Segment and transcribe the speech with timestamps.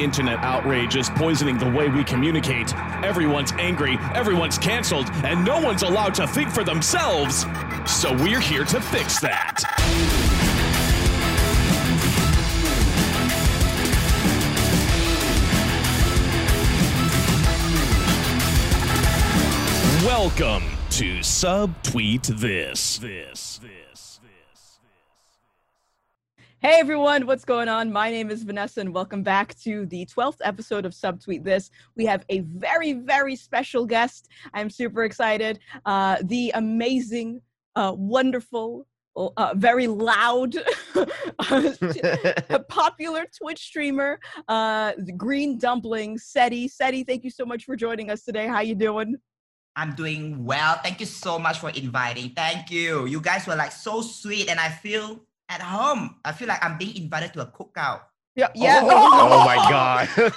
[0.00, 2.74] Internet outrage is poisoning the way we communicate.
[3.04, 7.44] Everyone's angry, everyone's canceled, and no one's allowed to think for themselves.
[7.84, 9.62] So we're here to fix that.
[20.02, 22.98] Welcome to Subtweet This.
[22.98, 23.58] This.
[23.62, 23.79] This.
[26.62, 27.90] Hey everyone, what's going on?
[27.90, 31.70] My name is Vanessa, and welcome back to the 12th episode of Subtweet This.
[31.96, 34.28] We have a very, very special guest.
[34.52, 35.58] I'm super excited.
[35.86, 37.40] Uh, the amazing,
[37.76, 40.54] uh, wonderful, uh, very loud,
[42.68, 46.68] popular Twitch streamer, uh, the Green Dumpling, Seti.
[46.68, 48.46] Seti, thank you so much for joining us today.
[48.46, 49.16] How you doing?
[49.76, 50.78] I'm doing well.
[50.82, 52.34] Thank you so much for inviting.
[52.36, 53.06] Thank you.
[53.06, 56.16] You guys were like so sweet, and I feel at home.
[56.24, 58.02] I feel like I'm being invited to a cookout.
[58.36, 58.80] Yeah, yeah.
[58.84, 60.08] Oh, my god.
[60.16, 60.30] Ooh,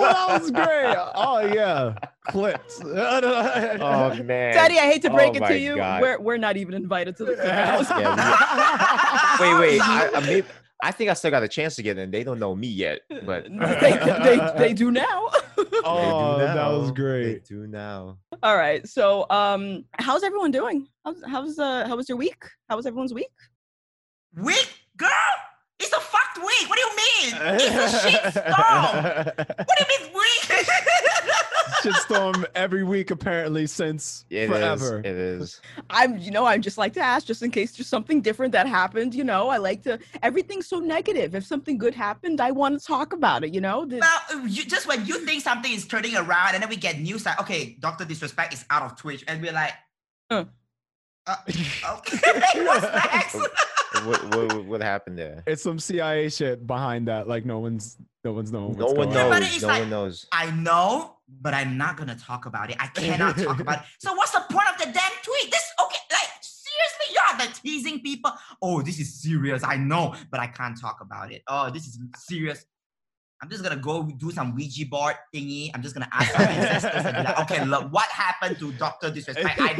[0.00, 0.96] that was great.
[1.14, 1.94] Oh yeah,
[2.26, 2.80] clips.
[2.84, 4.54] oh man.
[4.54, 5.76] Daddy, I hate to break Oh it to you.
[5.76, 6.00] God.
[6.00, 7.90] We're we're not even invited to the cookhouse.
[8.00, 9.80] Yeah, Wait, wait.
[9.82, 10.42] I, I, may,
[10.82, 12.10] I think I still got a chance to get in.
[12.10, 13.92] They don't know me yet, but they,
[14.22, 15.28] they, they do now.
[15.84, 17.24] Oh, they do that was great.
[17.24, 18.16] They do now.
[18.42, 18.88] All right.
[18.88, 20.88] So, um, how's everyone doing?
[21.04, 22.42] How's how's uh how was your week?
[22.70, 23.28] How was everyone's week?
[24.36, 25.10] Week, girl.
[25.80, 26.68] It's a fucked week.
[26.68, 27.58] What do you mean?
[27.60, 28.44] It's a shit storm.
[29.66, 30.66] What do you mean week?
[31.82, 34.48] Shitstorm every week apparently since It is.
[34.50, 34.98] forever.
[35.00, 35.60] It is.
[35.90, 38.66] I'm, you know, I just like to ask, just in case there's something different that
[38.66, 39.14] happened.
[39.14, 39.98] You know, I like to.
[40.22, 41.34] Everything's so negative.
[41.34, 43.52] If something good happened, I want to talk about it.
[43.52, 43.84] You know.
[43.84, 47.00] The- well, you, just when you think something is turning around, and then we get
[47.00, 49.72] news like, okay, Doctor Disrespect is out of Twitch, and we're like,
[50.30, 50.44] Uh.
[51.26, 53.36] uh, okay, what's next?
[54.04, 55.42] What, what, what happened there?
[55.46, 57.28] It's some CIA shit behind that.
[57.28, 58.76] Like no one's no one's knowing.
[58.76, 59.30] No what's one going Yeah, on.
[59.30, 59.62] but knows.
[59.62, 60.26] No like- one knows.
[60.32, 62.76] I know, but I'm not gonna talk about it.
[62.80, 63.84] I cannot talk about it.
[63.98, 65.50] So what's the point of the damn tweet?
[65.50, 68.32] This okay, like seriously, y'all like teasing people.
[68.62, 69.62] Oh, this is serious.
[69.64, 71.42] I know, but I can't talk about it.
[71.48, 72.64] Oh, this is serious.
[73.42, 75.70] I'm just gonna go do some Ouija board thingy.
[75.74, 79.10] I'm just gonna ask my ancestors and be like, okay, look, what happened to Doctor
[79.10, 79.60] Disrespect?
[79.60, 79.74] I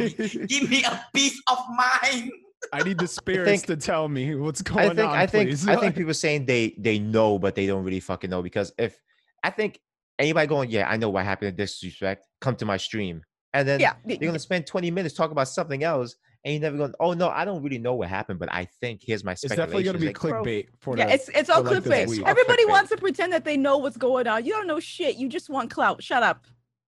[0.47, 2.31] give me a piece of mind.
[2.73, 5.17] I need the spirits think- to tell me what's going I think on.
[5.17, 5.67] I think please.
[5.67, 8.99] I think people saying they they know, but they don't really fucking know because if
[9.43, 9.79] I think
[10.17, 13.21] anybody going, yeah, I know what happened to disrespect, come to my stream,
[13.53, 13.93] and then yeah.
[14.05, 17.29] you're gonna spend 20 minutes talking about something else, and you're never going, oh no,
[17.29, 20.07] I don't really know what happened, but I think here's my it's definitely gonna be
[20.07, 22.07] Like, clickbait for Yeah, the, it's it's all for, like, this clickbait.
[22.09, 22.21] week.
[22.23, 22.69] All Everybody clickbait.
[22.69, 24.45] wants to pretend that they know what's going on.
[24.45, 25.17] You don't know shit.
[25.17, 26.01] You just want clout.
[26.01, 26.45] Shut up.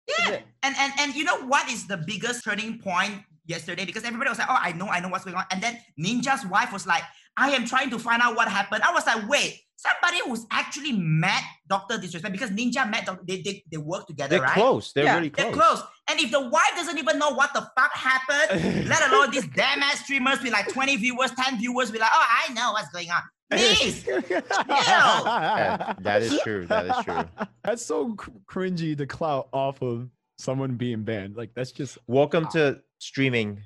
[0.08, 3.84] Yeah, and and and you know what is the biggest turning point yesterday?
[3.86, 6.46] Because everybody was like, "Oh, I know, I know what's going on," and then Ninja's
[6.46, 7.04] wife was like,
[7.36, 10.94] "I am trying to find out what happened." I was like, "Wait, somebody who's actually
[10.94, 14.54] met Doctor Disrespect because Ninja met Doc- they they they work together, they're right?
[14.54, 14.94] close.
[14.94, 15.80] They're Yeah, really They're close.
[15.80, 15.84] close.
[16.10, 19.82] And if the wife doesn't even know what the fuck happened, let alone these damn
[19.84, 23.10] ass streamers with like 20 viewers, 10 viewers, be like, "Oh, I know what's going
[23.12, 23.22] on."
[23.52, 26.66] Please, Yeah, that is true.
[26.68, 27.48] That is true.
[27.64, 31.36] That's so cr- cringy to clout off of someone being banned.
[31.36, 33.62] Like that's just Welcome to streaming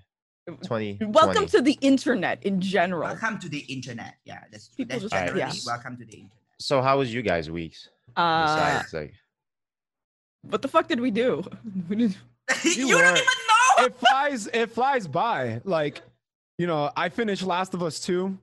[0.63, 0.99] 20.
[1.07, 3.03] Welcome to the internet in general.
[3.09, 4.15] welcome to the internet.
[4.25, 5.51] Yeah, that's People that's just- generally yeah.
[5.65, 6.31] welcome to the internet.
[6.59, 7.89] So how was you guys' weeks?
[8.15, 9.13] Uh, Besides, like,
[10.43, 11.43] what the fuck did we do?
[11.89, 12.17] We didn't-
[12.63, 13.85] you, You don't weren't- even know.
[13.85, 15.61] it flies it flies by.
[15.63, 16.01] Like,
[16.57, 18.37] you know, I finished Last of Us 2.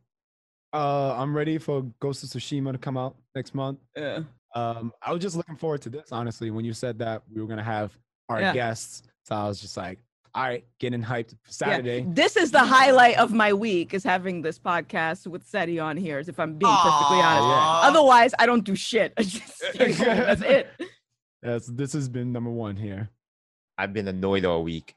[0.72, 3.78] Uh I'm ready for Ghost of Tsushima to come out next month.
[3.96, 4.20] Yeah.
[4.54, 6.50] Um, I was just looking forward to this, honestly.
[6.50, 7.92] When you said that we were gonna have
[8.28, 8.52] our Yeah.
[8.54, 9.98] guests, so I was just like,
[10.34, 12.04] all right, getting hyped for Yeah, Saturday.
[12.08, 16.18] This is the highlight of my week is having this podcast with Seti on here,
[16.20, 17.44] if I'm being perfectly honest.
[17.44, 17.88] Aw.
[17.88, 19.12] Otherwise, I don't do shit.
[19.20, 19.62] Just.
[19.76, 20.68] That's it.
[21.42, 23.10] Yes, this has been number one here.
[23.78, 24.94] I've been annoyed all week.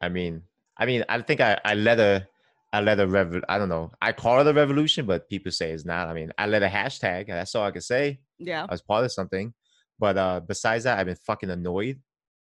[0.00, 0.42] I mean,
[0.78, 2.26] I mean, I think I, I led a,
[2.72, 3.42] I led a rev.
[3.48, 3.90] I don't know.
[4.00, 6.08] I call it a revolution, but people say it's not.
[6.08, 7.22] I mean, I led a hashtag.
[7.28, 8.20] and That's all I can say.
[8.38, 8.64] Yeah.
[8.68, 9.52] I was part of something.
[9.98, 12.00] But uh besides that, I've been fucking annoyed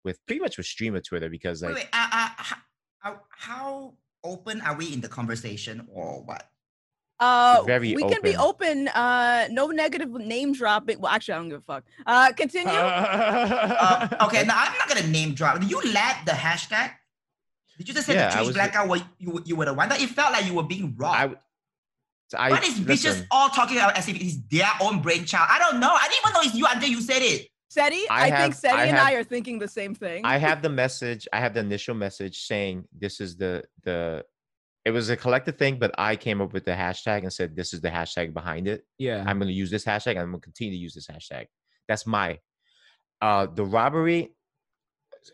[0.04, 2.56] with pretty much with streamer Twitter because like wait, uh, uh, how,
[2.98, 6.48] how, how open are we in the conversation or what?
[7.20, 8.86] Uh, very we can be open.
[8.86, 8.88] open.
[8.88, 11.00] Uh, no negative name dropping.
[11.00, 11.84] Well, actually, I don't give a fuck.
[12.06, 12.68] Uh, continue.
[12.72, 15.60] Uh, okay, now I'm not gonna name drop.
[15.66, 16.92] You led the hashtag.
[17.76, 18.88] Did you just say Yeah, the Twitch was the- blackout?
[18.88, 21.36] Were you you were the one that it felt like you were being robbed.
[22.34, 25.48] I, I what is bitches all talking about as if it's their own brainchild?
[25.50, 25.90] I don't know.
[25.90, 27.48] I didn't even know it's you until you said it.
[27.78, 30.24] Seti, I I, think have- Seti I and I are thinking the same thing.
[30.24, 31.26] I have the message.
[31.32, 34.24] I have the initial message saying this is the the.
[34.84, 37.74] It was a collective thing, but I came up with the hashtag and said this
[37.74, 38.86] is the hashtag behind it.
[38.98, 39.22] yeah.
[39.26, 40.12] I'm going to use this hashtag.
[40.12, 41.46] and I'm going to continue to use this hashtag
[41.88, 42.38] That's my.
[43.20, 44.32] Uh, the robbery.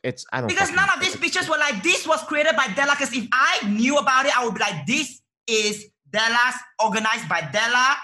[0.02, 0.54] It's I don't know.
[0.54, 2.92] Because none of these pictures were like this was created by Della.
[2.98, 7.40] Because if I knew about it, I would be like, this is Della's organized by
[7.52, 7.96] Della,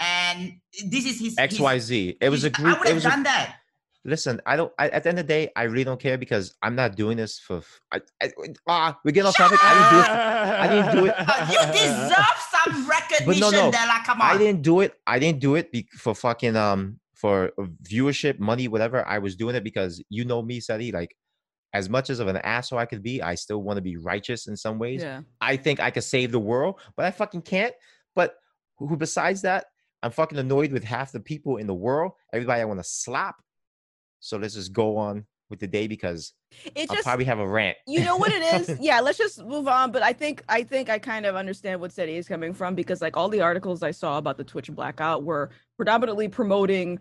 [0.00, 0.52] and
[0.86, 2.16] this is his X his- Y Z.
[2.20, 2.76] It was a group.
[2.76, 3.56] I would have was a, done that.
[4.04, 4.40] Listen.
[4.46, 4.72] I don't.
[4.78, 7.16] I, at the end of the day, I really don't care because I'm not doing
[7.16, 7.58] this for.
[7.58, 8.30] f- I, I,
[8.68, 9.58] ah, we get getting off topic.
[9.62, 10.08] I didn't do it.
[10.58, 11.14] I didn't do it.
[11.54, 13.70] You deserve some recognition, no.
[13.70, 14.02] Della.
[14.04, 14.34] Come on.
[14.34, 14.94] I didn't do it.
[15.06, 17.52] I didn't do it be, for fucking um for
[17.82, 19.06] viewership, money, whatever.
[19.06, 20.92] I was doing it because you know me, Seti.
[20.92, 21.16] Like,
[21.72, 24.46] as much as of an asshole I could be, I still want to be righteous
[24.46, 25.02] in some ways.
[25.02, 25.22] Yeah.
[25.40, 27.74] I think I could save the world, but I fucking can't.
[28.14, 28.34] But
[28.78, 29.66] who who besides that,
[30.02, 32.12] I'm fucking annoyed with half the people in the world.
[32.32, 33.36] Everybody I want to slap.
[34.24, 36.32] So let's just go on with the day because
[36.74, 37.76] It I'll probably have a rant.
[37.86, 40.88] you know what it is yeah let's just move on but i think i think
[40.88, 43.90] i kind of understand what Seti is coming from because like all the articles i
[43.90, 46.98] saw about the twitch blackout were predominantly promoting.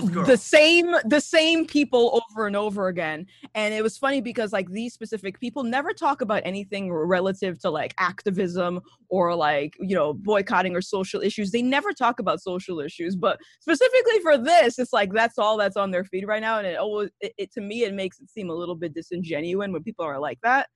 [0.00, 3.26] The same the same people over and over again.
[3.54, 7.70] And it was funny because like these specific people never talk about anything relative to
[7.70, 8.80] like activism
[9.10, 11.50] or like you know boycotting or social issues.
[11.50, 13.16] They never talk about social issues.
[13.16, 16.58] But specifically for this it's like that's all that's on their feed right now.
[16.58, 19.68] And it always it, it to me it makes it seem a little bit disingenuous
[19.68, 20.68] when people are like that.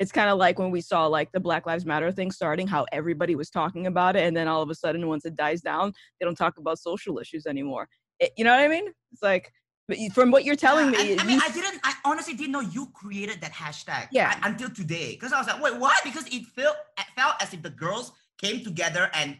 [0.00, 2.84] It's kind of like when we saw like the black lives matter thing starting how
[2.90, 4.24] everybody was talking about it.
[4.24, 7.20] And then all of a sudden once it dies down they don't talk about social
[7.20, 7.88] issues anymore
[8.20, 8.92] it, you know what I mean?
[9.12, 9.52] It's like,
[9.86, 11.80] but from what you're telling Yeah, me, I, I mean, you I didn't.
[11.84, 14.08] I honestly didn't know you created that hashtag.
[14.12, 14.38] Yeah.
[14.42, 15.94] Until today, because I was like, wait, why?
[16.02, 19.36] Because it felt it felt as if the girls came together and,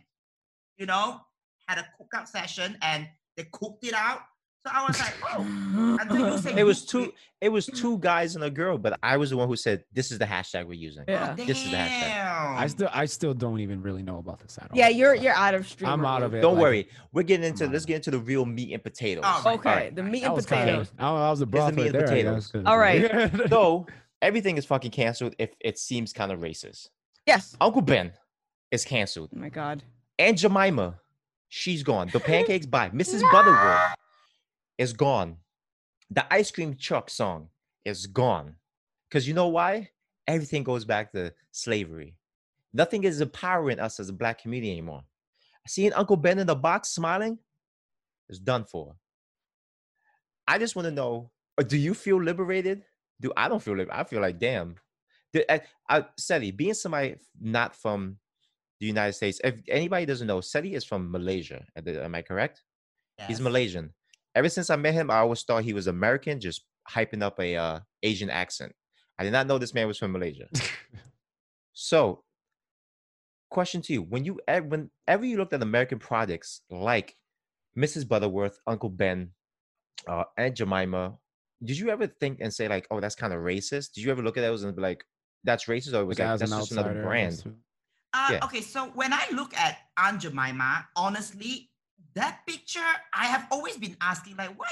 [0.77, 1.21] you know,
[1.67, 4.21] had a cookout session and they cooked it out.
[4.67, 5.99] So I was like, oh.
[6.01, 7.13] Until you said It was two.
[7.43, 10.11] It was two guys and a girl, but I was the one who said this
[10.11, 11.05] is the hashtag we're using.
[11.07, 11.35] Yeah.
[11.39, 12.01] oh, This is the hashtag.
[12.01, 12.57] damn.
[12.57, 14.79] I still I still don't even really know about this at all.
[14.79, 15.91] yeah, you're you're out of stream.
[15.91, 16.41] I'm out of it.
[16.41, 17.67] Don't like, worry, we're getting into.
[17.67, 19.25] Let's get into the real meat and potatoes.
[19.27, 19.59] Oh, all right.
[19.59, 19.97] Okay, Alright.
[19.97, 20.93] the meat and was kinda- potatoes.
[20.99, 22.03] I was the broth meat right and there.
[22.07, 22.47] Potatoes.
[22.47, 23.31] guess, 'cause- All right.
[23.51, 23.87] So
[24.23, 26.89] everything is fucking canceled if it seems kind of racist.
[27.27, 27.55] Yes.
[27.61, 28.13] Uncle Ben
[28.71, 29.83] is canceled, Oh my god.
[30.19, 30.99] and Jemima,
[31.51, 32.09] she's gone.
[32.11, 33.21] The pancakes by Mrs.
[33.31, 33.95] Butterworth
[34.79, 35.37] is gone.
[36.11, 37.49] The ice cream truck song
[37.85, 38.57] is gone.
[39.09, 39.91] Because you know why?
[40.27, 42.17] Everything goes back to slavery.
[42.73, 45.03] Nothing is empowering us as a black community anymore.
[45.67, 47.39] Seeing Uncle Ben in the box smiling
[48.29, 48.97] is done for.
[50.47, 52.83] I just want to know: uh, Do you feel liberated?
[53.21, 54.01] Do I don't feel liberated?
[54.01, 54.77] I feel like damn.
[55.33, 58.19] The, I, I, Seti, being somebody not from
[58.81, 61.65] the United States, if anybody doesn't know, Seti is from Malaysia.
[61.77, 62.63] Am I- Am I correct?
[63.27, 63.93] He's Malaysian.
[64.35, 67.57] Ever since I met him, I always thought he was American, just hyping up a
[67.57, 68.75] uh, Asian accent.
[69.19, 70.49] I did not know this man was from Malaysia.
[71.73, 72.25] so,
[73.51, 77.17] question to you: When you ev- whenever you looked at American products like
[77.79, 78.09] Mrs.
[78.09, 79.31] Butterworth, Uncle Ben,
[80.09, 81.17] uh, Aunt Jemima,
[81.63, 83.93] did you ever think and say like, "Oh, that's kind of racist"?
[83.93, 85.05] Did you ever look at those and be like,
[85.45, 87.43] "That's racist," or it was Like, like that's an just another brand?
[88.13, 88.45] Uh, Yeah.
[88.45, 91.71] Okay, so when I look at Aunt Jemima, honestly,
[92.15, 92.81] that picture,
[93.13, 94.71] I have always been asking, like, why?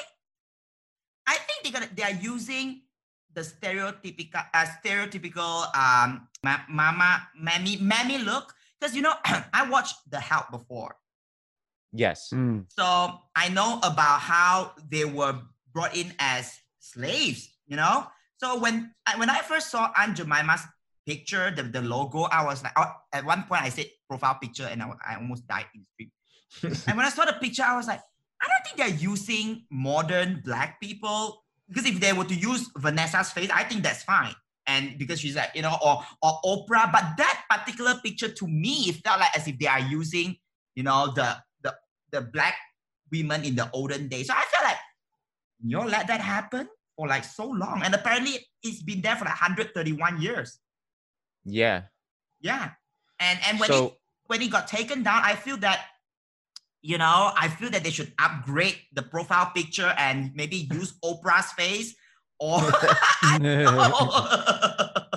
[1.27, 2.83] I think they're gonna they are using
[3.33, 9.97] the stereotypical uh, stereotypical um ma- mama mammy mammy look because you know I watched
[10.11, 10.97] The Help before,
[11.93, 12.31] Yes.
[12.35, 12.65] Mm.
[12.69, 15.39] so I know about how they were
[15.73, 17.49] brought in as slaves.
[17.67, 18.07] You know,
[18.37, 20.61] so when I, when I first saw Aunt Jemima's
[21.07, 24.67] picture, the, the logo, I was like, oh, at one point I said profile picture,
[24.67, 26.11] and I, I almost died in stream.
[26.63, 28.01] and when I saw the picture, I was like,
[28.41, 33.31] I don't think they're using modern black people because if they were to use Vanessa's
[33.31, 34.35] face, I think that's fine.
[34.67, 38.89] And because she's like, you know, or or Oprah, but that particular picture to me,
[38.89, 40.37] it felt like as if they are using,
[40.75, 41.75] you know, the the
[42.11, 42.55] the black
[43.11, 44.29] women in the olden days.
[44.29, 44.77] So I felt like
[45.65, 49.25] you know, let that happen for like so long, and apparently it's been there for
[49.25, 50.59] like 131 years.
[51.45, 51.83] Yeah.
[52.41, 52.71] Yeah,
[53.21, 53.93] and and when it
[54.27, 55.87] when it got taken down, I feel that,
[56.83, 61.53] you know, I feel that they should upgrade the profile picture and maybe use Oprah's
[61.53, 61.95] face
[62.39, 62.61] or.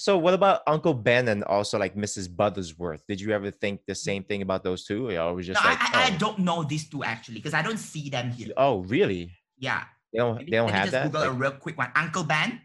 [0.00, 2.26] So what about Uncle Ben and also like Mrs.
[2.26, 3.00] Buttersworth?
[3.06, 5.10] Did you ever think the same thing about those two?
[5.10, 7.60] Or was just I, like, I, I oh, don't know these two actually because I
[7.60, 8.48] don't see them here.
[8.56, 9.30] oh, really?
[9.58, 9.84] Yeah.
[10.10, 11.12] They don't Maybe- they don't let me have just that?
[11.12, 11.92] Google a real quick one.
[11.94, 12.62] Uncle Ben.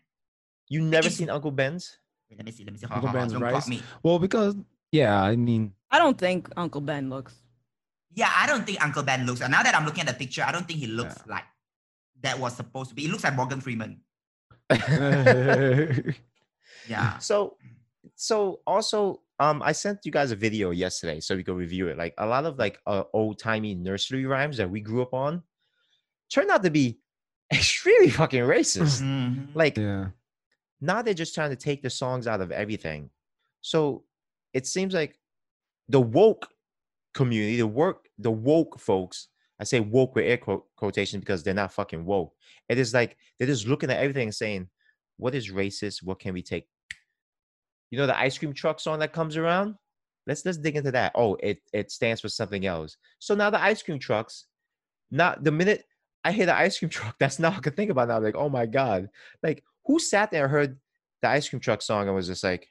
[0.69, 1.97] you never seen Uncle Ben's?
[2.29, 2.63] Wait, let me see.
[2.63, 2.87] Let me see.
[2.89, 3.69] Uncle Ben's don't rice?
[4.01, 4.55] Well, because
[4.93, 7.35] yeah, I mean, I don't think Uncle Ben looks.
[8.15, 9.41] Yeah, I don't think Uncle Ben looks.
[9.41, 11.43] And now that I'm looking at the picture, I don't think he looks like
[12.21, 13.03] that was supposed to be.
[13.03, 13.99] He looks like Morgan Freeman.
[16.87, 17.17] Yeah.
[17.17, 17.57] so
[18.15, 21.97] so also um I sent you guys a video yesterday so we could review it.
[21.97, 25.41] Like a lot of like uh, old timey nursery rhymes that we grew up on.
[26.29, 26.99] turned out to be
[27.53, 29.01] extremely fucking racist.
[29.01, 29.47] Mhm.
[29.53, 30.09] Like Yeah.
[30.81, 33.09] now they're just trying to take the songs out of everything.
[33.61, 34.03] So
[34.53, 35.19] it seems like
[35.89, 36.47] the woke
[37.15, 39.29] community, the work, the woke folks,
[39.59, 42.33] I say woke with air quote, quotation because they're not fucking woke.
[42.69, 44.69] It is like they're just looking at everything and saying,
[45.17, 46.03] what is racist?
[46.03, 46.67] What can we take?
[47.89, 49.75] You know the ice cream truck song that comes around?
[50.27, 51.13] Let's let's dig into that.
[51.15, 52.97] Oh, it it stands for something else.
[53.19, 54.45] So now the ice cream trucks,
[55.09, 55.85] not the minute
[56.25, 58.19] I hear the ice cream truck, that's now I can think about now.
[58.19, 59.09] Like, oh my God.
[59.41, 60.77] Like who sat there heard
[61.21, 62.69] the ice cream truck song and was just like,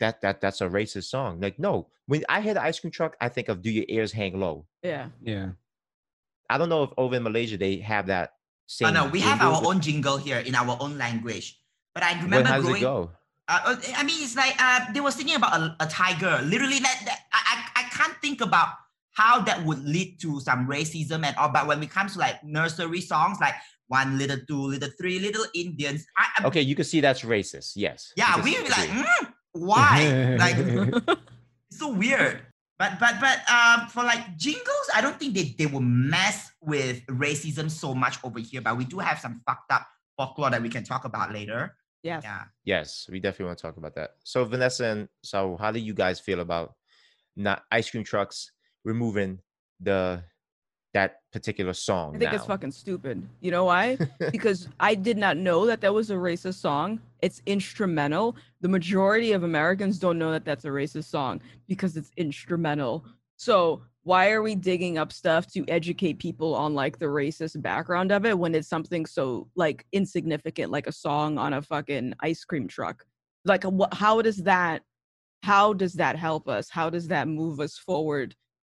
[0.00, 1.40] that that that's a racist song.
[1.40, 1.88] Like, no.
[2.06, 4.66] When I hear the ice cream truck, I think of do your ears hang low.
[4.82, 5.08] Yeah.
[5.22, 5.50] Yeah.
[6.48, 8.34] I don't know if over in Malaysia they have that
[8.66, 11.58] same Oh no, we have our own jingle here in our own language.
[11.94, 12.82] But I when- remember how does growing.
[12.82, 13.10] it go?
[13.48, 16.40] Uh, uh, I mean, it's like uh, they were singing about a, a tiger.
[16.42, 18.70] Literally, that, that I, I I can't think about
[19.12, 21.48] how that would lead to some racism and all.
[21.50, 23.54] But when it comes to like nursery songs, like
[23.86, 27.74] one little, two little, three little Indians, I, I Okay, you can see that's racist.
[27.76, 28.12] Yes.
[28.16, 30.36] yeah, we like, mm, why?
[30.38, 30.56] like,
[31.70, 32.42] it's so weird.
[32.78, 37.04] But but but um, for like jingles, I don't think they they will mess with
[37.06, 38.60] racism so much over here.
[38.60, 39.86] But we do have some fucked up
[40.16, 41.74] folklore that we can talk about later.
[42.02, 42.22] Yes.
[42.22, 42.44] Yeah.
[42.64, 44.10] Yes, we definitely want to talk about that.
[44.24, 46.74] So Vanessa and so how do you guys feel about
[47.34, 48.52] not ice cream trucks
[48.84, 49.40] removing
[49.80, 50.22] the
[50.96, 52.16] that particular song?
[52.16, 53.22] I think it's fucking stupid.
[53.40, 53.98] You know why?
[54.32, 57.00] because I did not know that that was a racist song.
[57.20, 58.34] It's instrumental.
[58.62, 63.04] The majority of Americans don't know that that's a racist song because it's instrumental.
[63.36, 68.10] So why are we digging up stuff to educate people on like the racist background
[68.10, 72.42] of it when it's something so like insignificant, like a song on a fucking ice
[72.42, 73.04] cream truck?
[73.44, 73.92] Like, what?
[73.92, 74.82] How does that?
[75.42, 76.70] How does that help us?
[76.70, 78.34] How does that move us forward?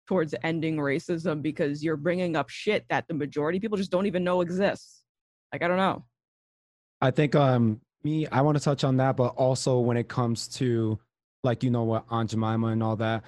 [0.07, 4.25] Towards ending racism because you're bringing up shit that the majority people just don't even
[4.25, 5.03] know exists.
[5.53, 6.05] Like I don't know.
[7.01, 10.49] I think um me, I want to touch on that, but also when it comes
[10.49, 10.99] to
[11.43, 13.25] like you know what Aunt Jemima and all that,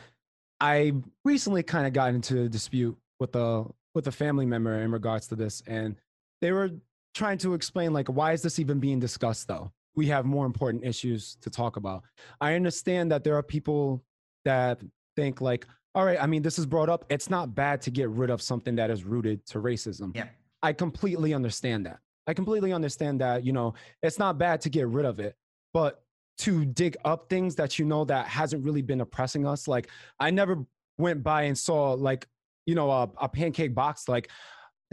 [0.60, 0.92] I
[1.24, 5.26] recently kind of got into a dispute with a with a family member in regards
[5.28, 5.96] to this, and
[6.40, 6.70] they were
[7.14, 9.72] trying to explain like why is this even being discussed though?
[9.96, 12.04] We have more important issues to talk about.
[12.40, 14.04] I understand that there are people
[14.44, 14.80] that
[15.16, 15.66] think like,
[15.98, 17.04] all right, I mean, this is brought up.
[17.08, 20.14] It's not bad to get rid of something that is rooted to racism.
[20.14, 20.28] Yeah.
[20.62, 21.98] I completely understand that.
[22.28, 25.34] I completely understand that, you know, it's not bad to get rid of it,
[25.74, 26.04] but
[26.38, 29.66] to dig up things that you know that hasn't really been oppressing us.
[29.66, 29.88] Like
[30.20, 30.64] I never
[30.98, 32.28] went by and saw like,
[32.64, 34.30] you know, a, a pancake box like,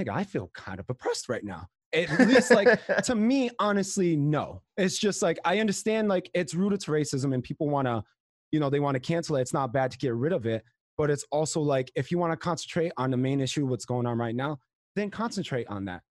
[0.01, 1.67] nigga, I feel kind of oppressed right now.
[1.93, 4.63] At least like to me, honestly, no.
[4.75, 8.03] It's just like I understand like it's rooted to racism and people want to,
[8.51, 9.41] you know, they want to cancel it.
[9.41, 10.63] It's not bad to get rid of it,
[10.97, 14.05] but it's also like if you want to concentrate on the main issue, what's going
[14.05, 14.59] on right now,
[14.95, 16.01] then concentrate on that,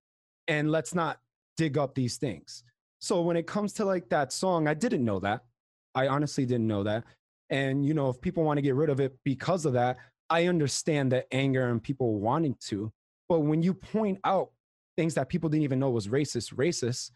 [0.49, 1.19] and let's not
[1.57, 2.65] dig up these things.
[3.01, 5.43] So when it comes to like that song, I didn't know that.
[5.95, 7.05] I honestly didn't know that.
[7.51, 9.99] And you know, if people want to get rid of it because of that,
[10.31, 12.91] I understand the anger and people wanting to.
[13.29, 14.51] But when you point out
[14.97, 17.11] things that people didn't even know was racist, racist,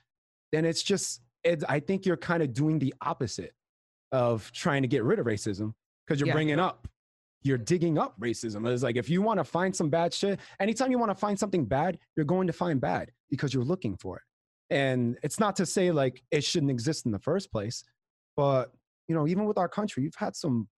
[0.52, 3.52] then it's just, it, I think you're kind of doing the opposite
[4.12, 5.74] of trying to get rid of racism
[6.06, 6.34] because you're Yeah.
[6.34, 6.86] bringing up,
[7.42, 8.68] you're digging up racism.
[8.68, 11.38] It's like if you want to find some bad shit, anytime you want to find
[11.38, 14.22] something bad, you're going to find bad because you're looking for it.
[14.70, 17.84] And it's not to say like it shouldn't exist in the first place,
[18.36, 18.72] but
[19.06, 20.68] you know, even with our country, you've had some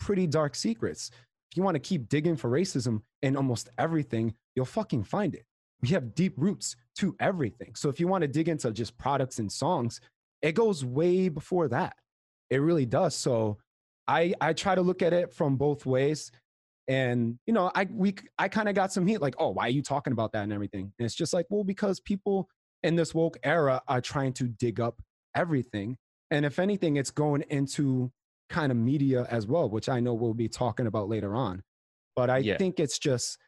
[0.00, 1.10] pretty dark secrets.
[1.50, 5.44] If you want to keep digging for racism in almost everything, you'll fucking find it.
[5.82, 7.74] We have deep roots to everything.
[7.74, 10.00] So if you want to dig into just products and songs,
[10.40, 11.96] it goes way before that.
[12.50, 13.14] It really does.
[13.14, 13.58] So
[14.08, 16.30] I I try to look at it from both ways.
[16.86, 19.70] And you know, I we I kind of got some heat like, oh, why are
[19.70, 20.92] you talking about that and everything?
[20.98, 22.48] And it's just like, well, because people
[22.82, 25.00] in this woke era are trying to dig up
[25.34, 25.96] everything.
[26.30, 28.12] And if anything, it's going into
[28.50, 31.62] kind of media as well, which I know we'll be talking about later on.
[32.14, 32.58] But I Yeah.
[32.58, 33.38] think it's just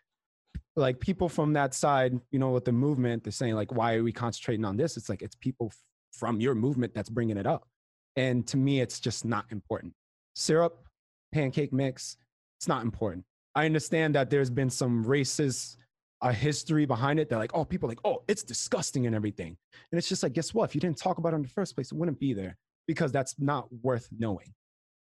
[0.75, 4.03] like people from that side, you know, with the movement, they're saying like, why are
[4.03, 4.97] we concentrating on this?
[4.97, 5.73] It's like it's people
[6.13, 7.69] from your movement that's bringing it up.
[8.17, 9.95] And to me, it's just not important.
[10.37, 10.85] Syrup,
[11.33, 12.19] pancake mix,
[12.59, 13.25] it's not important.
[13.55, 15.76] I understand that there's been some racist
[16.21, 17.31] uh, history behind it.
[17.31, 19.57] They're like, oh, people are like, oh, it's disgusting and everything.
[19.90, 20.69] And it's just like, guess what?
[20.69, 23.12] If you didn't talk about it in the first place, it wouldn't be there because
[23.12, 24.52] that's not worth knowing.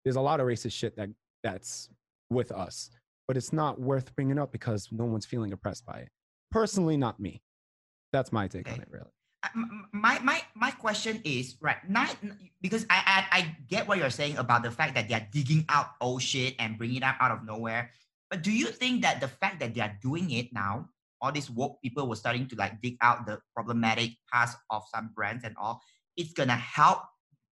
[0.03, 1.09] There's a lot of racist shit that
[1.43, 1.89] that's
[2.31, 2.89] with us,
[3.27, 6.09] but it's not worth bringing up because no one's feeling oppressed by it.
[6.49, 7.43] Personally, not me.
[8.11, 9.11] That's my take on it, really.
[9.93, 11.79] My my my question is right
[12.59, 15.63] because I, I I get what you're saying about the fact that they are digging
[15.69, 17.91] out old shit and bringing it up out of nowhere.
[18.29, 20.89] But do you think that the fact that they are doing it now
[21.21, 25.11] all these woke people were starting to like dig out the problematic past of some
[25.15, 25.81] brands and all,
[26.15, 26.99] it's gonna help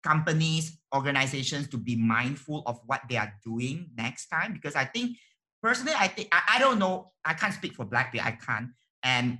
[0.03, 4.53] companies, organizations to be mindful of what they are doing next time.
[4.53, 5.17] Because I think
[5.63, 8.71] personally, I think I, I don't know, I can't speak for Blackbeard, I can't.
[9.03, 9.39] And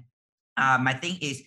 [0.57, 1.43] uh, my thing is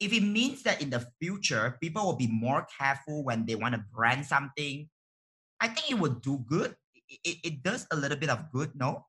[0.00, 3.74] if it means that in the future people will be more careful when they want
[3.74, 4.88] to brand something,
[5.60, 6.76] I think it would do good.
[7.24, 9.06] It, it, does a little bit of good, no?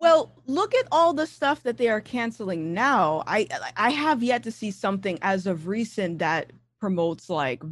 [0.00, 3.22] Well, look at all the stuff that they are canceling now.
[3.26, 7.62] I I have yet to see something as of recent that promotes like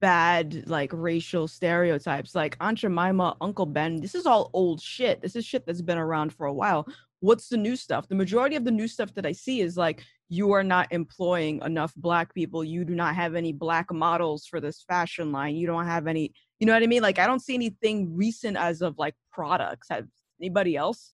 [0.00, 4.00] bad like racial stereotypes like Aunt Jemima, Uncle Ben.
[4.00, 5.20] This is all old shit.
[5.20, 6.88] This is shit that's been around for a while.
[7.20, 8.08] What's the new stuff?
[8.08, 11.60] The majority of the new stuff that I see is like you are not employing
[11.62, 12.62] enough black people.
[12.62, 15.56] You do not have any black models for this fashion line.
[15.56, 17.02] You don't have any, you know what I mean?
[17.02, 19.88] Like I don't see anything recent as of like products.
[19.90, 20.06] Have
[20.40, 21.12] anybody else?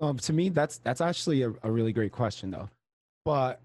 [0.00, 2.70] Um, to me, that's that's actually a, a really great question though.
[3.24, 3.60] But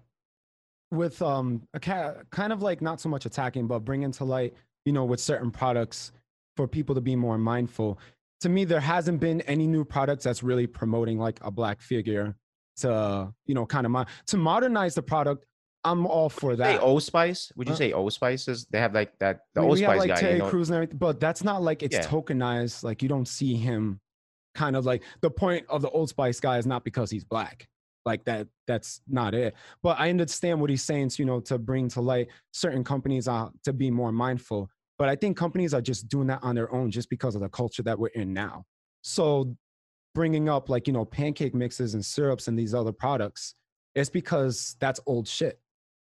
[0.90, 4.54] with um a ca- kind of like not so much attacking, but bringing to light,
[4.84, 6.10] you know, with certain products
[6.56, 8.00] for people to be more mindful.
[8.40, 12.34] To me, there hasn't been any new products that's really promoting like a black figure
[12.78, 15.44] to, you know, kind of my to modernize the product.
[15.86, 16.80] I'm all for Say that.
[16.80, 17.52] Old Spice?
[17.56, 17.78] Would you Huh?
[17.78, 18.64] say Old Spice is?
[18.70, 19.40] They have like that.
[19.54, 20.20] The I mean, Old Spice like guy.
[20.20, 22.06] Terry You know, Crews and everything, but that's not like it's Yeah.
[22.06, 22.82] tokenized.
[22.82, 24.00] Like you don't see him
[24.54, 27.68] kind of like the point of the Old Spice guy is not because he's black.
[28.06, 29.54] Like that, that's not it.
[29.82, 33.48] But I understand what he's saying, you know, to bring to light certain companies uh,
[33.64, 34.70] to be more mindful.
[34.98, 37.48] But I think companies are just doing that on their own just because of the
[37.48, 38.64] culture that we're in now.
[39.02, 39.54] So
[40.14, 43.54] bringing up like, you know, pancake mixes and syrups and these other products,
[43.94, 45.58] it's because that's old shit.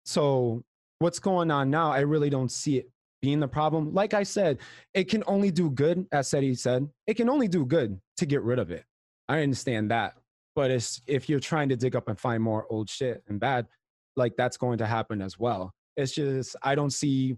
[0.05, 0.63] So
[0.99, 2.89] what's going on now, I really don't see it
[3.21, 3.93] being the problem.
[3.93, 4.59] Like I said,
[4.93, 8.41] it can only do good, as Seti said, it can only do good to get
[8.41, 8.85] rid of it.
[9.27, 10.13] I understand that.
[10.55, 13.67] But it's if you're trying to dig up and find more old shit and bad,
[14.15, 15.71] like that's going to happen as well.
[15.95, 17.37] It's just I don't see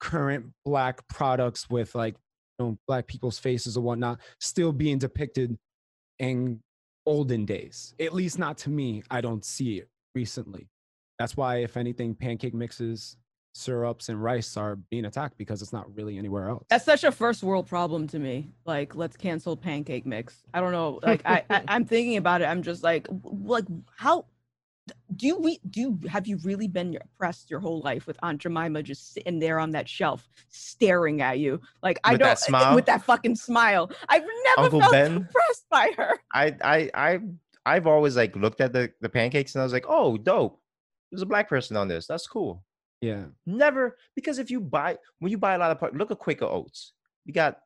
[0.00, 2.14] current black products with like
[2.58, 5.58] you know black people's faces or whatnot still being depicted
[6.20, 6.60] in
[7.06, 7.94] olden days.
[7.98, 9.02] At least not to me.
[9.10, 10.68] I don't see it recently.
[11.18, 13.16] That's why, if anything, pancake mixes,
[13.54, 16.64] syrups, and rice are being attacked because it's not really anywhere else.
[16.70, 18.48] That's such a first world problem to me.
[18.64, 20.42] Like, let's cancel pancake mix.
[20.54, 21.00] I don't know.
[21.02, 22.44] Like, I, I I'm thinking about it.
[22.44, 23.64] I'm just like, like,
[23.96, 24.26] how
[25.16, 25.80] do you re- do?
[25.80, 29.58] You, have you really been oppressed your whole life with Aunt Jemima just sitting there
[29.58, 31.60] on that shelf, staring at you?
[31.82, 32.74] Like, I With don't that smile?
[32.74, 33.90] with that fucking smile.
[34.08, 35.16] I've never Uncle felt Ben?
[35.16, 36.14] oppressed by her.
[36.34, 37.20] I I I
[37.66, 40.60] I've always like looked at the the pancakes and I was like, oh, dope.
[41.10, 42.06] There's a black person on this.
[42.06, 42.64] That's cool.
[43.00, 43.24] yeah.
[43.46, 46.44] Never because if you buy when you buy a lot of par- look at Quaker
[46.46, 46.92] Oats.
[47.24, 47.58] You got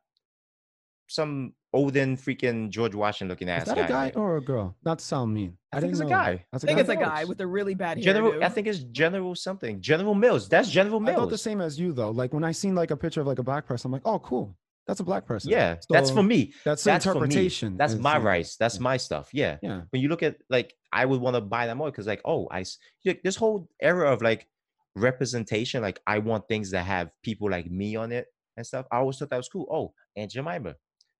[1.07, 4.23] some olden freaking George Washington looking ass Is that a guy there.
[4.23, 4.75] or a girl?
[4.83, 5.57] Not to sound mean.
[5.71, 6.45] I think didn't it's a guy.
[6.51, 7.01] That's I think it's a guy?
[7.01, 8.43] guy with a really bad General, hairdo.
[8.43, 9.81] I think it's General something.
[9.81, 10.47] General Mills.
[10.47, 11.17] That's General Mills.
[11.17, 12.11] I thought the same as you though.
[12.11, 14.19] Like when I seen like a picture of like a black person, I'm like, oh,
[14.19, 14.55] cool.
[14.87, 15.49] That's a black person.
[15.51, 16.53] Yeah, that's for me.
[16.63, 17.17] That's That's for me.
[17.17, 17.75] interpretation.
[17.75, 18.55] That's is, my rice.
[18.55, 18.81] That's yeah.
[18.81, 19.29] my stuff.
[19.33, 19.57] Yeah.
[19.61, 19.81] Yeah.
[19.89, 22.47] when you look at like I would want to buy that more because like oh
[22.51, 22.63] I
[23.03, 24.47] like, this whole era of like
[24.95, 28.85] representation like I want things that have people like me on it and stuff.
[28.91, 29.67] I always thought that was cool.
[29.71, 30.75] Oh, Aunt Jemima,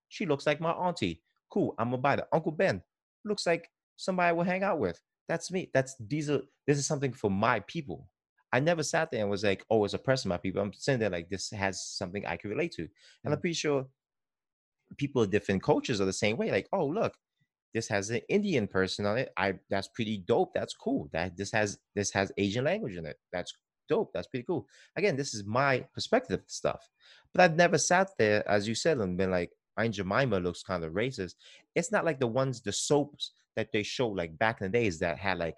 [0.09, 1.21] she looks like my auntie.
[1.49, 2.27] Cool, I'm gonna buy that.
[2.33, 2.81] Uncle Ben
[3.23, 5.01] looks like somebody I would hang out with.
[5.27, 5.69] That's me.
[5.73, 8.09] That's these are this is something for my people.
[8.51, 10.61] I never sat there and was like, oh, it's oppressing my people.
[10.61, 12.83] I'm sitting there like this has something I can relate to,
[13.23, 13.41] and I'm mm.
[13.41, 13.85] pretty sure
[14.97, 16.51] people of different cultures are the same way.
[16.51, 17.13] Like, oh, look,
[17.73, 19.31] this has an Indian person on it.
[19.37, 20.53] I that's pretty dope.
[20.53, 21.09] That's cool.
[21.11, 23.17] That this has this has Asian language in it.
[23.33, 23.53] That's
[23.89, 24.11] dope.
[24.13, 24.67] That's pretty cool.
[24.95, 26.89] Again, this is my perspective stuff.
[27.33, 30.83] But I've never sat there, as you said, and been like, Aunt Jemima looks kind
[30.83, 31.35] of racist.
[31.75, 34.99] It's not like the ones, the soaps that they show like back in the days
[34.99, 35.57] that had like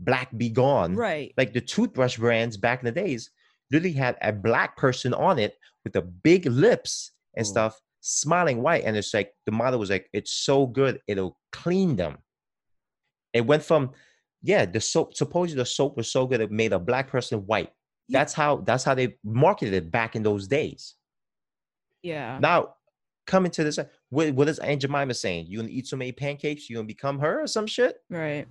[0.00, 0.94] black be gone.
[0.94, 1.32] right.
[1.36, 3.30] Like the toothbrush brands back in the days
[3.70, 7.50] literally had a black person on it with the big lips and Mm.
[7.50, 8.84] stuff, smiling white.
[8.84, 12.18] And it's like the model was like, it's so good, it'll clean them.
[13.32, 13.90] It went from,
[14.42, 17.70] yeah, the soap, supposedly the soap was so good, it made a black person white.
[18.08, 18.20] Yeah.
[18.20, 20.94] That's how that's how they marketed it back in those days.
[22.02, 22.38] Yeah.
[22.40, 22.74] Now,
[23.28, 25.46] coming to this, what, what is Aunt Jemima saying?
[25.46, 28.02] You gonna eat so many pancakes, you gonna become her or some shit?
[28.10, 28.48] Right.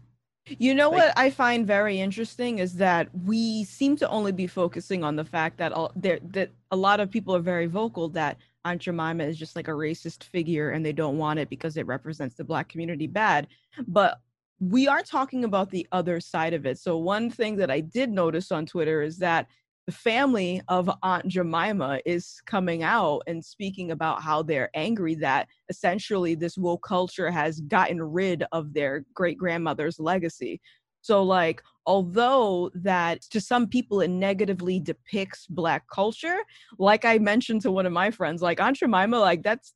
[0.48, 4.48] You know Like- what I find very interesting is that we seem to only be
[4.48, 8.08] focusing on the fact that all, there that a lot of people are very vocal
[8.10, 11.76] that Aunt Jemima is just like a racist figure and they don't want it because
[11.76, 13.48] it represents the black community bad.
[13.88, 14.20] But
[14.60, 16.80] we are talking about the other side of it.
[16.80, 19.48] So one thing that I did notice on Twitter is that
[19.88, 25.48] the family of Aunt Jemima is coming out and speaking about how they're angry that
[25.70, 30.60] essentially this woke culture has gotten rid of their great grandmother's legacy.
[31.02, 36.40] So, like, although that to some people it negatively depicts Black culture,
[36.78, 39.74] like I mentioned to one of my friends, like Aunt Jemima, like that's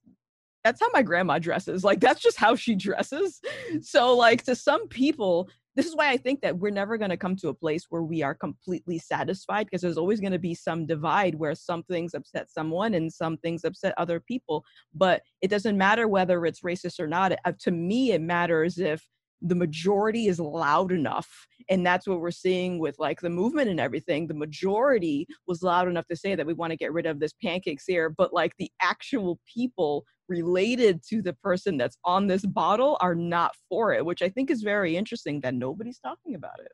[0.66, 1.86] that's how my grandma dresses.
[1.86, 3.40] Like that's just how she dresses.
[3.82, 7.18] So, like to some people, this is why I think that we're never going to
[7.18, 10.54] come to a place where we are completely satisfied because there's always going to be
[10.54, 14.66] some divide where some things upset someone and some things upset other people.
[14.94, 17.34] But it doesn't matter whether it's racist or not.
[17.46, 19.08] Uh, to me, it matters if
[19.42, 23.80] the majority is loud enough and that's what we're seeing with like the movement and
[23.80, 27.20] everything the majority was loud enough to say that we want to get rid of
[27.20, 32.46] this pancakes here but like the actual people related to the person that's on this
[32.46, 36.60] bottle are not for it which i think is very interesting that nobody's talking about
[36.60, 36.72] it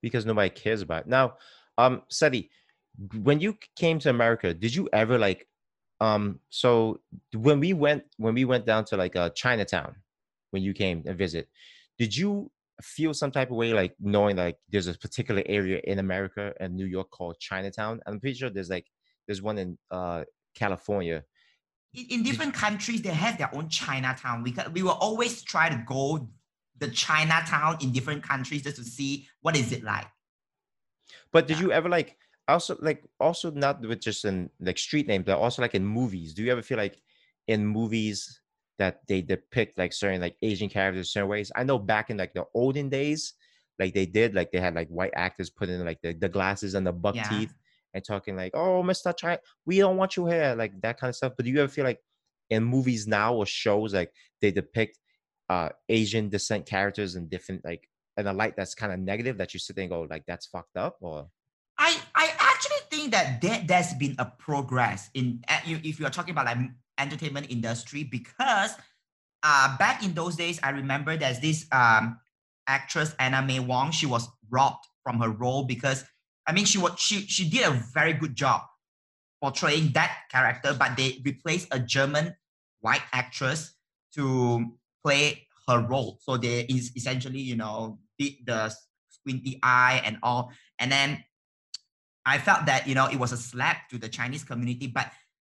[0.00, 1.06] because nobody cares about it.
[1.08, 1.34] Now,
[1.78, 2.50] um, Seti,
[3.22, 5.46] when you came to America, did you ever like,
[6.00, 7.00] um, so
[7.34, 9.94] when we went when we went down to like uh, Chinatown,
[10.50, 11.48] when you came and visit,
[12.02, 12.50] did you
[12.82, 16.74] feel some type of way like knowing like there's a particular area in America and
[16.76, 18.00] New York called Chinatown?
[18.06, 18.86] I'm pretty sure there's like
[19.26, 21.24] there's one in uh California.
[21.94, 25.82] in, in different countries they have their own chinatown we, we will always try to
[25.86, 26.28] go
[26.78, 30.06] the chinatown in different countries just to see what is it like
[31.32, 31.62] But did Yeah.
[31.62, 35.62] you ever like also like also not with just in like street names, but also
[35.62, 36.34] like in movies?
[36.34, 37.02] Do you ever feel like
[37.46, 38.41] in movies
[38.82, 41.52] that they depict like certain like Asian characters certain ways?
[41.54, 43.34] I know back in like the olden days,
[43.78, 46.74] like they did, like they had like white actors put in like the, the glasses
[46.74, 47.28] and the buck Yeah.
[47.28, 47.54] teeth
[47.94, 51.16] and talking like, "Oh, Mister China, we don't want you here," like that kind of
[51.16, 51.34] stuff.
[51.36, 52.00] But do you ever feel like
[52.50, 54.98] in movies now or shows like they depict
[55.48, 59.54] uh Asian descent characters in different like in a light that's kind of negative that
[59.54, 61.28] you sit there and go like that's fucked up or
[61.78, 66.32] I, I actually think that there, there's been a progress in you- if you're talking
[66.32, 66.58] about like
[66.98, 68.74] entertainment industry because
[69.42, 72.18] uh back in those days I remember there's this um
[72.66, 73.90] actress Anna May Wong.
[73.90, 76.04] She was robbed from her role because
[76.46, 78.62] I mean she was she she did a very good job
[79.40, 82.34] portraying that character but they replaced a German
[82.80, 83.74] white actress
[84.14, 84.66] to
[85.04, 86.18] play her role.
[86.20, 88.72] So they is essentially you know did the
[89.08, 90.52] squinty eye and all.
[90.78, 91.24] And then
[92.26, 95.10] I felt that you know it was a slap to the Chinese community, but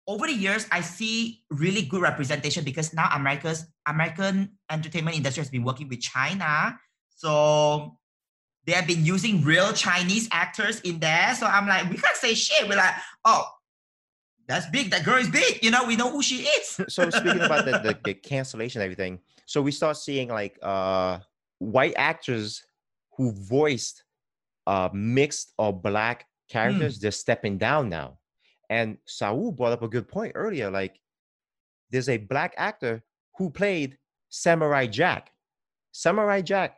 [0.08, 5.50] over the years I see really good representation because now America's American entertainment industry has
[5.50, 6.78] been working with China,
[7.10, 7.98] so
[8.65, 11.36] they have been using real Chinese actors in there.
[11.36, 12.68] So I'm like, we can't say shit.
[12.68, 13.44] We're like, oh,
[14.48, 14.89] that's big.
[14.91, 15.63] That girl is big.
[15.63, 16.82] You know, we know who she is.
[16.88, 21.20] so speaking about the, the, the cancellation and everything so we start seeing like uh
[21.60, 22.63] white actors
[23.15, 24.04] who voiced
[24.68, 28.18] uh mixed or black characters they're stepping down now
[28.69, 30.99] and saul brought up a good point earlier like
[31.91, 33.04] there's a black actor
[33.38, 33.97] who played
[34.30, 35.32] samurai jack.
[35.91, 36.78] Samurai jack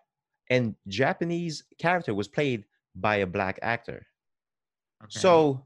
[0.50, 2.64] and japanese character was played
[2.96, 4.06] by a black actor.
[5.10, 5.66] So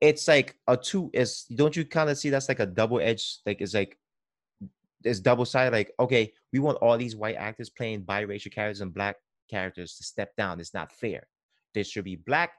[0.00, 3.38] it's like a two is don't you kind of see that's like a double edged
[3.44, 3.98] like it's like
[5.04, 8.94] it's double sided like okay we want all these white actors playing biracial characters and
[8.94, 9.16] black
[9.50, 10.60] characters to step down.
[10.60, 11.26] It's not fair.
[11.74, 12.52] There should be black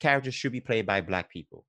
[0.00, 1.64] characters should be played by black people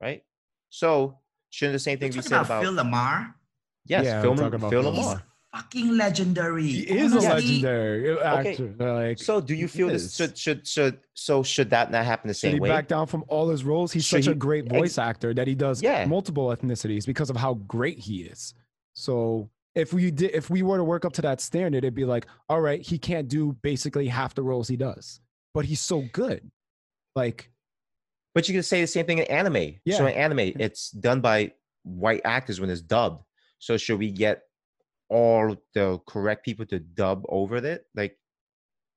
[0.00, 0.22] right
[0.70, 1.18] so
[1.50, 3.34] shouldn't the same You're thing be said about, about Phil LaMarr.
[3.86, 6.62] yes Yeah, Phil, we're Lam- about Phil Phil LaMarr fucking legendary.
[6.62, 8.74] He is a legendary uh, Okay, actor.
[8.78, 12.34] Like, so do you feel this should should should so should that not happen the
[12.34, 13.90] Should same he way back down from all his roles?
[13.90, 16.04] He's Should such he- a great ex- voice actor that he does Yeah.
[16.06, 18.54] multiple ethnicities because of how great he is.
[18.94, 22.04] So if we did, if we were to work up to that standard, it'd be
[22.04, 25.20] like, all right, he can't do basically half the roles he does,
[25.52, 26.48] but he's so good.
[27.16, 27.50] Like,
[28.34, 29.74] But you can say the same thing in anime.
[29.84, 29.96] Yeah.
[29.98, 33.24] So in anime, it's done by white actors when it's dubbed.
[33.58, 34.42] So should we get
[35.08, 37.86] all the correct people to dub over it?
[37.94, 38.16] Like,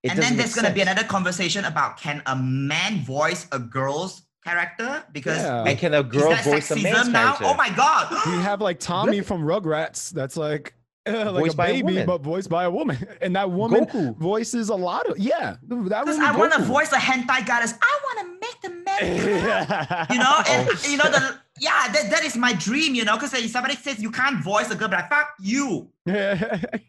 [0.04, 4.22] it and then there's gonna be another conversation about can a man voice a girl's
[4.46, 5.04] character?
[5.12, 5.64] Because Yeah.
[5.64, 7.24] And can a girl voice a man's sexism now?
[7.36, 7.46] character?
[7.48, 8.12] Oh my god!
[8.28, 9.22] we have like Tommy Really?
[9.24, 10.74] from Rugrats that's like,
[11.08, 12.98] uh, like Voiced a by a baby, but voiced by a woman.
[13.22, 14.16] And that woman Goku.
[14.18, 15.56] voices a lot of, yeah.
[15.68, 17.74] That Because woman I want to voice a hentai goddess.
[17.82, 20.08] I want to make the men come.
[20.12, 20.90] you know, and Oh.
[20.90, 22.96] you know the yeah, that, that is my dream.
[22.96, 25.90] You know, because if somebody says you can't voice a girl, but I fuck you.
[26.06, 26.82] But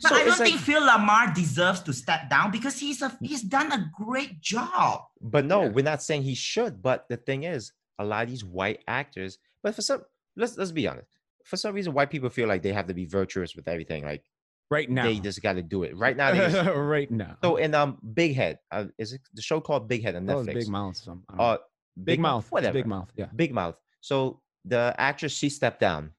[0.00, 3.16] So I don't it's like- think Phil LaMarr deserves to step down because he's a
[3.20, 5.04] he's done a great job.
[5.20, 5.68] But no, Yeah.
[5.68, 6.82] we're not saying he should.
[6.82, 10.02] But the thing is, a lot of these white actors, but for some,
[10.36, 11.08] let's let's be honest.
[11.44, 14.04] For some reason, white people feel like they have to be virtuous with everything.
[14.04, 14.22] Like
[14.70, 15.04] right now.
[15.04, 16.32] they just got to do it right now.
[16.32, 17.36] They just, right now.
[17.42, 20.42] so in um Big Head, uh, is it the show called Big Head on Oh,
[20.42, 20.54] Netflix?
[20.54, 20.96] big mouth.
[20.96, 21.44] Some, I don't know.
[21.44, 21.56] Uh,
[22.04, 22.46] big, mouth.
[22.50, 22.72] whatever.
[22.74, 23.10] Big mouth.
[23.16, 23.26] Yeah.
[23.34, 23.76] Big Mouth.
[24.00, 26.12] So the actress she stepped down.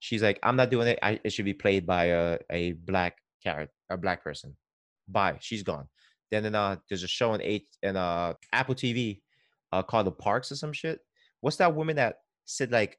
[0.00, 0.98] She's like, I'm not doing it.
[1.02, 4.56] I, it should be played by a, a black character, a black person.
[5.08, 5.36] Bye.
[5.40, 5.88] She's gone.
[6.30, 9.22] Then in, uh, there's a show on eight and uh Apple TV
[9.72, 11.00] uh called The Parks or some shit.
[11.40, 12.98] What's that woman that said like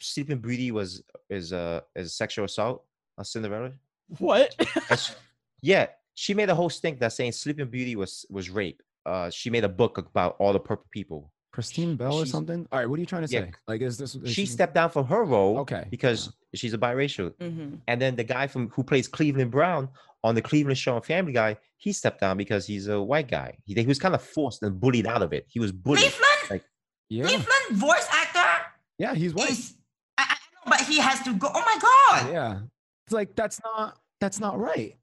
[0.00, 2.84] Sleeping Beauty was is uh is sexual assault
[3.18, 3.72] on Cinderella?
[4.18, 4.54] What?
[5.62, 8.82] Yeah, she made a whole stink that saying Sleeping Beauty was was rape.
[9.04, 11.32] Uh, she made a book about all the purple people.
[11.52, 12.66] Kristen Bell or something.
[12.72, 13.52] All right, what are you trying to Yeah, say?
[13.66, 14.14] Like, is this?
[14.14, 17.34] is She stepped down from her role Okay, because she's a biracial.
[17.40, 19.88] hmm And then the guy from who plays Cleveland Brown
[20.24, 23.58] on the Cleveland show on Family Guy, he stepped down because he's a white guy.
[23.66, 25.44] He, he was kind of forced and bullied out of it.
[25.48, 26.00] He was bullied.
[26.12, 26.62] Cleveland,
[27.10, 28.48] Yeah, Cleveland voice actor
[28.98, 29.50] yeah, he's white.
[29.50, 29.74] is.
[30.18, 31.48] I, I know, but he has to go.
[31.52, 32.32] Oh my god!
[32.32, 32.58] Yeah,
[33.10, 34.96] it's like that's not that's not right.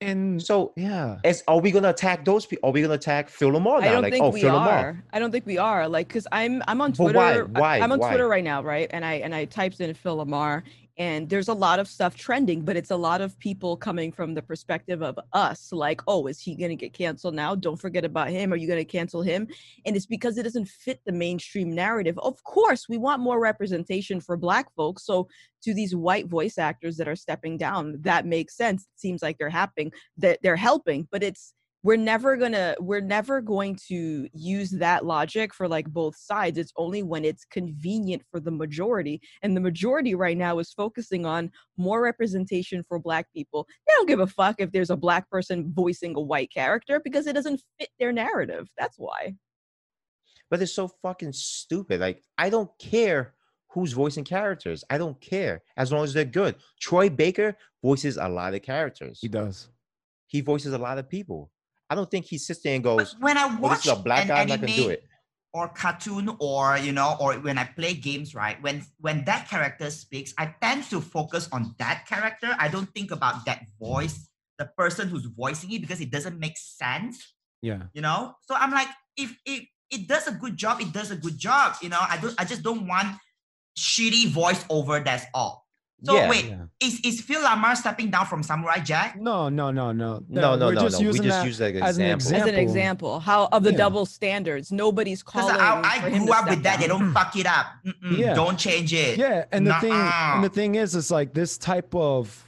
[0.00, 2.68] And So yeah, is, are we gonna attack those people?
[2.68, 3.88] Are we gonna attack Phil LaMarr now?
[3.88, 4.66] I don't like, think oh, we Phil LaMarr.
[4.66, 5.04] are.
[5.12, 5.86] I don't think we are.
[5.88, 7.32] Like, cause I'm I'm on But why?
[7.34, 7.50] Twitter.
[7.54, 7.80] I- Why?
[7.80, 8.08] I'm on Why?
[8.08, 8.88] Twitter right now, right?
[8.90, 10.62] And I and I typed in Phil LaMarr,
[10.98, 14.34] and there's a lot of stuff trending, but it's a lot of people coming from
[14.34, 17.54] the perspective of us, like, oh, is he gonna get canceled now?
[17.54, 18.52] Don't forget about him.
[18.52, 19.46] Are you gonna cancel him?
[19.84, 22.18] And it's because it doesn't fit the mainstream narrative.
[22.18, 25.04] Of course, we want more representation for Black folks.
[25.04, 25.28] So
[25.64, 28.82] to these white voice actors that are stepping down, that makes sense.
[28.82, 29.92] It seems like they're helping.
[30.16, 31.52] That they're helping, but it's
[31.86, 36.72] we're never gonna we're never going to use that logic for like both sides it's
[36.76, 41.48] only when it's convenient for the majority and the majority right now is focusing on
[41.76, 45.72] more representation for black people they don't give a fuck if there's a black person
[45.72, 49.32] voicing a white character because it doesn't fit their narrative that's why
[50.50, 52.00] But it's so fucking stupid.
[52.00, 53.34] Like, I don't care
[53.68, 54.84] who's voicing characters.
[54.90, 56.54] I don't care as long as they're good.
[56.80, 59.18] Troy Baker voices a lot of characters.
[59.20, 59.68] he does.
[60.28, 61.50] He voices a lot of people.
[61.88, 63.98] I don't think he sits there and But goes, when I "Oh, watch this is
[63.98, 64.54] a black an guy.
[64.54, 65.04] I'm do it."
[65.52, 68.60] or cartoon or you know or when I play games, right?
[68.62, 72.54] When when that character speaks, I tend to focus on that character.
[72.58, 76.58] I don't think about that voice, the person who's voicing it, because it doesn't make
[76.58, 77.34] sense.
[77.62, 81.10] Yeah, you know so i'm like if it it does a good job it does
[81.10, 83.16] a good job you know i don't i just don't want
[83.78, 85.65] shitty voiceover that's all
[86.04, 86.28] so Yeah.
[86.28, 86.64] wait yeah.
[86.80, 90.22] is is phil lamarr stepping down from samurai jack No, no, no, no.
[90.28, 91.00] No, That- no, we're no, just no.
[91.00, 92.26] We using just that use that as an example.
[92.36, 92.62] as an Example.
[92.62, 93.78] example how of the Yeah.
[93.78, 97.66] double standards nobody's calling i, I grew up with that they don't fuck it up
[97.86, 98.34] Mm-mm, Yeah.
[98.34, 101.94] don't change it Yeah, and the thing and the thing is is like this type
[101.94, 102.42] of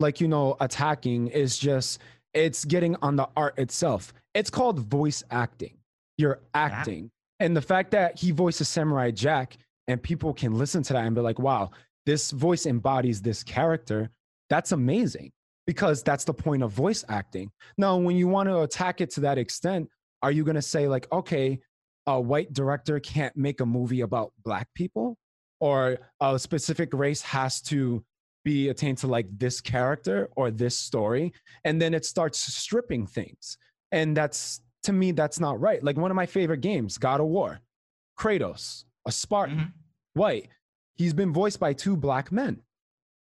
[0.00, 2.00] like you know attacking is just
[2.34, 4.12] it's getting on the art itself.
[4.34, 5.78] It's called voice acting.
[6.18, 7.10] You're acting.
[7.40, 9.56] And the fact that he voices Samurai Jack
[9.88, 11.70] and people can listen to that and be like, "Wow,
[12.10, 14.00] this voice embodies this character."
[14.50, 15.30] That's amazing
[15.66, 17.50] because that's the point of voice acting.
[17.76, 19.82] Now, when you want to attack it to that extent,
[20.22, 21.46] are you going to say like, "Okay,
[22.06, 25.16] a white director can't make a movie about black people?"
[25.60, 28.04] or a specific race has to
[28.44, 31.32] be attained to like this character or this story
[31.64, 33.58] and then it starts stripping things
[33.90, 37.26] and that's to me that's not right like one of my favorite games god of
[37.26, 37.58] war
[38.16, 39.72] kratos a spartan Mhm.
[40.14, 40.48] white
[40.98, 42.60] he's been voiced by two black men.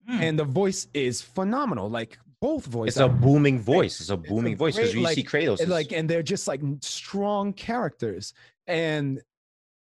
[0.09, 0.21] Mm.
[0.21, 1.89] and the voice is phenomenal.
[1.89, 3.99] Like both voices It's a booming voice.
[3.99, 5.61] It's a booming voice because you like- see Kratos.
[5.61, 8.33] is- like and they're just like strong characters.
[8.67, 9.21] And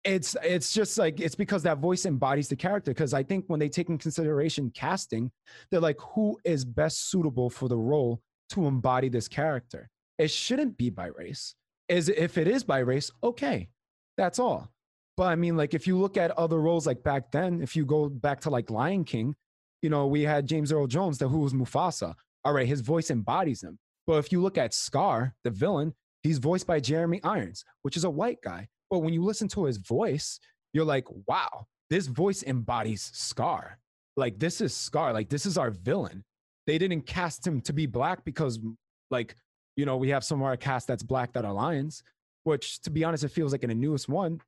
[0.03, 2.91] it's it's just like it's because that voice embodies the character.
[2.91, 5.31] Because i think when they take in consideration casting
[5.71, 9.91] they're like who is best suitable for the role to embody this character?
[10.19, 11.55] It shouldn't be by race.
[11.91, 13.69] Is if it is by race okay.
[14.17, 14.71] That's all
[15.17, 17.85] but i mean like if you look at other roles like back then if you
[17.85, 19.35] go back to like lion king
[19.83, 23.11] you know we had james earl jones that who was mufasa all right his voice
[23.11, 27.65] embodies him but if you look at Scar, the villain, he's voiced by Jeremy Irons,
[27.83, 28.69] which is a white guy.
[28.91, 30.39] But when you listen to his voice,
[30.73, 33.79] you're like, wow, this voice embodies Scar.
[34.17, 35.13] Like, this is Scar.
[35.13, 36.25] Like, this is our villain.
[36.67, 38.59] They didn't cast him to be black because,
[39.11, 39.37] like,
[39.77, 42.03] you know, we have some of our cast that's black that are lions,
[42.45, 44.41] which, to be honest, it feels like in the newest one,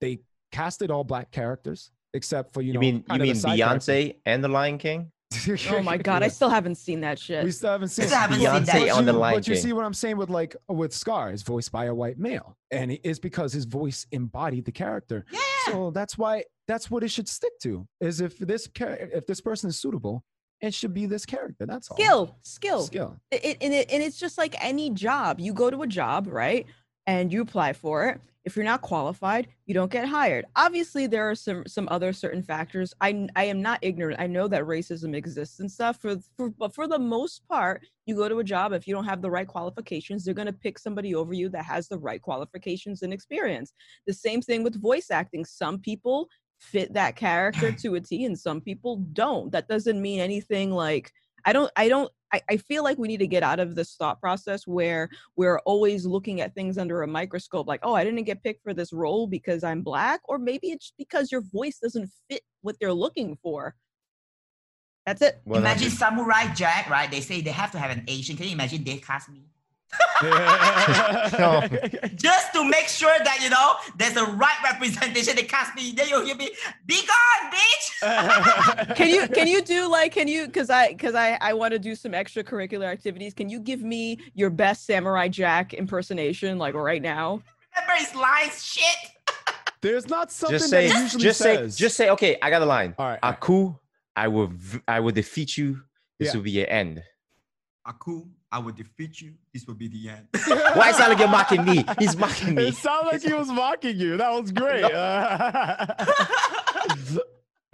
[0.00, 0.20] they
[0.52, 3.40] casted all black characters except for, you, you know, mean you kind of the mean
[3.40, 3.86] side characters.
[3.88, 5.12] Beyonce and the Lion King?
[5.70, 8.38] oh my god i still haven't seen that shit We still haven't seen Still haven't
[8.40, 8.72] but- seen that.
[8.72, 9.62] but Beyonce on you- the Lion But you King.
[9.62, 12.90] see what I'm saying with like with Scar is voiced by a white male, and
[12.92, 15.26] it is because his voice embodied the character.
[15.30, 17.86] yeah So that's why that's what it should stick to.
[18.00, 20.24] Is if this char- if this person is suitable,
[20.62, 21.66] it should be this character.
[21.66, 21.98] That's all.
[21.98, 23.16] skill skill Skill.
[23.30, 26.26] it, it, and, it, and it's just like any job you go to a job
[26.26, 26.64] right
[27.06, 30.46] and you apply for it if you're not qualified you don't get hired.
[30.56, 32.94] Obviously there are some some other certain factors.
[33.02, 34.18] I i am not ignorant.
[34.18, 36.00] I know that racism exists and stuff.
[36.00, 39.04] For, for but for the most part you go to a job if you don't
[39.04, 42.22] have the right qualifications they're going to pick somebody over you that has the right
[42.22, 43.74] qualifications and experience.
[44.06, 45.44] The same thing with voice acting.
[45.44, 49.52] Some people fit that character to a t and some people don't.
[49.52, 51.12] That doesn't mean anything like
[51.44, 53.94] I don't I don't I, I feel like we need to get out of this
[53.96, 58.24] thought process where we're always looking at things under a microscope like oh i didn't
[58.24, 62.10] get picked for this role because i'm black or maybe it's because your voice doesn't
[62.28, 63.74] fit what they're looking for
[65.08, 65.98] that's it Well, that's imagine it.
[65.98, 67.10] Samurai Jack, right?
[67.10, 68.36] They say they have to have an Asian.
[68.36, 69.46] Can you imagine they cast me?
[70.22, 71.62] No.
[72.16, 75.36] Just to make sure that you know there's a right representation.
[75.36, 75.92] They cast me.
[75.92, 76.50] Then you'll hear me,
[76.86, 78.94] be gone, bitch.
[78.96, 81.78] can you can you do like can you because i because i i want to
[81.80, 87.02] do some extracurricular activities can you give me your best samurai jack impersonation like right
[87.02, 87.42] now
[87.74, 88.96] Remember his lines, shit.
[89.82, 91.74] There's not something just say, that he usually just says.
[91.76, 92.10] say, just say.
[92.10, 92.94] Okay, I got a line.
[92.98, 93.36] All right, all right.
[93.36, 93.74] Aku,
[94.16, 94.52] I will,
[94.88, 95.80] I will defeat you.
[96.18, 96.36] This Yeah.
[96.36, 97.02] will be your end.
[97.86, 99.34] Aku, I will defeat you.
[99.52, 100.26] This will be the end.
[100.74, 101.84] Why is that like you're mocking me?
[101.98, 102.68] He's mocking me.
[102.68, 104.16] It sounded like he was mocking you.
[104.16, 104.84] That was great.
[104.84, 105.86] Uh,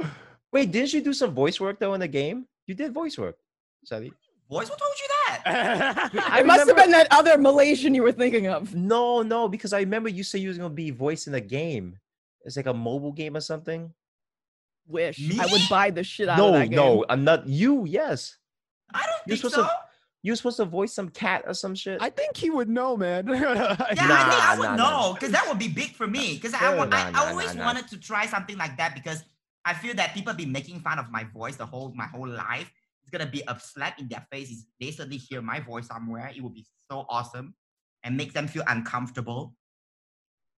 [0.52, 2.46] Wait, didn't you do some voice work though in the game?
[2.66, 3.36] You did voice work,
[3.84, 4.12] Sally.
[4.50, 4.68] Voice?
[4.68, 6.10] who told you that?
[6.28, 9.72] I it must have been that other malaysian you were thinking of No, no, because
[9.72, 11.98] I remember you said you was gonna be voice in the game.
[12.44, 13.90] It's like a mobile game or something.
[14.86, 17.48] wish i would buy the shit out of No, that game no, no, I'm not
[17.48, 17.84] you.
[17.86, 18.36] Yes,
[18.92, 19.62] I don't You're think so.
[19.62, 19.70] to-
[20.24, 22.00] you were supposed to voice some cat or some shit.
[22.00, 23.28] I think he would know, man.
[23.34, 26.34] Yeah, I think I would nah, nah, know because that would be big for me.
[26.36, 27.64] Because I, Yeah, I, I nah, always nah, nah.
[27.66, 29.22] wanted to try something like that because
[29.66, 32.72] I feel that people be making fun of my voice the whole my whole life.
[33.02, 34.50] It's gonna be a slap in their face.
[34.50, 37.54] If they suddenly hear my voice somewhere, it would be so awesome
[38.02, 39.54] and make them feel uncomfortable.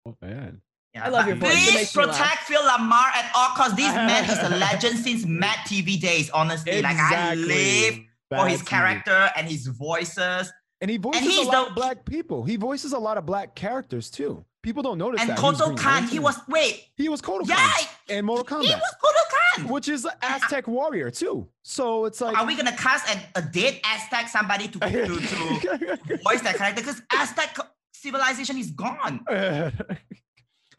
[0.05, 0.61] Oh, man.
[0.93, 1.53] Yeah, I love your voice.
[1.53, 2.19] Please makes me laugh.
[2.19, 3.77] protect Phil LaMarr at all costs.
[3.77, 6.29] This man is a legend since Mad TV days.
[6.31, 8.01] Honestly, like I live
[8.37, 10.53] for his That's character and his voices.
[10.81, 12.45] And he voices he's a lot the- of black people.
[12.45, 14.45] He voices a lot of black characters too.
[14.63, 15.39] People don't notice And that.
[15.39, 18.71] He was Kotal Kahn, he was wait, he was Koto yeah, Khan in Mortal he
[18.71, 19.69] was Kotal Kahn.
[19.69, 21.49] which is an Aztec warrior too.
[21.63, 26.19] So it's like Are we gonna cast an, a dead Aztec somebody to, to, to
[26.25, 26.81] voice that character?
[26.83, 27.57] Because Aztec
[27.93, 29.21] civilization is gone.
[29.31, 29.73] a,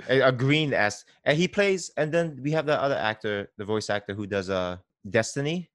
[0.09, 1.91] a green S, and he plays.
[1.97, 5.69] And then we have the other actor, the voice actor who does uh Destiny.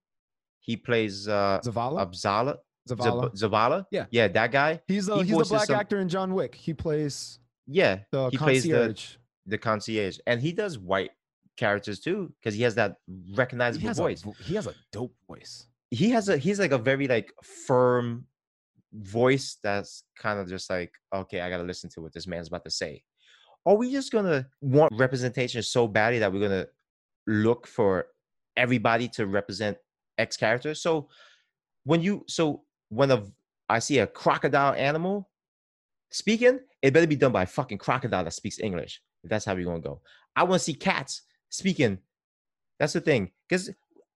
[0.71, 1.99] He plays uh Zavala.
[2.07, 2.57] Abzala,
[2.89, 3.27] Zavala.
[3.35, 3.87] Zavala.
[3.91, 4.07] Yeah.
[4.13, 4.81] yeah, that guy.
[4.87, 6.55] He's the he he's the black some- actor in John Wick.
[6.55, 9.17] He plays Yeah, the he plays the concierge.
[9.47, 11.11] the concierge, and he does white
[11.57, 14.23] characters too because he has that he recognizable has, voice.
[14.23, 15.67] vo- he has a dope voice.
[15.91, 18.25] he has a he's like a very like firm
[18.93, 22.65] voice that's kind of just like okay i gotta listen to what this man's about
[22.65, 23.03] to say
[23.67, 26.67] are we just gonna want representation so badly that we're gonna
[27.27, 28.07] look for
[28.57, 29.77] everybody to represent
[30.21, 31.09] x character so
[31.85, 33.25] when you so when a
[33.69, 35.29] i see a crocodile animal
[36.11, 39.55] speaking it better be done by a fucking crocodile that speaks english if that's how
[39.55, 40.01] we're gonna go
[40.37, 41.99] i want to see cats speaking
[42.79, 43.71] that's the thing because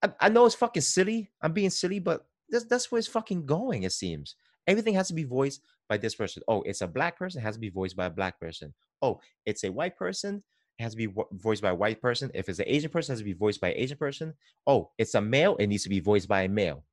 [0.04, 1.30] I, I know it's fucking silly.
[1.40, 3.84] I'm being silly, but that's that's where it's fucking going.
[3.84, 4.36] It seems
[4.66, 6.42] everything has to be voiced by this person.
[6.46, 7.40] Oh, it's a black person.
[7.40, 8.74] It has to be voiced by a black person.
[9.02, 10.42] Oh, it's a white person.
[10.78, 12.30] It has to be vo- voiced by a white person.
[12.34, 14.34] If it's an Asian person, it has to be voiced by an Asian person.
[14.66, 15.56] Oh, it's a male.
[15.56, 16.84] It needs to be voiced by a male.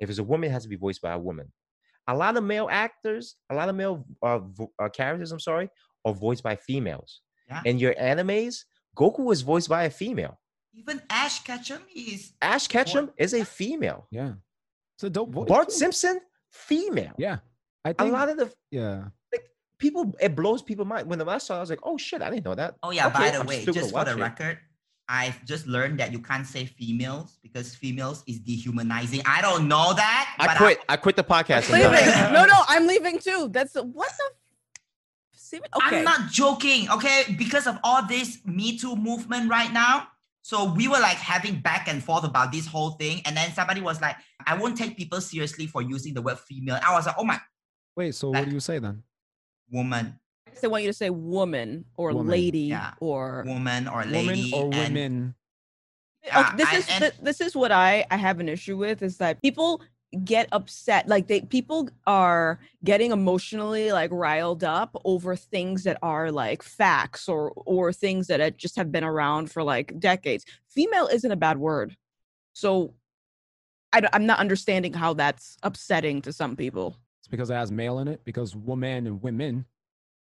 [0.00, 1.52] If it's a woman, it has to be voiced by a woman.
[2.06, 5.68] A lot of male actors, a lot of male uh, vo- uh, characters, I'm sorry,
[6.06, 7.20] are voiced by females.
[7.48, 7.60] Yeah.
[7.66, 8.64] In your animes,
[8.96, 10.38] Goku was voiced by a female.
[10.72, 14.06] Even Ash Ketchum is Ash Ketchum is a female.
[14.10, 14.34] Yeah,
[14.96, 15.48] it's a dope voice.
[15.48, 15.74] Bart too.
[15.74, 17.12] Simpson, female.
[17.18, 17.38] Yeah,
[17.84, 19.04] I A think a lot of the yeah.
[19.78, 21.08] People, it blows people mind.
[21.08, 23.08] When I saw, it, I was like, "Oh shit, I didn't know that." Oh yeah,
[23.08, 24.16] by the I'm way, still just for the it.
[24.18, 24.58] record,
[25.08, 29.22] I've just learned that you can't say females because females is dehumanizing.
[29.24, 30.36] I don't know that.
[30.38, 30.80] I but quit.
[30.88, 31.72] I quit the podcast.
[31.72, 34.30] I'm leaving no no i'm leaving too that's what the.
[35.54, 35.98] Okay.
[35.98, 37.24] I'm not joking, okay?
[37.38, 40.08] Because of all this Me Too movement right now.
[40.42, 43.22] So we were like having back and forth about this whole thing.
[43.24, 46.78] And then somebody was like, I won't take people seriously for using the word female.
[46.84, 47.40] I was like, oh my
[47.96, 49.02] Wait, so what do you say then?
[49.70, 50.18] Woman,
[50.60, 52.94] they want you to say woman or Woman, lady yeah.
[53.00, 54.50] or woman or lady.
[54.52, 55.34] Woman or and- women?
[56.26, 59.02] Okay, Yeah, this I- is and- this is what I I have an issue with
[59.02, 59.82] is that people
[60.24, 66.32] get upset like they people are getting emotionally like riled up over things that are
[66.32, 70.44] like facts or or things that had- just have been around for like decades.
[70.70, 71.94] Female isn't a bad word,
[72.52, 72.94] so
[73.92, 76.96] I, am not understanding how that's upsetting to some people.
[77.28, 78.22] It's because it has male in it.
[78.24, 79.66] Because woman and women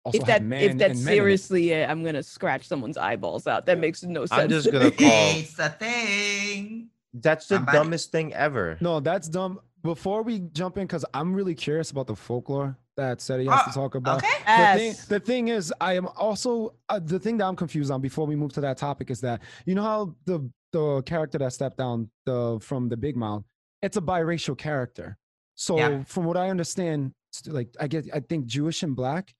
[0.05, 1.17] also if have that man if that's and men it.
[1.17, 3.67] seriously it, I'm gonna scratch someone's eyeballs out.
[3.67, 4.41] That makes no sense.
[4.41, 4.91] I'm just to gonna me.
[4.91, 5.37] call.
[5.39, 6.89] It's a thing.
[7.15, 8.77] That's the Somebody- dumbest thing ever.
[8.81, 9.61] No, that's dumb.
[9.85, 13.71] Before we jump in, because I'm really curious about the folklore that Seti has Oh,
[13.71, 14.19] to talk about.
[14.25, 14.29] Okay.
[14.45, 18.01] The thing, the thing is, I am also uh, the thing that I'm confused on.
[18.01, 21.53] Before we move to that topic, is that you know how the the character that
[21.53, 23.45] stepped down the from the Big Mouth,
[23.83, 25.17] it's a biracial character.
[25.61, 26.05] So Yeah.
[26.05, 27.13] from what I understand,
[27.47, 29.35] like I get, I think Jewish and black.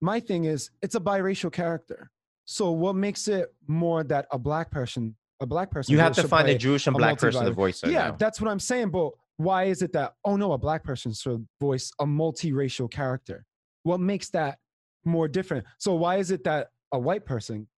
[0.00, 2.10] My thing is, it's a biracial character.
[2.44, 6.26] So what makes it more that a black person, a black person, You have to
[6.26, 7.90] find a Jewish and a black person to voice her.
[7.90, 8.16] yeah, now.
[8.16, 8.90] that's what I'm saying.
[8.90, 13.44] But why is it that oh no, a black person should voice a multiracial character?
[13.84, 14.58] What makes that
[15.04, 15.66] more different?
[15.78, 17.68] So why is it that a white person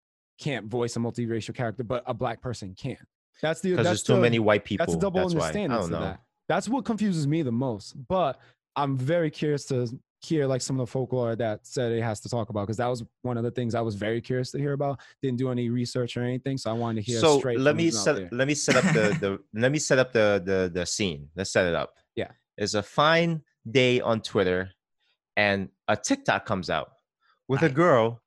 [0.41, 2.97] can't voice a multiracial character, but a black person can?
[3.43, 4.87] That's the because there's too the- many white people.
[4.87, 5.51] That's a double That's why.
[5.51, 6.01] I don't know.
[6.01, 6.21] that.
[6.49, 7.95] That's what confuses me the most.
[8.09, 8.39] But
[8.77, 9.89] I'm very curious to
[10.21, 12.87] hear like some of the folklore that said it has to talk about because that
[12.87, 15.01] was one of the things I was very curious to hear about.
[15.21, 17.59] Didn't do any research or anything, so I wanted to hear so straight.
[17.59, 20.71] let me set let me set up the, the let me set up the, the
[20.73, 22.29] the scene let's set it up Yeah.
[22.57, 24.71] it's a fine day on twitter
[25.37, 26.93] and a tiktok comes out
[27.49, 28.21] with a girl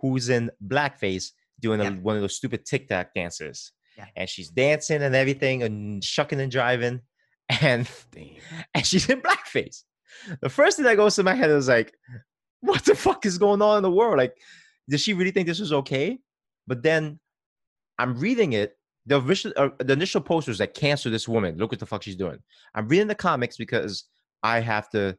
[0.00, 4.06] who's in blackface doing a, one of those stupid tiktok dances Yeah.
[4.16, 7.00] and she's dancing and everything and shucking and driving
[7.48, 7.88] and
[8.74, 9.82] and she's in blackface
[10.40, 11.94] the first thing that goes to my head is like
[12.60, 14.36] what the fuck is going on in the world like
[14.88, 16.18] did she really think this was okay
[16.66, 17.18] but then
[17.98, 18.76] I'm reading it.
[19.06, 21.56] The initial, uh, the initial post was like, cancel this woman.
[21.56, 22.38] Look what the fuck she's doing.
[22.74, 24.04] I'm reading the comics because
[24.42, 25.16] I have to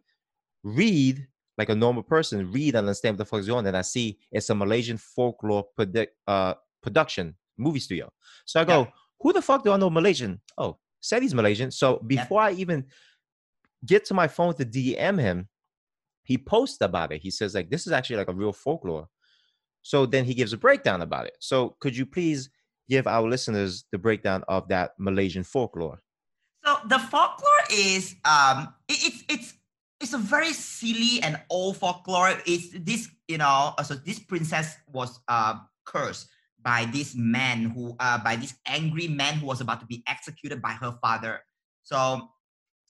[0.63, 1.25] read
[1.57, 3.65] like a normal person, read and understand what the fuck is going on.
[3.67, 8.11] And I see it's a Malaysian folklore produ- uh, production movie studio.
[8.45, 8.91] So I go, Yeah.
[9.21, 10.41] who the fuck do I know Malaysian?
[10.57, 11.71] Oh, said he's Malaysian.
[11.71, 12.85] So before I even
[13.85, 15.47] get to my phone to DM him,
[16.23, 17.21] he posts about it.
[17.21, 19.07] He says like, this is actually like a real folklore.
[19.81, 21.37] So then he gives a breakdown about it.
[21.39, 22.49] So could you please
[22.89, 25.99] give our listeners the breakdown of that Malaysian folklore?
[26.65, 29.53] So the folklore is um it, it's it's
[30.01, 32.37] it's a very silly and old folklore.
[32.45, 36.27] It's this you know so this princess was uh cursed
[36.67, 40.61] by this man who uh by this angry man who was about to be executed
[40.61, 41.39] by her father.
[41.83, 42.27] So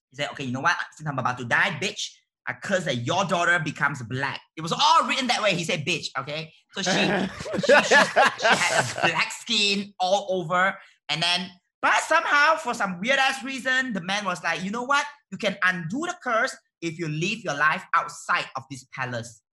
[0.10, 0.76] he said, okay, you know what?
[0.96, 2.10] Since I'm about to die, bitch,
[2.48, 4.42] I curse that your daughter becomes black.
[4.58, 5.54] It was all written that way.
[5.54, 6.08] He said, bitch.
[6.18, 7.96] Okay, so she she, she,
[8.42, 10.76] she had black skin all over.
[11.10, 14.84] And then, but somehow, for some weird ass reason, the man was like, you know
[14.84, 15.06] what?
[15.32, 19.44] You can undo the curse if you live your life outside of this palace.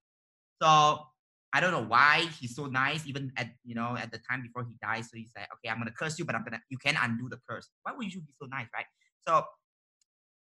[0.62, 1.00] So
[1.54, 4.66] I don't know why he's so nice, even at you know at the time before
[4.68, 5.08] he dies.
[5.08, 7.38] So he's like, okay, I'm gonna curse you, but I'm gonna you can undo the
[7.48, 7.68] curse.
[7.84, 8.86] Why would you be so nice, right?
[9.26, 9.44] So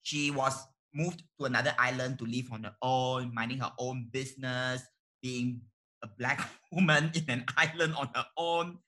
[0.02, 0.56] she was
[0.94, 4.82] moved to another island to live on her own, minding her own business,
[5.20, 5.60] being
[6.02, 8.78] a black woman in an island on her own.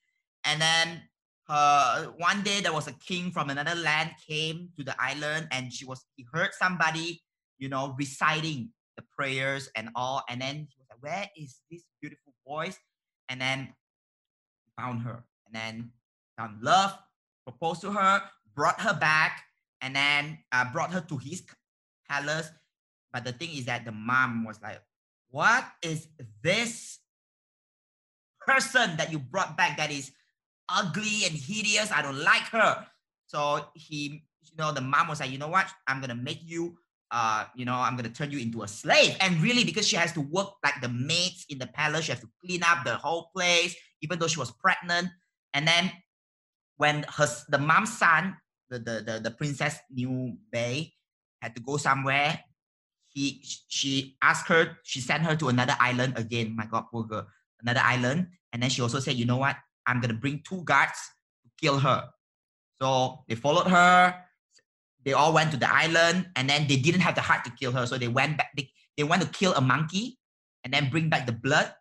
[0.44, 1.02] And then
[1.46, 5.72] her one day there was a king from another land came to the island and
[5.72, 7.20] she was he heard somebody,
[7.58, 10.22] you know, reciting the prayers and all.
[10.28, 10.68] And then
[11.00, 12.78] Where is this beautiful voice?
[13.28, 13.74] And then
[14.76, 15.90] found her and then
[16.36, 16.96] found love,
[17.44, 18.22] proposed to her,
[18.54, 19.42] brought her back,
[19.80, 21.42] and then uh, brought her to his
[22.08, 22.50] palace.
[23.12, 24.80] But the thing is that the mom was like,
[25.30, 26.08] What is
[26.42, 26.98] this
[28.40, 30.12] person that you brought back that is
[30.68, 31.90] ugly and hideous?
[31.90, 32.86] I don't like her.
[33.26, 35.68] So he, you know, the mom was like, You know what?
[35.86, 36.78] I'm going to make you.
[37.10, 40.12] Uh, you know, I'm gonna turn you into a slave, and really, because she has
[40.12, 43.30] to work like the maids in the palace, she has to clean up the whole
[43.34, 45.08] place, even though she was pregnant.
[45.54, 45.90] And then,
[46.76, 48.36] when her the mom's son,
[48.68, 50.92] the the the, the princess New Bay,
[51.40, 52.44] had to go somewhere,
[53.08, 56.54] he she asked her, she sent her to another island again.
[56.54, 57.26] My God, poor girl,
[57.62, 58.28] another island.
[58.52, 59.56] And then she also said, you know what?
[59.86, 60.98] I'm gonna bring two guards
[61.42, 62.08] to kill her.
[62.80, 64.27] So they followed her.
[65.04, 67.72] They all went to the island, and then they didn't have the heart to kill
[67.72, 67.86] her.
[67.86, 68.50] So they went back.
[68.56, 70.18] They, they went to kill a monkey,
[70.64, 71.72] and then bring back the blood,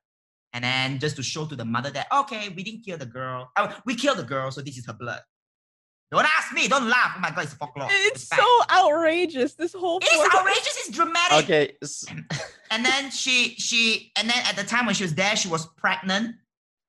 [0.53, 3.49] and then just to show to the mother that okay, we didn't kill the girl.
[3.57, 5.21] Oh, we killed the girl, so this is her blood.
[6.09, 6.69] Don't ask me.
[6.69, 7.15] Don't laugh.
[7.17, 7.89] Oh my God, it's folklore.
[7.91, 8.41] It's fact.
[8.41, 9.55] so outrageous.
[9.55, 10.77] This whole It's folklore- outrageous.
[10.87, 11.43] It's dramatic.
[11.43, 11.71] Okay.
[11.83, 12.05] s-
[12.71, 15.65] And then she she and then at the time when she was there, she was
[15.77, 16.35] pregnant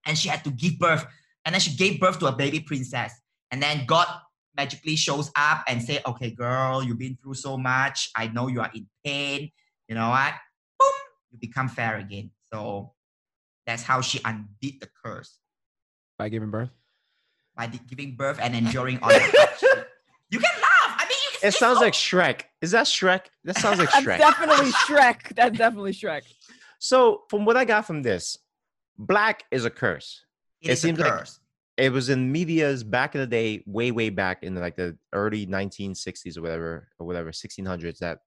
[0.06, 1.04] and she had to give birth.
[1.44, 3.12] And then she gave birth to a baby princess.
[3.50, 4.06] And then God
[4.58, 8.10] magically shows up and say, "Okay, girl, you've been through so much.
[8.16, 9.50] I know you are in pain.
[9.88, 10.34] You know what?
[10.78, 10.90] Boom,
[11.30, 12.92] you become fair again." So
[13.66, 15.38] that's how she undid the curse
[16.18, 16.70] by giving birth.
[17.56, 19.88] by di- giving birth and enduring all the hardship.
[20.30, 20.94] You can laugh.
[21.00, 22.42] I mean, you, It sounds so- like Shrek.
[22.60, 23.22] Is that Shrek?
[23.44, 24.18] That sounds like That's Shrek.
[24.18, 25.34] definitely Shrek.
[25.34, 26.20] That's definitely Shrek.
[26.78, 28.36] So from what I got from this,
[28.98, 30.22] black is a curse.
[30.60, 31.40] it it is a seems like- curse.
[31.78, 35.46] It was in media's back in the day, way, way back in like the early
[35.46, 37.98] 1960s or whatever, or whatever, 1600s.
[37.98, 38.18] That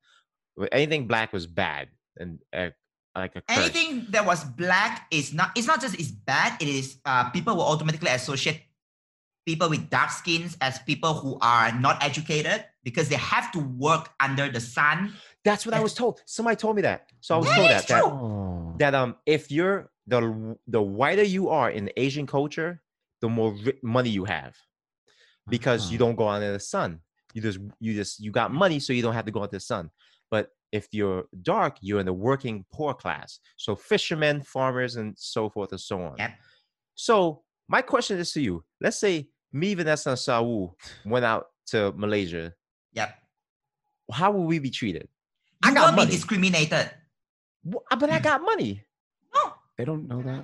[0.72, 2.70] anything black was bad and uh,
[3.16, 3.58] like a curse.
[3.58, 7.56] anything that was black is not it's not just it's bad it is uh people
[7.56, 8.62] will automatically associate
[9.45, 14.10] people with dark skins as people who are not educated because they have to work
[14.20, 15.14] under the sun.
[15.43, 16.22] That's what I was told.
[16.26, 17.10] Somebody told me that.
[17.22, 18.04] So I was Yeah, told that, that.
[18.04, 18.76] Oh.
[18.78, 22.82] that um if you're the the whiter you are in Asian culture,
[23.22, 24.55] the more ri- money you have
[25.49, 26.03] because you Ah.
[26.03, 26.99] don't go out in the sun.
[27.34, 29.57] You just you just you got money, so you don't have to go out in
[29.57, 29.89] the sun.
[30.30, 33.39] But if you're dark, you're in the working poor class.
[33.57, 36.15] So fishermen, farmers, and so forth and so on.
[36.17, 36.32] Yep.
[36.95, 41.91] So my question is to you: Let's say me, Vanessa, and Saul went out to
[41.95, 42.53] Malaysia.
[42.93, 43.15] Yep.
[44.11, 45.07] How will we be treated?
[45.63, 46.11] You I got will be money.
[46.11, 46.91] discriminated.
[47.63, 48.84] Wh- But I got money.
[49.34, 50.43] No, They don't know that.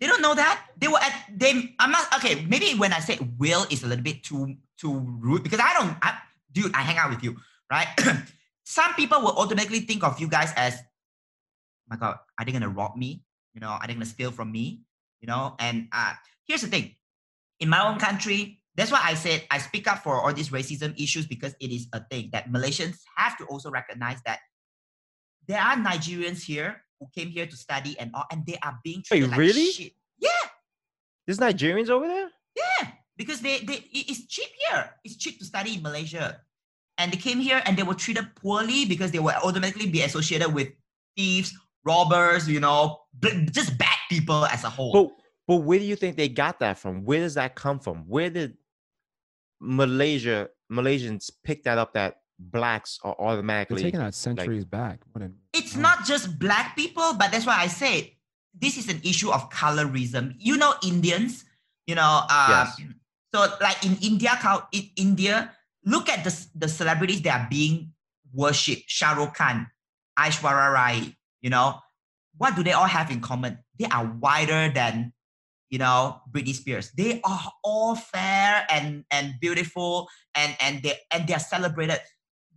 [0.00, 0.65] they don't know that.
[0.76, 1.74] They were at they.
[1.78, 2.44] I'm not okay.
[2.46, 5.96] Maybe when I say will is a little bit too too rude because I don't.
[6.02, 6.18] I,
[6.52, 7.36] dude, I hang out with you,
[7.70, 7.88] right?
[8.64, 10.76] Some people will automatically think of you guys as,
[11.88, 13.22] my God, are they gonna rob me?
[13.54, 14.82] You know, are they gonna steal from me?
[15.20, 16.12] You know, and uh,
[16.46, 16.94] here's the thing.
[17.60, 21.00] In my own country, that's why I said I speak up for all these racism
[21.00, 24.40] issues because it is a thing that Malaysians have to also recognize that
[25.46, 28.98] there are Nigerians here who came here to study and all, and they are being
[28.98, 29.70] Wait, treated like really?
[29.70, 29.92] shit.
[31.26, 32.30] Yeah, There's Nigerians over there.
[32.54, 34.90] yeah, because they they it's cheap here.
[35.04, 36.40] It's cheap to study in Malaysia,
[36.98, 40.52] and they came here and they were treated poorly because they will automatically be associated
[40.52, 40.68] with
[41.16, 41.52] thieves,
[41.84, 42.98] robbers, you know,
[43.50, 44.92] just bad people as a whole.
[44.92, 45.10] But
[45.48, 47.04] but where do you think they got that from?
[47.04, 48.04] Where does that come from?
[48.06, 48.56] Where did
[49.60, 55.00] Malaysia Malaysians pick that up that blacks are They're automatically taking that centuries back.
[55.12, 55.80] What an- it's oh.
[55.80, 58.10] not just black people, but that's why I said
[58.60, 60.34] this is an issue of colorism.
[60.38, 61.44] You know, Indians,
[61.86, 62.80] you know, uh, Yes.
[63.34, 64.38] so like in India,
[64.72, 65.52] in India,
[65.84, 67.92] look at the, the celebrities that are being
[68.32, 68.84] worshipped.
[68.88, 69.66] Shah Rukh Khan,
[70.18, 71.80] Aishwarya Rai, you know,
[72.38, 73.58] what do they all have in common?
[73.78, 75.12] They are wider than,
[75.70, 76.90] you know, Britney Spears.
[76.96, 82.00] They are all fair and and beautiful and and they and they are celebrated.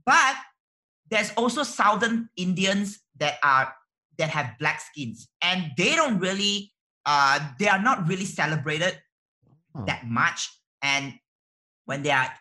[0.06, 0.36] But
[1.10, 3.74] there's also southern Indians that are
[4.20, 6.70] that have black skins and they don't really
[7.08, 9.00] uh they are not really celebrated
[9.76, 9.86] Oh.
[9.86, 10.50] that much.
[10.82, 11.14] And
[11.86, 12.32] when they are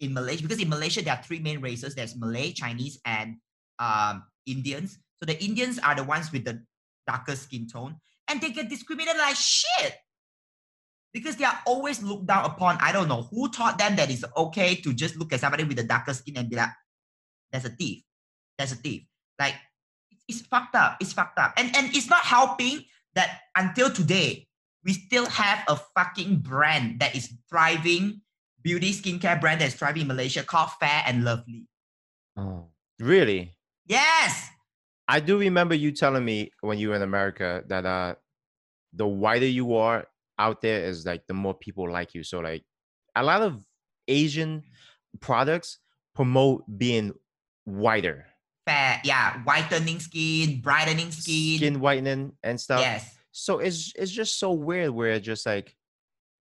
[0.00, 3.36] in Malaysia, because in Malaysia there are three main races: there's Malay, Chinese, and
[3.78, 4.98] um, Indians.
[5.18, 6.62] So the Indians are the ones with the
[7.06, 7.96] darker skin tone,
[8.28, 9.98] and they get discriminated like shit
[11.12, 12.78] because they are always looked down upon.
[12.80, 15.78] I don't know who taught them that it's okay to just look at somebody with
[15.80, 16.70] a darker skin and be like,
[17.50, 18.04] "That's a thief.
[18.56, 19.02] That's a thief."
[19.38, 19.54] Like
[20.28, 20.96] it's fucked up.
[21.00, 24.46] It's fucked up, and and it's not helping that until today
[24.84, 28.20] we still have a fucking brand that is thriving,
[28.62, 31.66] beauty skincare brand that is thriving in Malaysia called Fair and Lovely.
[32.36, 32.68] Oh.
[33.00, 33.56] really.
[33.86, 34.48] Yes.
[35.08, 38.14] I do remember you telling me when you were in America that uh
[38.92, 40.06] the whiter you are
[40.38, 42.22] out there is like the more people like you.
[42.22, 42.64] So like
[43.16, 43.64] a lot of
[44.06, 44.62] Asian
[45.20, 45.78] products
[46.14, 47.12] promote being
[47.64, 48.26] whiter,
[48.68, 51.56] Fair, yeah, whitening skin, brightening skin.
[51.56, 52.80] skin whitening and stuff.
[52.80, 53.16] Yes.
[53.32, 55.74] So it's it's just so weird where it's just like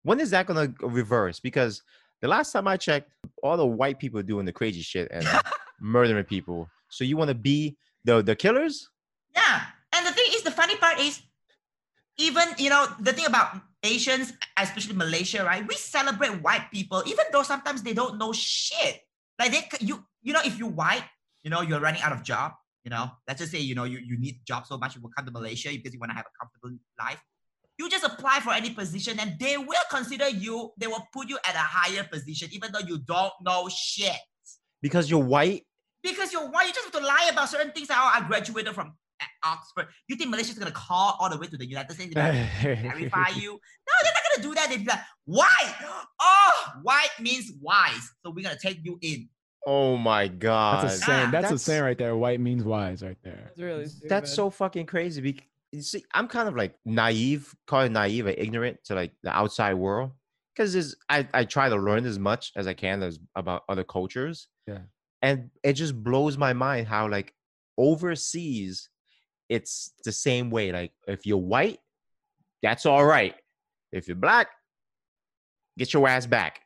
[0.01, 1.39] when is that gonna reverse?
[1.39, 1.84] Because
[2.22, 3.12] the last time I checked,
[3.43, 5.41] all the white people doing the crazy shit and uh,
[5.80, 6.68] murdering people.
[6.89, 8.89] So you want to be the the killers?
[9.36, 9.62] Yeah.
[9.93, 11.22] And the thing is, the funny part is,
[12.18, 15.66] even, you know, the thing about Asians, especially Malaysia, right?
[15.68, 19.01] We celebrate white people, even though sometimes they don't know shit.
[19.38, 21.03] Like they, you, you know, if you're white,
[21.43, 23.99] you know, you're running out of job, you know, let's just say, you know, you,
[23.99, 26.25] you need job so much, you will come to Malaysia because you want to have
[26.25, 27.21] a comfortable life.
[27.77, 31.37] You just apply for any position and they will consider you, they will put you
[31.47, 34.19] at a higher position, even though you don't know shit
[34.81, 35.65] Because you're white?
[36.01, 37.89] because you're white, you just have to lie about certain things.
[37.89, 38.93] Like, oh, I graduated from
[39.43, 39.87] Oxford.
[40.07, 42.19] You think Malaysia's gonna call all the way to the United States to
[42.61, 43.51] verify you?
[43.51, 44.69] No, they're not gonna do that.
[44.69, 45.75] They'd be like, white.
[46.21, 48.09] Oh, white means wise.
[48.23, 49.27] So we're gonna take you in.
[49.66, 50.84] Oh my god.
[50.84, 51.28] That's a saying.
[51.28, 52.16] Ah, that's, a That's- saying right there.
[52.16, 53.51] White means wise right there.
[53.51, 55.22] It's really That's so fucking crazy.
[55.22, 59.12] Because you see, I'm kind of like naive, call it naive or ignorant to like
[59.24, 60.12] the outside world.
[60.55, 64.47] Because I, I try to learn as much as I can as about other cultures.
[64.68, 64.80] Yeah.
[65.22, 67.34] And it just blows my mind how like
[67.78, 68.89] overseas
[69.49, 70.72] it's the same way.
[70.72, 71.80] Like if you're white,
[72.62, 73.36] that's all right.
[73.91, 74.47] If you're black,
[75.78, 76.62] get your ass back.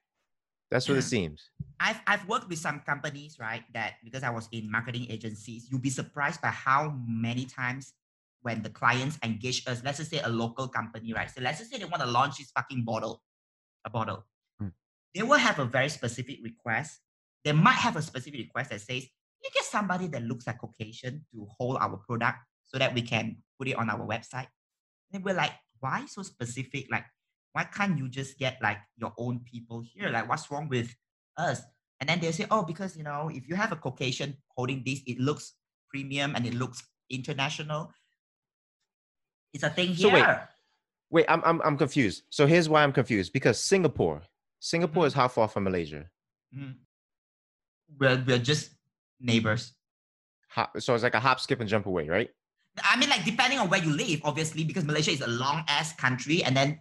[0.70, 1.50] That's what it seems.
[1.80, 3.64] I've I've worked with some companies, right?
[3.74, 7.94] That because I was in marketing agencies, you'll be surprised by how many times
[8.44, 11.32] when the clients engage us, let's just say a local company, right?
[11.32, 13.22] So let's just say they want to launch this fucking bottle,
[13.86, 14.26] a bottle.
[14.60, 14.68] Hmm.
[15.16, 17.00] They will have a very specific request.
[17.46, 19.08] They might have a specific request that says,
[19.44, 23.38] you get somebody that looks like Caucasian to hold our product so that we can
[23.58, 24.48] put it on our website.
[25.14, 26.88] And we're like, why so specific?
[26.92, 27.06] Like,
[27.54, 30.10] why can't you just get like your own people here?
[30.10, 30.94] Like, what's wrong with
[31.38, 31.62] us?
[32.00, 35.02] And then they'll say, oh, because you know, if you have a Caucasian holding this,
[35.08, 35.54] it looks
[35.90, 37.92] premium and it looks international.
[39.54, 40.10] It's a thing here.
[40.10, 40.26] So wait,
[41.14, 42.24] Wait, I'm I'm I'm confused.
[42.30, 43.34] So here's why I'm confused.
[43.34, 44.24] Because Singapore,
[44.60, 46.10] Singapore is how far from Malaysia?
[46.56, 46.74] Mhm.
[48.00, 48.72] We're, we're just
[49.20, 49.74] neighbors.
[50.80, 52.30] So it's like a hop, skip, and jump away, right?
[52.84, 55.94] I mean, like depending on where you live, obviously, because Malaysia is a long ass
[55.94, 56.80] country, and then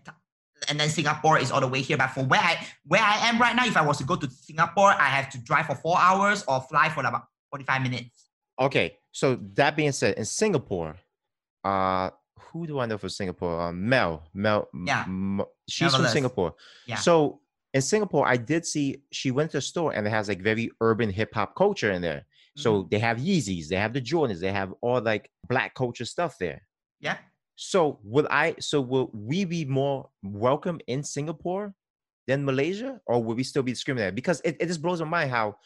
[0.69, 1.97] and then Singapore is all the way here.
[1.97, 4.29] But for where I where I am right now, if I was to go to
[4.31, 8.29] Singapore, I have to drive for four hours or fly for about forty five minutes.
[8.61, 8.99] Okay.
[9.13, 10.97] So that being said, in Singapore,
[11.65, 13.61] uh, who do I know from Singapore?
[13.61, 14.25] Uh, Mel.
[14.35, 14.69] Mel.
[14.87, 15.05] Yeah.
[15.07, 16.55] m- she's from Singapore.
[16.87, 16.97] Yeah.
[16.97, 17.41] So
[17.75, 20.71] in Singapore, I did see she went to a store and it has like very
[20.81, 22.19] urban hip hop culture in there.
[22.19, 22.61] Mm-hmm.
[22.61, 26.37] So they have Yeezys, they have the Jordans, they have all like black culture stuff
[26.39, 26.63] there.
[27.01, 27.17] Yeah.
[27.57, 28.57] So would I?
[28.61, 31.75] So will we be more welcome in Singapore
[32.27, 34.15] than Malaysia, or will we still be discriminated?
[34.15, 35.57] Because it, it just blows my mind how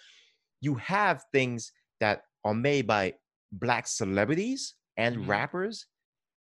[0.61, 3.15] you have things that are made by
[3.53, 5.29] black celebrities and Mhm.
[5.29, 5.87] rappers,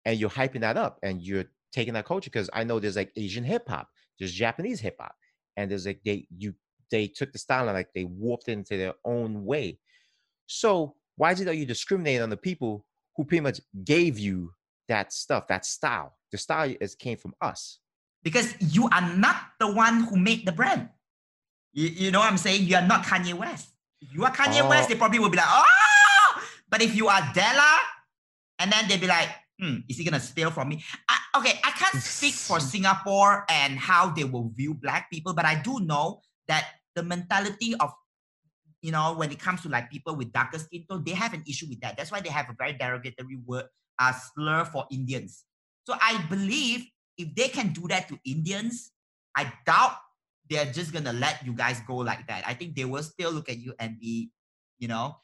[0.06, 2.30] and you're hyping that up and you're taking that culture.
[2.30, 3.89] Because I know there's like Asian hip hop,
[4.20, 5.16] there's Japanese hip hop,
[5.58, 6.56] and there's like they you
[6.91, 9.80] they took the style and like they warped it into their own way.
[10.48, 12.86] So why is it that you discriminate on the people
[13.16, 14.54] who pretty much gave you
[14.88, 16.17] that stuff, that style?
[16.31, 17.79] The style is came from us.
[18.23, 20.89] because you are not the one who made the brand.
[21.73, 22.63] You, you know what I'm saying?
[22.65, 23.69] You are not Kanye West.
[24.01, 24.69] If you are Kanye Oh.
[24.69, 25.63] West, they probably will be like, oh!
[26.69, 27.77] But if you are Della,
[28.59, 29.29] and then they'll be like,
[29.59, 30.83] hmm, is he gonna steal from me?
[31.07, 35.45] I, okay, I can't speak for Singapore and how they will view black people, but
[35.45, 36.65] I do know that
[36.95, 37.91] the mentality of
[38.81, 41.43] you know, when it comes to like people with darker skin tone, they have an
[41.47, 41.97] issue with that.
[41.97, 43.65] That's why they have a very derogatory word,
[44.00, 45.43] uh, slur for Indians.
[45.88, 46.86] So I believe
[47.18, 48.91] if they can do that to Indians,
[49.36, 49.98] I doubt
[50.50, 52.43] they're just gonna let you guys go like that.
[52.48, 54.32] I think they will still look at you and be,
[54.78, 55.18] you know,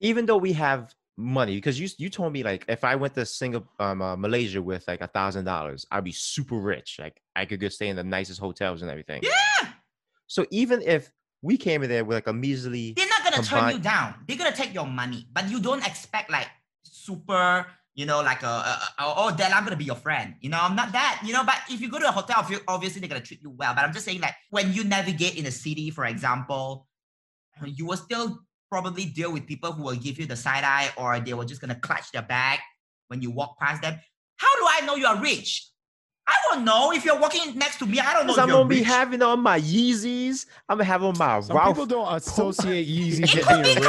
[0.00, 3.26] Even though we have money, because you you told me like if I went to
[3.26, 6.96] Singapore, um, uh, Malaysia with like a thousand dollars, I'd be super rich.
[7.00, 9.22] Like I could go stay in the nicest hotels and everything.
[9.22, 9.72] yeah,
[10.26, 11.10] So even if
[11.42, 14.14] we came in there with like a measly, they're not gonna turn you down.
[14.26, 16.48] They're gonna take your money, but you don't expect like
[16.82, 17.66] super,
[17.98, 20.34] you know, like a, a, a oh, oh Dell, I'm gonna be your friend.
[20.40, 21.20] You know, I'm not that.
[21.24, 23.74] You know, but if you go to a hotel, obviously they're gonna treat you well.
[23.74, 26.86] But I'm just saying, like when you navigate in a city, for example,
[27.66, 28.38] you will still
[28.70, 31.60] probably deal with people who will give you the side eye, or they were just
[31.60, 32.60] gonna clutch their bag
[33.08, 33.98] when you walk past them.
[34.36, 35.68] How do I know you are rich?
[36.28, 36.92] I don't know.
[36.92, 38.34] If you're walking next to me, I don't know.
[38.34, 38.86] because I'm you're gonna be rich.
[38.86, 40.46] having on my Yeezys.
[40.68, 41.70] I'm gonna have on my Some Ralph.
[41.74, 43.84] people don't associate Yeezys It with could be being rich.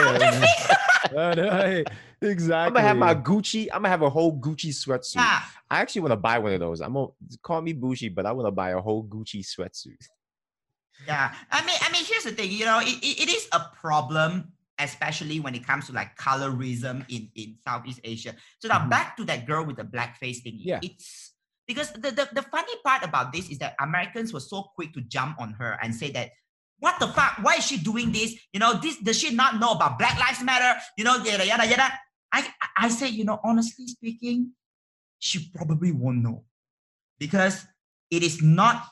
[1.11, 1.87] counterfeit.
[2.19, 2.67] But, hey, exactly.
[2.67, 3.67] I'm gonna have my Gucci.
[3.71, 5.15] I'm gonna have a whole Gucci sweatsuit.
[5.15, 5.41] yeah.
[5.71, 6.81] I actually want to buy one of those.
[6.81, 7.07] I'm gonna
[7.41, 9.97] call me bougie, but I want to buy a whole Gucci sweatsuit.
[11.07, 12.51] Yeah, I mean, I mean, here's the thing.
[12.51, 17.05] You know, it, it, it is a problem, especially when it comes to like colorism
[17.07, 18.35] in in Southeast Asia.
[18.59, 18.89] So now Mhm.
[18.89, 20.55] back to that girl with the black face thing.
[20.59, 20.79] Yeah.
[20.83, 21.31] it's
[21.67, 25.01] because the, the the funny part about this is that Americans were so quick to
[25.01, 26.31] jump on her and say that.
[26.81, 27.39] What the fuck?
[27.41, 28.35] Why is she doing this?
[28.53, 30.79] You know, this does she not know about Black Lives Matter?
[30.97, 31.91] You know, yada yada yada.
[32.31, 34.51] I I- say, you know, honestly speaking,
[35.19, 36.45] she probably won't know
[37.19, 37.65] because
[38.09, 38.87] it is not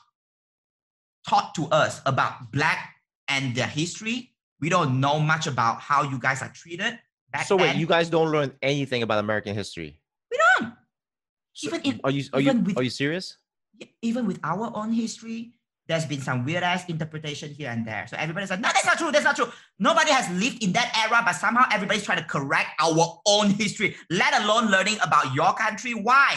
[1.26, 2.94] taught to us about black
[3.28, 4.34] and their history.
[4.60, 6.98] We don't know much about how you guys are treated
[7.32, 7.78] back so wait, then.
[7.78, 10.00] you guys don't learn anything about American history?
[10.30, 10.74] we don't.
[11.52, 13.36] So- Even in- are you are you with- are you serious?
[14.02, 15.57] Even with our own history,
[15.88, 18.06] there's been some weird ass interpretation here and there.
[18.06, 19.10] So everybody's like, no, that's not true.
[19.10, 19.50] That's not true.
[19.78, 23.96] Nobody has lived in that era, but somehow everybody's trying to correct our own history,
[24.10, 25.94] let alone learning about your country.
[25.94, 26.36] Why?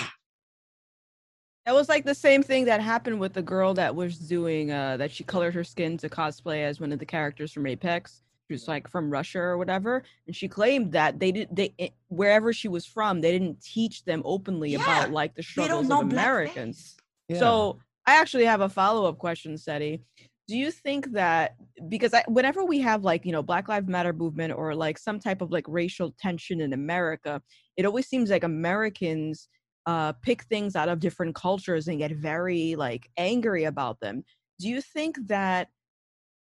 [1.65, 4.97] That was like the same thing that happened with the girl that was doing uh
[4.97, 8.23] that she colored her skin to cosplay as one of the characters from Apex.
[8.47, 11.93] She was like from Russia or whatever, and she claimed that they did they it-
[12.07, 15.99] wherever she was from, they didn't teach them openly Yeah, about like the struggles of
[15.99, 16.97] Americans.
[17.27, 17.37] Yeah.
[17.37, 20.01] So I actually have a follow up question, Seti.
[20.47, 21.55] Do you think that
[21.87, 25.19] because I, whenever we have like you know Black Lives Matter movement or like some
[25.19, 27.41] type of like racial tension in America,
[27.77, 29.47] it always seems like Americans
[29.85, 34.23] uh, pick things out of different cultures and get very like angry about them.
[34.59, 35.69] Do you think that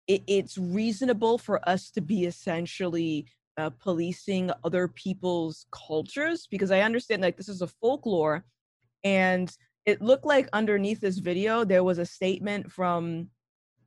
[0.06, 3.26] it, it's reasonable for us to be essentially
[3.58, 6.46] uh, policing other people's cultures?
[6.50, 8.44] Because I understand like this is a folklore,
[9.04, 9.54] and
[9.86, 13.28] it looked like underneath this video there was a statement from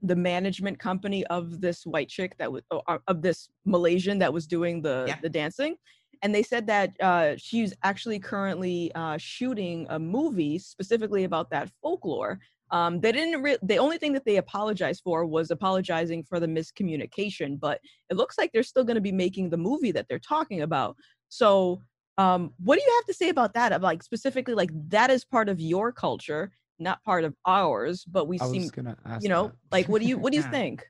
[0.02, 4.48] the management company of this white chick that was uh, of this Malaysian that was
[4.48, 5.18] doing the Yeah.
[5.22, 5.76] the dancing
[6.22, 11.70] and they said that uh, she's actually currently uh, shooting a movie specifically about that
[11.82, 12.40] folklore
[12.72, 13.42] Um, they didn't.
[13.42, 17.50] Re- the only thing that they apologized for was apologizing for the miscommunication.
[17.60, 17.78] But
[18.12, 20.96] it looks like they're still going to be making the movie that they're talking about.
[21.30, 21.82] So,
[22.20, 23.82] um, what do you have to say about that?
[23.82, 28.04] Like specifically, like that is part of your culture, not part of ours.
[28.06, 29.24] But we I seem, was gonna ask.
[29.24, 29.56] you know, that.
[29.72, 30.52] like what do you what do you Yeah.
[30.60, 30.86] think?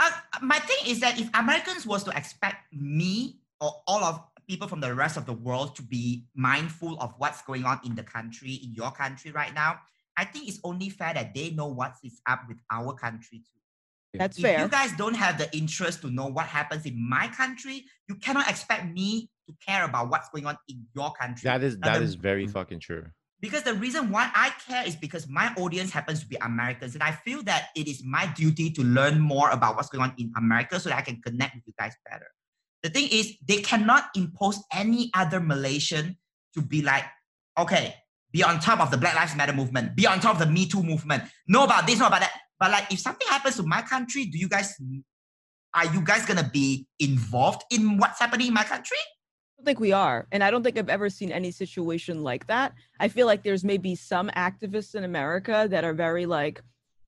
[0.00, 0.10] Uh,
[0.42, 4.80] my thing is that if Americans was to expect me or all of people from
[4.80, 8.54] the rest of the world to be mindful of what's going on in the country,
[8.54, 9.78] in your country right now,
[10.16, 14.18] I think it's only fair that they know what is up with our country too.
[14.18, 14.50] That's fair.
[14.50, 14.64] if fair.
[14.64, 18.50] you guys don't have the interest to know what happens in my country, you cannot
[18.50, 21.46] expect me to care about what's going on in your country.
[21.48, 22.52] That is that the- is very hmm.
[22.52, 23.06] fucking true.
[23.40, 27.02] because the reason why I care is because my audience happens to be Americans, and
[27.02, 30.32] I feel that it is my duty to learn more about what's going on in
[30.36, 32.28] America so that I can connect with you guys better.
[32.82, 36.16] The thing is, they cannot impose any other Malaysian
[36.54, 37.04] to be like,
[37.58, 37.94] okay,
[38.30, 40.66] be on top of the Black Lives Matter movement, be on top of the Me
[40.66, 42.32] Too movement, know about this, know about that.
[42.58, 44.74] But like, if something happens to my country, do you guys,
[45.74, 48.98] are you guys gonna be involved in what's happening in my country?
[49.64, 50.26] I don't think we are.
[50.30, 52.74] And I don't think I've ever seen any situation like that.
[53.00, 56.60] I feel like there's maybe some activists in America that are very like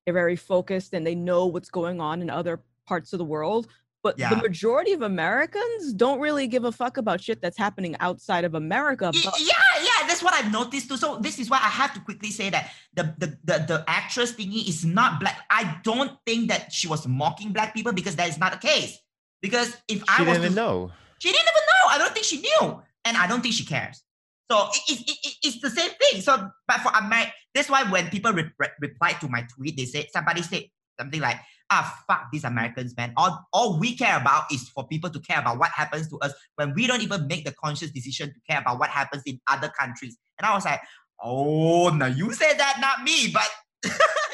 [0.05, 3.67] they're very focused and they know what's going on in other parts of the world.
[4.01, 4.29] But Yeah.
[4.31, 8.55] the majority of Americans don't really give a fuck about shit that's happening outside of
[8.55, 9.11] America.
[9.13, 9.51] But yeah,
[9.89, 10.97] yeah, that's what I've noticed too.
[10.97, 14.31] So this is why I have to quickly say that the the the, the actress
[14.33, 15.45] thingy is not black.
[15.51, 18.97] I don't think that she was mocking black people because that is not the case.
[19.41, 20.91] Because if I She was didn't to, know.
[21.19, 21.89] She didn't even know.
[21.91, 24.03] I don't think she knew, and I don't think she cares.
[24.51, 26.21] So it, it, it, it- it's the same thing.
[26.21, 29.85] So, but for America, that's why when people re- re- replied to my tweet, they
[29.85, 30.63] said somebody said
[30.99, 31.37] something like,
[31.69, 33.13] "Ah, fuck these Americans, man.
[33.17, 36.33] All all we care about is for people to care about what happens to us
[36.55, 39.69] when we don't even make the conscious decision to care about what happens in other
[39.79, 40.81] countries." And I was like,
[41.21, 43.49] "Oh, now you said that, not me, but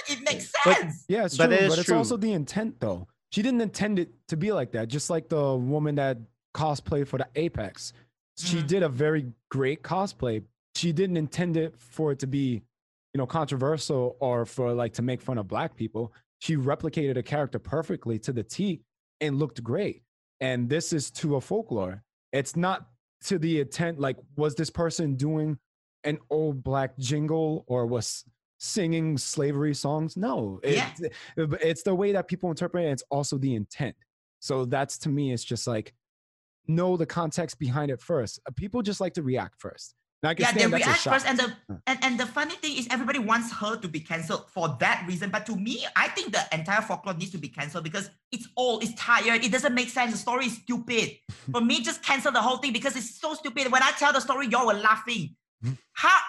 [0.09, 1.97] it makes But- sense." Yeah, it's But true, it but it's true.
[1.97, 3.07] also the intent though.
[3.31, 4.89] She didn't intend it to be like that.
[4.89, 6.17] Just like the woman that
[6.54, 7.93] cosplayed for the Apex.
[8.38, 8.68] She Mhm.
[8.68, 10.43] did a very great cosplay.
[10.76, 12.64] She didn't intend it for it to be,
[13.14, 16.14] you know, controversial or for like to make fun of black people.
[16.39, 18.82] She replicated a character perfectly to the T
[19.22, 20.04] and looked great.
[20.41, 22.04] And this is to a folklore.
[22.32, 22.89] It's not
[23.26, 25.58] to the intent like was this person doing
[26.04, 28.26] an old black jingle or was
[28.60, 30.18] singing slavery songs?
[30.18, 30.60] No.
[30.64, 31.45] It, Yeah.
[31.45, 32.89] but it's the way that people interpret it.
[32.91, 33.95] It's also the intent.
[34.41, 35.93] So that's to me, it's just like
[36.68, 38.39] know the context behind it first.
[38.47, 39.95] Uh, People just like to react first.
[40.22, 42.26] And I can yeah, they stand that's a react first, and the and, and the
[42.26, 45.30] funny thing is everybody wants her to be cancelled for that reason.
[45.30, 48.84] But to me, I think the entire folklore needs to be cancelled because it's old,
[48.84, 50.14] it's tired, it doesn't make sense.
[50.14, 51.18] The story is stupid.
[51.51, 53.70] for me, just cancel the whole thing because it's so stupid.
[53.70, 55.36] When I tell the story, y'all were laughing.
[55.91, 56.20] How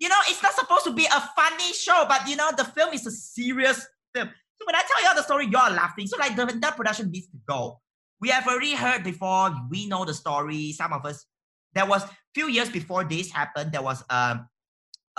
[0.00, 2.92] you know it's not supposed to be a funny show, but you know the film
[2.92, 4.30] is a serious film.
[4.58, 6.08] So when I tell y'all the story, y'all are laughing.
[6.08, 7.80] So like the entire production needs to go.
[8.24, 9.54] We have already heard before.
[9.68, 10.72] We know the story.
[10.72, 11.26] Some of us.
[11.74, 12.02] There was
[12.34, 13.70] few years before this happened.
[13.72, 14.48] There was um,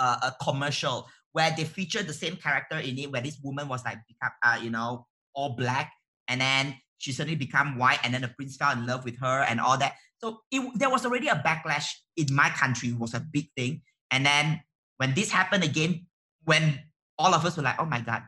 [0.00, 3.84] a a commercial where they featured the same character in it, where this woman was
[3.84, 3.98] like
[4.42, 5.92] uh, you know all black,
[6.26, 9.46] and then she suddenly become white, and then the prince fell in love with her
[9.48, 9.92] and all that.
[10.18, 11.86] So it, there was already a backlash
[12.16, 12.88] in my country.
[12.88, 14.62] It was a big thing, and then
[14.96, 16.06] when this happened again,
[16.42, 16.80] when
[17.20, 18.24] all of us were like, "Oh my god,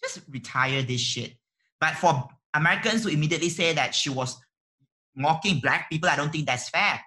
[0.00, 1.34] just retire this shit."
[1.80, 4.38] But for Americans to immediately say that she was
[5.16, 7.00] mocking black people, I don't think that's fair.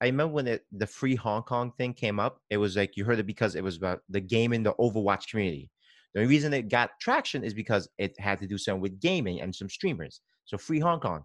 [0.00, 3.04] I remember when it, the free Hong Kong thing came up, it was like you
[3.04, 5.70] heard it because it was about the game in the Overwatch community.
[6.14, 9.40] The only reason it got traction is because it had to do something with gaming
[9.40, 10.20] and some streamers.
[10.46, 11.24] So free Hong Kong.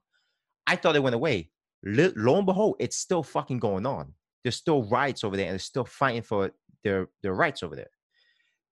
[0.68, 1.50] I thought it went away.
[1.84, 4.14] Lo, lo and behold, it's still fucking going on.
[4.44, 6.52] There's still riots over there, and they're still fighting for
[6.84, 7.90] their their rights over there.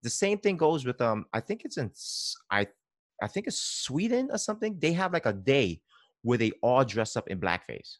[0.04, 1.26] The same thing goes with um.
[1.34, 1.92] I think it's in
[2.52, 2.68] I,
[3.22, 4.78] I think it's Sweden or something.
[4.80, 5.82] They have like a day
[6.24, 7.98] where they all dress up in blackface.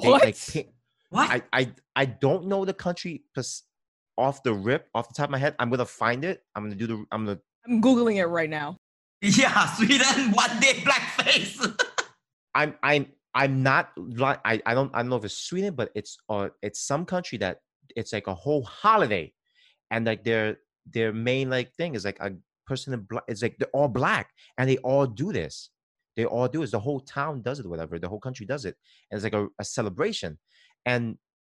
[0.00, 0.22] They, what?
[0.24, 0.68] like, pi-
[1.10, 1.30] What?
[1.30, 3.64] I, I I don't know the country pers-
[4.16, 5.54] off the rip, off the top of my head.
[5.58, 6.42] I'm gonna find it.
[6.54, 7.04] I'm gonna do the.
[7.12, 7.38] I'm gonna.
[7.66, 8.76] I'm googling it right now.
[9.20, 11.80] yeah, Sweden one day blackface.
[12.54, 15.90] I'm I'm I'm not like I, I don't I don't know if it's Sweden, but
[15.94, 17.58] it's uh it's some country that
[17.96, 19.32] it's like a whole holiday,
[19.90, 22.32] and like their their main like thing is like a
[22.66, 23.24] person in black.
[23.28, 25.70] It's like they're all black and they all do this.
[26.16, 27.98] They all do is the whole town does it, whatever.
[27.98, 28.76] The whole country does it,
[29.10, 30.38] and it's like a, a celebration,
[30.84, 31.16] and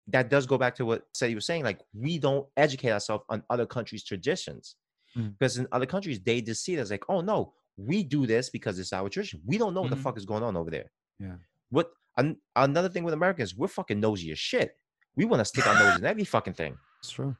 [0.08, 1.64] that does go back to what Seti was saying.
[1.64, 4.76] Like we don't educate ourselves on other countries' traditions,
[5.18, 5.34] Mm.
[5.38, 8.50] because in other countries they just see it as like, oh no, we do this
[8.50, 9.42] because it's our tradition.
[9.46, 9.96] We don't know what Mhm.
[9.98, 10.92] the fuck is going on over there.
[11.20, 11.36] Yeah.
[11.70, 14.76] What an, another thing with Americans, we're fucking nosy as shit.
[15.16, 16.76] We want to stick our nose in every fucking thing.
[17.00, 17.36] It's true.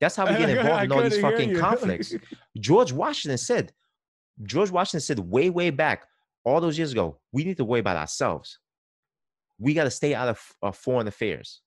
[0.00, 1.58] That's how we get involved in all these fucking you.
[1.58, 2.14] conflicts.
[2.58, 3.72] George Washington said,
[4.42, 6.06] George Washington said way, way back,
[6.44, 8.58] all those years ago, we need to worry about ourselves.
[9.58, 11.62] We got to stay out of uh, foreign affairs.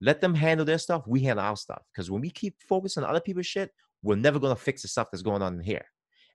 [0.00, 1.06] Let them handle their stuff.
[1.06, 1.82] We handle our stuff.
[1.92, 3.70] Because when we keep focusing on other people's shit,
[4.02, 5.86] we're never going to fix the stuff that's going on in here.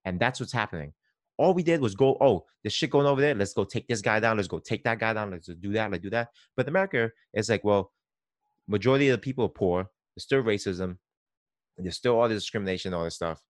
[0.06, 0.94] And that's what's happening.
[1.38, 3.36] All we did was go, oh, this shit going over there.
[3.36, 4.38] Let's go take this guy down.
[4.38, 5.32] Let's go take that guy down.
[5.32, 5.92] Let's do that.
[5.92, 6.30] Let's do that.
[6.56, 7.92] But America is like, well,
[8.68, 9.88] majority of the people are poor.
[10.16, 10.98] There's still racism.
[11.78, 13.42] There's still all this discrimination, all this stuff.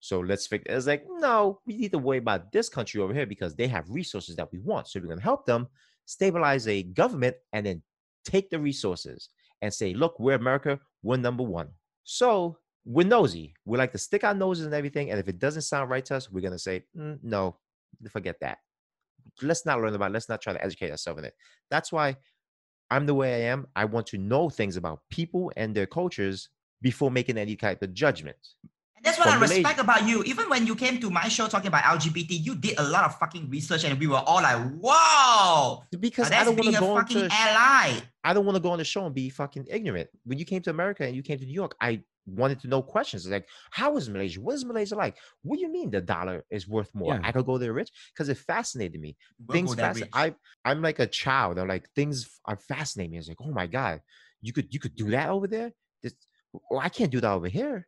[0.00, 0.72] So let's fix it.
[0.72, 3.88] It's like, no, we need to worry about this country over here because they have
[3.88, 4.88] resources that we want.
[4.88, 5.68] So we're going to help them
[6.06, 7.82] stabilize a government and then
[8.24, 9.28] take the resources
[9.62, 11.68] and say, look, we're America, we're number one.
[12.04, 13.54] So we're nosy.
[13.64, 15.10] We like to stick our noses and everything.
[15.10, 17.56] And if it doesn't sound right to us, we're going to say, "Mm, no,
[18.10, 18.58] forget that.
[19.40, 20.14] Let's not learn about it.
[20.14, 21.34] Let's not try to educate ourselves in it.
[21.70, 22.16] That's why
[22.90, 23.66] I'm the way I am.
[23.76, 26.48] I want to know things about people and their cultures
[26.82, 28.36] before making any type of judgment.
[28.96, 29.62] And that's what From I Malaysia.
[29.62, 30.22] respect about you.
[30.24, 33.18] Even when you came to my show talking about LGBT, you did a lot of
[33.18, 36.78] fucking research, and we were all like, "Whoa!" Because Now I don't want being to
[36.78, 38.00] a go fucking into ally.
[38.22, 40.08] I don't want to go on the show and be fucking ignorant.
[40.24, 42.82] When you came to America and you came to New York, I wanted to know
[42.82, 44.40] questions like, how is Malaysia?
[44.40, 45.16] What is Malaysia like?
[45.42, 47.14] What do you mean the dollar is worth more?
[47.14, 47.20] Yeah.
[47.24, 49.16] I could go there rich because it fascinated me.
[49.44, 51.58] We'll things go that fasc- I I'm like a child.
[51.58, 53.18] I'm like things are fascinating me.
[53.18, 54.00] It's like, oh my god,
[54.40, 55.72] you could you could do that over there.
[56.02, 56.14] This,
[56.70, 57.86] oh, I can't do that over here.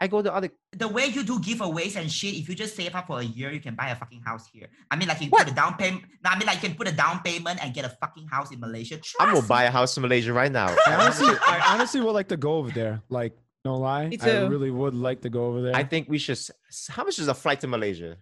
[0.00, 0.50] I go to other.
[0.78, 3.50] the way you do giveaways and shit, if you just save up for a year,
[3.50, 4.68] you can buy a fucking house here.
[4.92, 5.42] I mean, like you What?
[5.44, 6.04] put a down payment.
[6.22, 8.52] No, I mean, like you can put a down payment and get a fucking house
[8.52, 9.00] in Malaysia.
[9.18, 10.68] I'm gonna Trust buy a house in Malaysia right now.
[10.86, 13.02] I honestly, I honestly would like to go over there.
[13.08, 13.34] Like,
[13.64, 14.46] no lie, Me I too.
[14.48, 15.74] really would like to go over there.
[15.74, 16.38] I think we should.
[16.38, 18.18] s- s- How much is a flight to Malaysia?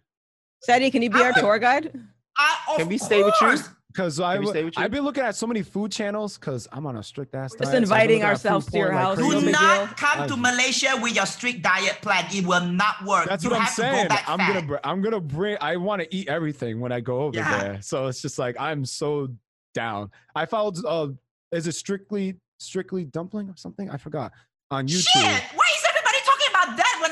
[0.62, 1.92] Sadie, can you be our tour guide?
[2.38, 3.52] I, Can we stay with you?
[3.97, 4.14] Course.
[4.16, 4.82] Because I Can we would- stay with you?
[4.84, 7.59] I've been looking at so many food channels because I'm on a strict ass We're
[7.59, 7.59] diet.
[7.59, 9.16] just I've been inviting looking at ourselves food to your porn like house.
[9.16, 9.30] crazy.
[9.34, 9.94] No Do big not deal.
[9.97, 12.24] come to I've- Malaysia with your strict diet plan.
[12.32, 13.26] It will not work.
[13.28, 14.09] That's you what I'm have to go saying.
[14.11, 14.47] I'm fat.
[14.55, 15.57] gonna, br- I'm gonna bring.
[15.61, 17.59] I want to eat everything when I go over Yeah.
[17.59, 17.82] there.
[17.82, 19.28] So it's just like I'm so
[19.74, 20.11] down.
[20.34, 20.78] I followed.
[20.84, 21.09] Uh,
[21.53, 23.88] is it strictly, strictly dumpling or something?
[23.90, 24.32] I forgot
[24.70, 25.07] on YouTube.
[25.07, 25.42] Shit!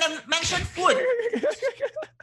[0.06, 0.96] About that mention food?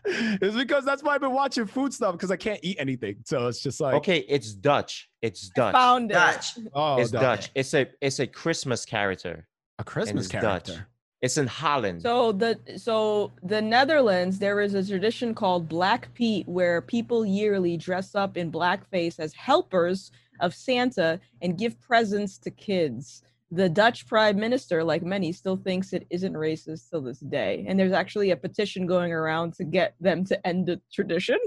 [0.42, 3.18] it's because that's why I've been watching food stuff because I can't eat anything.
[3.26, 5.10] So it's just like Okay, it's Dutch.
[5.22, 5.74] It's I Dutch.
[5.74, 6.16] found it.
[6.16, 6.58] Dutch.
[6.74, 7.22] oh, it's Dutch.
[7.22, 7.52] Dutch.
[7.56, 9.48] It's a it's a Christmas character.
[9.80, 10.42] a Christmas it's Dutch.
[10.42, 10.88] character.
[11.22, 12.02] It's in Holland.
[12.02, 17.78] So the so the Netherlands, there is a tradition called Black Pete where people yearly
[17.78, 23.22] dress up in blackface as helpers of Santa and give presents to kids.
[23.54, 27.66] The Dutch prime minister, like many, still thinks it isn't racist till this day.
[27.68, 31.38] And there's actually a petition going around to get them to end the tradition.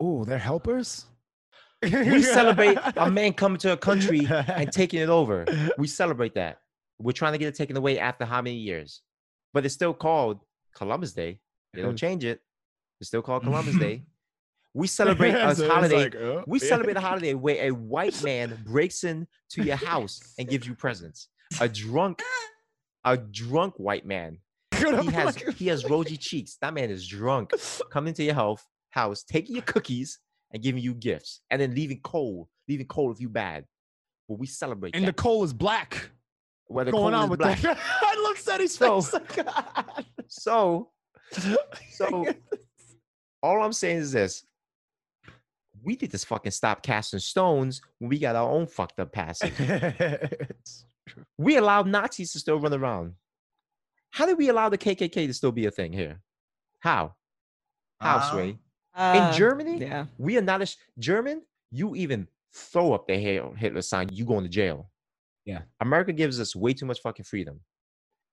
[0.00, 1.04] Oh, they're helpers.
[1.82, 5.44] we celebrate a man coming to a country and taking it over.
[5.76, 6.60] We celebrate that.
[6.98, 9.02] We're trying to get it taken away after how many years?
[9.52, 10.40] But it's still called
[10.74, 11.40] Columbus Day.
[11.74, 11.96] They don't mm-hmm.
[11.96, 12.40] change it.
[13.00, 14.02] It's still called Columbus Day.
[14.76, 15.96] We celebrate a it's holiday.
[15.96, 16.66] like, oh, we yeah.
[16.66, 21.28] celebrate a holiday where a white man breaks into your house and gives you presents.
[21.60, 22.22] A drunk,
[23.04, 24.38] a drunk white man.
[24.76, 26.56] He has he has rosy cheeks.
[26.60, 27.52] That man is drunk.
[27.90, 30.18] Coming into your house, house, taking your cookies
[30.52, 33.64] and giving you gifts, and then leaving cold, leaving cold if you bad.
[34.28, 36.10] But we celebrate and the coal is black.
[36.68, 37.60] The going coal on is with black.
[37.60, 37.78] that?
[38.02, 39.14] I looked Sadie's So- face.
[40.48, 40.90] Oh,
[41.32, 41.60] so,
[41.92, 42.26] so
[43.42, 44.44] all I'm saying is this:
[45.82, 49.44] we need to fucking stop casting stones when we got our own fucked up past.
[51.14, 51.24] It's true.
[51.38, 53.14] we allowed Nazis to still run around.
[54.10, 56.20] How did we allow the KKK to still be a thing here?
[56.80, 57.14] How?
[58.00, 58.58] How, Uh, Sway?
[58.94, 60.06] Uh, In Germany, Yeah.
[60.18, 61.42] we are not a sh- German.
[61.70, 64.90] You even throw up the Hitler sign, you going to jail.
[65.44, 65.62] Yeah.
[65.80, 67.60] America gives us way too much fucking freedom.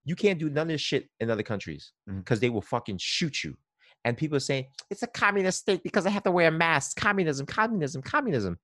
[0.04, 3.44] You can't do none of this shit in other countries because they will fucking shoot
[3.44, 3.58] you.
[4.06, 6.98] And people are saying it's a communist state because I have to wear a mask.
[6.98, 8.60] Communism, communism, communism.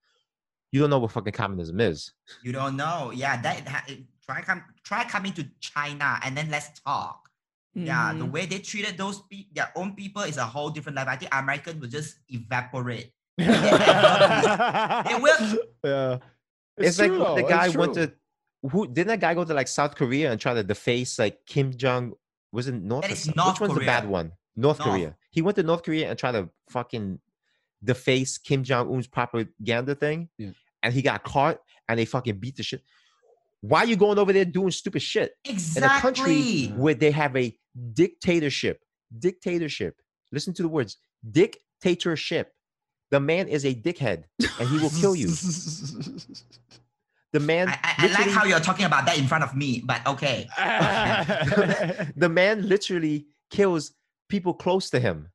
[0.72, 2.12] You don't know what fucking communism is.
[2.44, 3.12] You don't know.
[3.16, 3.88] Yeah, that
[4.26, 7.30] try come try coming to China and then let's talk.
[7.74, 8.32] Yeah, the Mhm.
[8.32, 11.14] way they treated those pe- their own people is a whole different level.
[11.14, 13.14] I think American will just evaporate.
[13.38, 15.60] it will.
[15.84, 16.18] Yeah.
[16.78, 18.08] It's, like true, when the guy it's went true.
[18.08, 18.14] to
[18.70, 21.76] who didn't that guy go to like South Korea and try to deface like Kim
[21.76, 22.14] Jong
[22.52, 23.34] was it North That or?
[23.36, 24.32] North Which one's the bad one?
[24.56, 24.90] North, North.
[24.90, 25.16] Korea.
[25.30, 27.20] He went to North Korea and tried to fucking
[27.84, 30.52] deface Kim Jong Un's propaganda thing, Yeah.
[30.84, 32.82] and he got caught and they fucking beat the shit.
[33.62, 35.84] Why are you going over there doing stupid shit Exactly.
[35.84, 37.58] in a country where they have a
[37.94, 38.82] dictatorship?
[39.18, 39.96] Dictatorship.
[40.32, 40.98] Listen to the words
[41.30, 42.54] dictatorship.
[43.10, 44.26] The man is a dickhead
[44.60, 45.30] and he will kill you.
[47.34, 49.82] The man, I, I, I like how you're talking about that in front of me,
[49.86, 50.48] but okay.
[52.16, 53.92] the man literally kills
[54.30, 55.30] people close to him.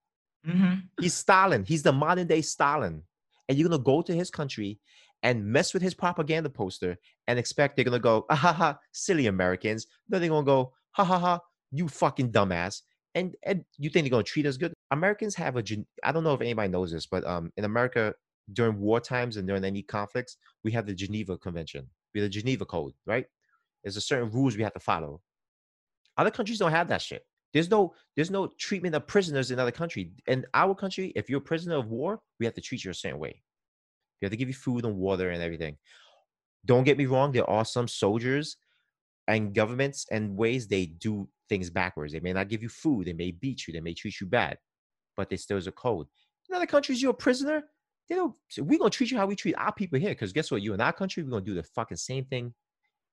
[0.45, 1.65] Hmm He's Stalin.
[1.65, 3.03] He's the modern day Stalin.
[3.49, 4.79] And you're gonna go to his country
[5.23, 9.27] and mess with his propaganda poster and expect they're gonna go, ah, ha ha, silly
[9.27, 9.87] Americans.
[10.09, 11.41] Then they're gonna go, ha ha ha,
[11.71, 12.83] you fucking dumbass.
[13.15, 14.73] And and you think they're gonna treat us good?
[14.91, 15.65] Americans have a
[16.03, 18.15] I don't know if anybody knows this, but um in America
[18.53, 21.89] during war times and during any conflicts, we have the Geneva Convention.
[22.15, 23.27] We have the Geneva Code, right?
[23.83, 25.21] There's a certain rules we have to follow.
[26.17, 27.25] Other countries don't have that shit.
[27.53, 30.13] There's no there's no treatment of prisoners in other country.
[30.27, 32.95] In our country, if you're a prisoner of war, we have to treat you a
[32.95, 33.43] certain way.
[34.21, 35.77] We have to give you food and water and everything.
[36.65, 38.57] Don't get me wrong, there are some soldiers
[39.29, 42.13] and governments and ways they do things backwards.
[42.13, 44.59] They may not give you food, they may beat you, they may treat you bad,
[45.17, 46.07] but there still is a code.
[46.49, 47.65] In other countries, you're a prisoner.
[48.09, 48.35] They don't.
[48.59, 50.11] We're gonna treat you how we treat our people here.
[50.11, 50.63] Because guess what?
[50.63, 52.53] You in our country, we're gonna do the fucking same thing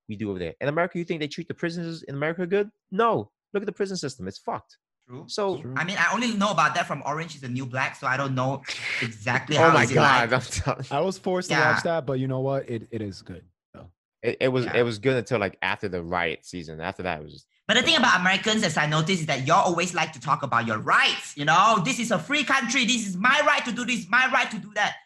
[0.08, 0.54] we do over there.
[0.60, 2.70] In America, you think they treat the prisoners in America good?
[2.90, 3.30] No.
[3.52, 4.28] Look at the prison system.
[4.28, 4.78] It's fucked.
[5.08, 5.24] True.
[5.26, 5.74] So, True.
[5.76, 8.16] I mean, I only know about that from Orange is the New Black, so I
[8.16, 8.62] don't know
[9.02, 10.32] exactly oh how oh my god, like.
[10.32, 10.96] I'm telling you.
[10.96, 12.68] I was forced to watch that, but you know what?
[12.68, 13.42] It it is good.
[14.22, 14.76] It, it was Yeah.
[14.76, 16.80] it was good until like after the riot season.
[16.80, 19.46] After that, it was just But the thing about Americans, as I noticed, is that
[19.46, 21.36] y'all always like to talk about your rights.
[21.36, 22.84] You know, this is a free country.
[22.84, 24.96] This is my right to do this, my right to do that.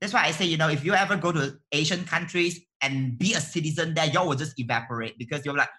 [0.00, 3.32] That's why I say, you know, if you ever go to Asian countries and be
[3.34, 5.70] a citizen there, y'all will just evaporate because you're like,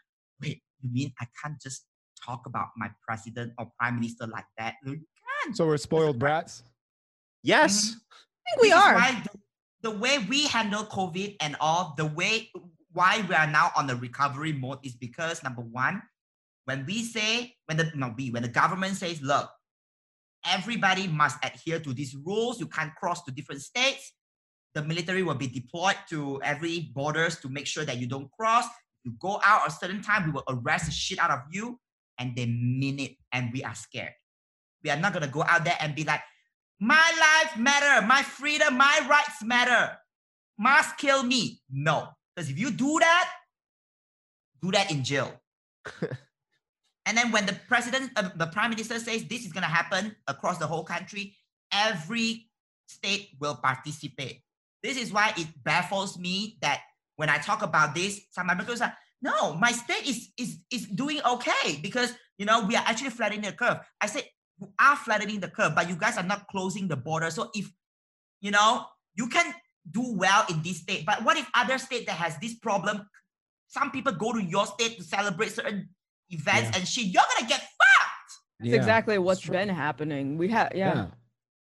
[0.42, 1.86] wait, you mean I can't just
[2.26, 4.76] talk about my president or prime minister like that?
[4.86, 4.94] You
[5.44, 5.56] can't.
[5.58, 6.64] So we're spoiled brats.
[7.44, 7.92] yes.
[7.92, 7.96] Mhm.
[8.48, 8.94] I think we This are.
[8.96, 12.52] why the, the way we handle COVID and all, the way
[12.94, 16.02] why we are now on the recovery mode is because number one,
[16.66, 19.50] when we say, when the no we, when the government says, look,
[20.46, 24.14] everybody must adhere to these rules, you can't cross to different states.
[24.76, 28.66] The military will be deployed to every borders to make sure that you don't cross.
[28.66, 31.80] If you go out a certain time, we will arrest the shit out of you.
[32.18, 34.14] And they mean it, and we are scared.
[34.84, 36.22] We are not gonna go out there and be like,
[36.80, 39.98] my life matter, my freedom, my rights matter.
[40.58, 41.62] Must kill me.
[41.70, 42.10] No.
[42.36, 43.30] Because if you do that,
[44.62, 45.32] do that in jail.
[47.06, 50.16] and then when the president, uh, the prime minister says this is going to happen
[50.28, 51.36] across the whole country,
[51.72, 52.50] every
[52.88, 54.42] state will participate.
[54.84, 56.82] This is why it baffles me that
[57.16, 58.94] when I talk about this, some Americans are,
[59.26, 63.42] no, my state is, is, is doing okay because, you know, we are actually flattening
[63.50, 63.80] the curve.
[64.00, 64.24] I said,
[64.60, 67.32] you are flattening the curve, but you guys are not closing the border.
[67.32, 67.66] So if,
[68.40, 69.54] you know, you can
[69.90, 73.08] do well in this state, but what if other state that has this problem,
[73.68, 75.90] some people go to your state to celebrate certain
[76.30, 76.78] events Yeah.
[76.78, 78.32] and shit, you're gonna get fucked.
[78.60, 80.38] That's Yeah, exactly what's been happening.
[80.38, 81.08] We have, yeah.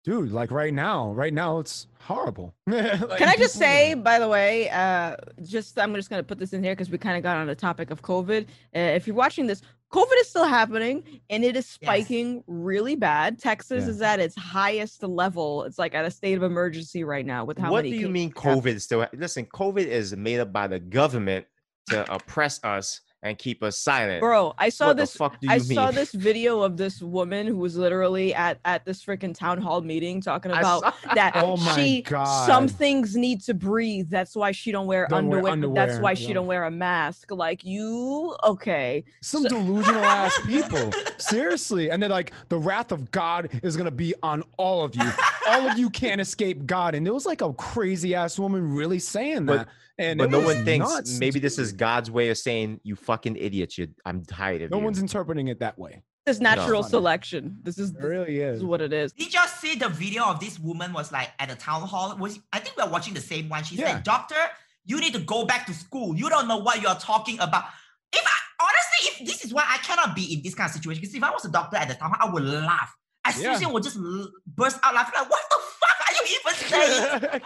[0.06, 2.54] Dude, like right now, right now it's horrible.
[2.70, 6.54] Can Can I just say, by the way, uh, just I'm just gonna put this
[6.54, 8.44] in here because we kind of got on the topic of COVID.
[8.44, 13.40] Uh, if you're watching this, COVID is still happening and it is spiking really bad.
[13.40, 13.90] Texas Yeah.
[13.90, 15.64] is at its highest level.
[15.64, 17.92] It's like at a state of emergency right now with how what many.
[17.92, 18.42] do you mean yeah.
[18.54, 19.02] COVID still?
[19.02, 21.48] ha- Listen, COVID is made up by the government
[21.90, 24.22] to oppress us and keep us silent.
[24.22, 25.12] Bro, I saw what this.
[25.14, 25.66] the fuck do you I mean?
[25.74, 29.82] saw this video of this woman who was literally at at this freaking town hall
[29.82, 32.46] meeting talking about saw- that Oh my she God.
[32.46, 34.10] some things need to breathe.
[34.12, 35.74] That's why she don't wear Don't wear underwear.
[35.74, 36.34] That's underwear, why she yeah.
[36.36, 37.32] don't wear a mask.
[37.32, 39.04] Like you, okay?
[39.22, 40.92] Some So- delusional ass people.
[41.18, 41.90] Seriously.
[41.90, 45.10] And then like the wrath of God is gonna be on all of you.
[45.48, 46.96] all of you can't escape God.
[46.96, 49.68] And there was like a crazy ass woman really saying But- that.
[49.98, 51.72] And but no was one thinks nuts, maybe this is.
[51.72, 53.78] God's way of saying you fucking idiots.
[53.78, 54.72] You, I'm tired of it.
[54.72, 54.84] No you.
[54.84, 56.04] one's interpreting it that way.
[56.26, 56.90] This natural funny.
[56.90, 57.60] selection.
[57.64, 58.58] This is It really this is.
[58.58, 59.14] is what it is.
[59.14, 62.14] Did you just see the video of this woman was like at a town hall?
[62.18, 63.64] Was I think we're watching the same one.
[63.64, 63.94] She Yeah.
[63.94, 64.36] said, Doctor,
[64.84, 66.14] you need to go back to school.
[66.14, 67.64] You don't know what you're talking about.
[68.12, 71.00] If I honestly, if this is why I cannot be in this kind of situation,
[71.00, 72.94] because if I was a doctor at the time, I would laugh.
[73.26, 73.34] I Yeah.
[73.36, 73.98] seriously would just
[74.46, 75.14] burst out laughing.
[75.20, 77.42] Like, what the fuck are you even saying?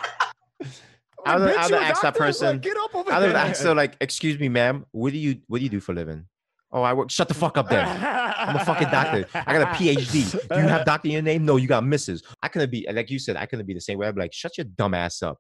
[1.26, 2.06] I would- I Bitch, would you a ask that doctor?
[2.06, 3.38] Like, person- get up over I would there.
[3.38, 5.96] ask her like, "Excuse me, ma'am, what do you what do you do for a
[5.96, 6.26] living?"
[6.72, 7.10] Oh, I work.
[7.10, 7.84] Shut the fuck up, then.
[7.84, 9.28] I'm a fucking doctor.
[9.34, 10.32] I got a PhD.
[10.50, 11.44] Do you have doctor in your name?
[11.44, 12.22] No, you got Mrs.
[12.44, 13.38] I couldn't be like you said.
[13.38, 14.08] I couldn't be the same way.
[14.08, 15.40] I'd be like, shut your dumb ass up.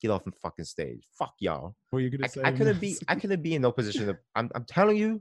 [0.00, 1.04] Get off the fucking stage.
[1.18, 1.74] Fuck y'all.
[1.90, 2.40] What are you gonna I, say?
[2.44, 2.96] I couldn't be.
[3.08, 4.06] I couldn't be in no position.
[4.06, 4.50] To, I'm.
[4.54, 5.20] I'm telling you.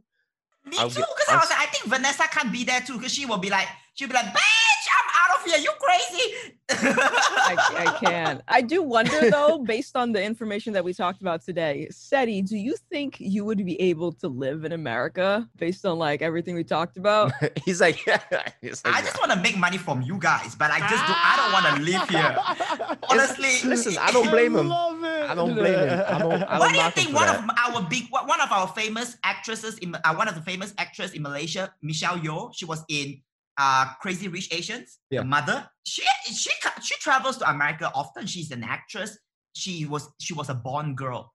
[0.65, 3.13] Me I'll too, because I was like, I think Vanessa can't be there too, because
[3.13, 5.59] she will be like, she'll be like, bitch, I'm out of here.
[5.59, 6.53] You crazy?
[6.69, 8.43] I, I can.
[8.47, 12.57] I do wonder though, based on the information that we talked about today, Seti, do
[12.57, 16.63] you think you would be able to live in America based on like everything we
[16.63, 17.31] talked about?
[17.65, 17.95] he's like,
[18.61, 21.13] he's like, I just want to make money from you guys, but I just do,
[21.15, 22.97] I don't want to live here.
[23.09, 24.71] Honestly, listen, I don't blame him.
[24.71, 26.03] I don't blame him.
[26.07, 26.43] I don't.
[26.43, 27.39] I What don't do you think one that.
[27.43, 30.73] of our big one one of our famous actresses in uh, one of the famous
[30.77, 33.21] actresses in Malaysia, Michelle Yeoh, she was in
[33.57, 35.21] uh Crazy Rich Asians, Yeah.
[35.21, 35.67] the mother.
[35.85, 36.51] She she
[36.83, 38.25] she travels to America often.
[38.27, 39.17] She's an actress.
[39.53, 41.33] She was she was a born girl.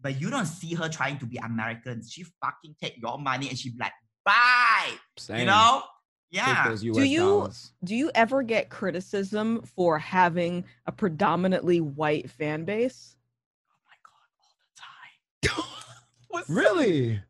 [0.00, 2.02] But you don't see her trying to be American.
[2.06, 3.92] She fucking take your money and she be like,
[4.26, 4.90] bye.
[5.16, 5.38] Same.
[5.40, 5.82] You know?
[6.30, 6.74] Yeah.
[6.76, 7.72] Do you- dollars.
[7.82, 13.16] Do you ever get criticism for having a predominantly white fan base?
[13.72, 15.64] Oh my god, all the time.
[16.28, 17.22] What's- Really?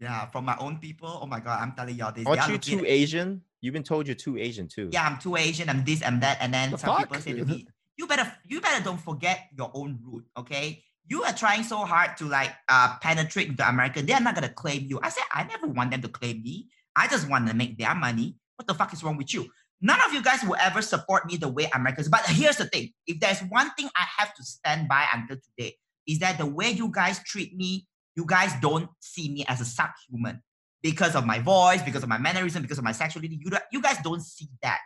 [0.00, 1.20] Yeah, from my own people.
[1.22, 2.26] Oh my god, I'm telling y'all this.
[2.26, 3.42] Aren't They are you too Asian?
[3.60, 4.88] You've been told you're too Asian too.
[4.90, 7.44] yeah, I'm too Asian, I'm this, I'm that, and then The some people say to
[7.44, 7.66] me,
[7.98, 10.82] you better, you better don't forget your own root, okay?
[11.06, 14.02] You are trying so hard to like uh penetrate the America.
[14.02, 14.98] They're not gonna claim you.
[15.02, 16.68] I said, I never want them to claim me.
[16.96, 18.36] I just want to make their money.
[18.56, 19.50] What the fuck is wrong with you?
[19.82, 22.08] None of you guys will ever support me the way Americans.
[22.08, 25.76] But here's the thing: if there's one thing I have to stand by until today,
[26.06, 27.86] is that the way you guys treat me,
[28.16, 30.42] you guys don't see me as a subhuman
[30.82, 33.38] because of my voice, because of my mannerism, because of my sexuality.
[33.40, 34.78] You, you guys don't see that.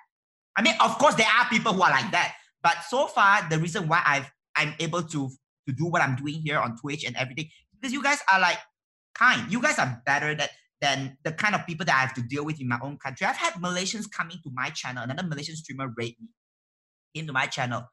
[0.56, 2.34] I mean, of course, there are people who are like that.
[2.62, 5.30] But so far, the reason why I've I'm able to
[5.66, 8.58] to do what I'm doing here on Twitch and everything, because you guys are like
[9.14, 9.50] kind.
[9.50, 10.50] You guys are better that
[10.80, 13.26] than the kind of people that I have to deal with in my own country.
[13.26, 16.28] I've had Malaysians coming to my channel, another Malaysian streamer raid me
[17.14, 17.84] into my channel.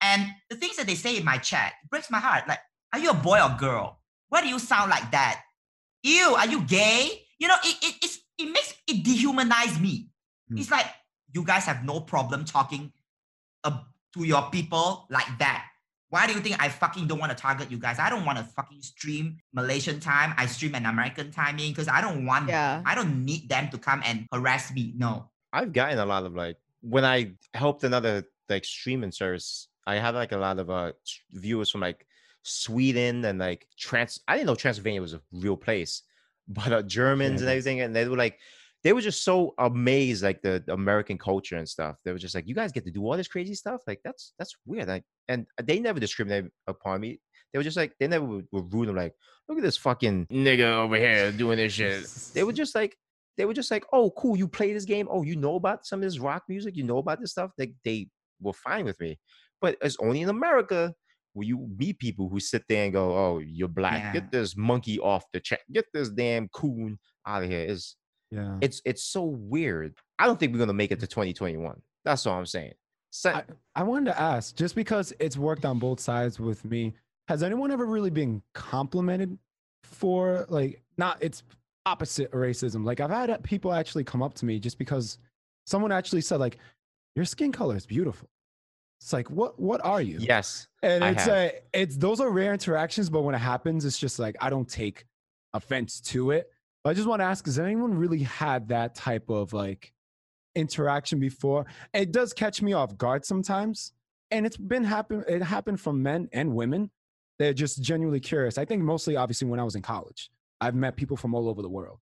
[0.00, 2.48] And the things that they say in my chat breaks my heart.
[2.48, 2.58] Like,
[2.92, 4.01] are you a boy or girl?
[4.32, 5.42] Why do you sound like that?
[6.02, 7.20] Ew, are you gay?
[7.38, 10.08] You know, it it it's, it makes it dehumanize me.
[10.48, 10.56] Hmm.
[10.56, 10.86] It's like
[11.34, 12.92] you guys have no problem talking
[13.62, 13.80] uh,
[14.14, 15.66] to your people like that.
[16.08, 17.98] Why do you think I fucking don't want to target you guys?
[17.98, 20.32] I don't want to fucking stream Malaysian time.
[20.38, 22.48] I stream an American timing because I don't want.
[22.48, 22.80] Yeah.
[22.86, 24.94] I don't need them to come and harass me.
[24.96, 25.28] No.
[25.52, 30.14] I've gotten a lot of like when I helped another like streaming service, I had
[30.14, 30.92] like a lot of uh
[31.32, 32.06] viewers from like
[32.42, 36.02] Sweden and like trans I didn't know Transylvania was a real place,
[36.48, 38.38] but uh, Germans and everything, and they were like
[38.84, 41.98] they were just so amazed like the, the American culture and stuff.
[42.04, 43.80] They were just like, you guys get to do all this crazy stuff.
[43.86, 44.88] Like that's that's weird.
[44.88, 47.20] Like, and they never discriminated upon me.
[47.52, 48.88] They were just like they never were, were rude.
[48.88, 49.14] and like,
[49.48, 52.04] look at this fucking nigga over here doing this shit.
[52.34, 52.96] They were just like
[53.36, 55.08] they were just like, oh, cool, you play this game.
[55.10, 56.76] Oh, you know about some of this rock music.
[56.76, 57.52] You know about this stuff.
[57.56, 58.08] They they
[58.40, 59.18] were fine with me,
[59.60, 60.92] but it's only in America
[61.34, 64.02] where you meet people who sit there and go, oh, you're black.
[64.02, 64.12] Yeah.
[64.12, 65.60] Get this monkey off the check.
[65.72, 67.60] Get this damn coon out of here.
[67.66, 67.96] It's
[68.30, 68.58] Yeah.
[68.60, 69.94] it's it's so weird.
[70.18, 71.80] I don't think we're gonna make it to 2021.
[72.04, 72.74] That's all I'm saying.
[73.10, 76.94] So, I, I wanted to ask, just because it's worked on both sides with me,
[77.28, 79.36] has anyone ever really been complimented
[79.84, 81.42] for like not it's
[81.84, 82.84] opposite racism?
[82.84, 85.18] Like I've had people actually come up to me just because
[85.66, 86.58] someone actually said like,
[87.14, 88.28] your skin color is beautiful.
[89.02, 90.18] It's like what what are you?
[90.20, 94.20] yes, And it's uh, it's those are rare interactions, but when it happens, it's just
[94.20, 95.06] like I don't take
[95.52, 96.48] offense to it.
[96.84, 99.92] But I just want to ask: Has anyone really had that type of like
[100.54, 101.66] interaction before?
[101.92, 103.92] It does catch me off guard sometimes,
[104.30, 105.24] and it's been happen.
[105.26, 106.90] It happened from men and women.
[107.40, 108.56] They're just genuinely curious.
[108.56, 110.30] I think mostly, obviously, when I was in college,
[110.60, 111.98] I've met people from all over the world.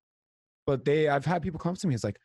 [0.67, 1.95] But they, I've had people come to me.
[1.95, 2.19] It's like,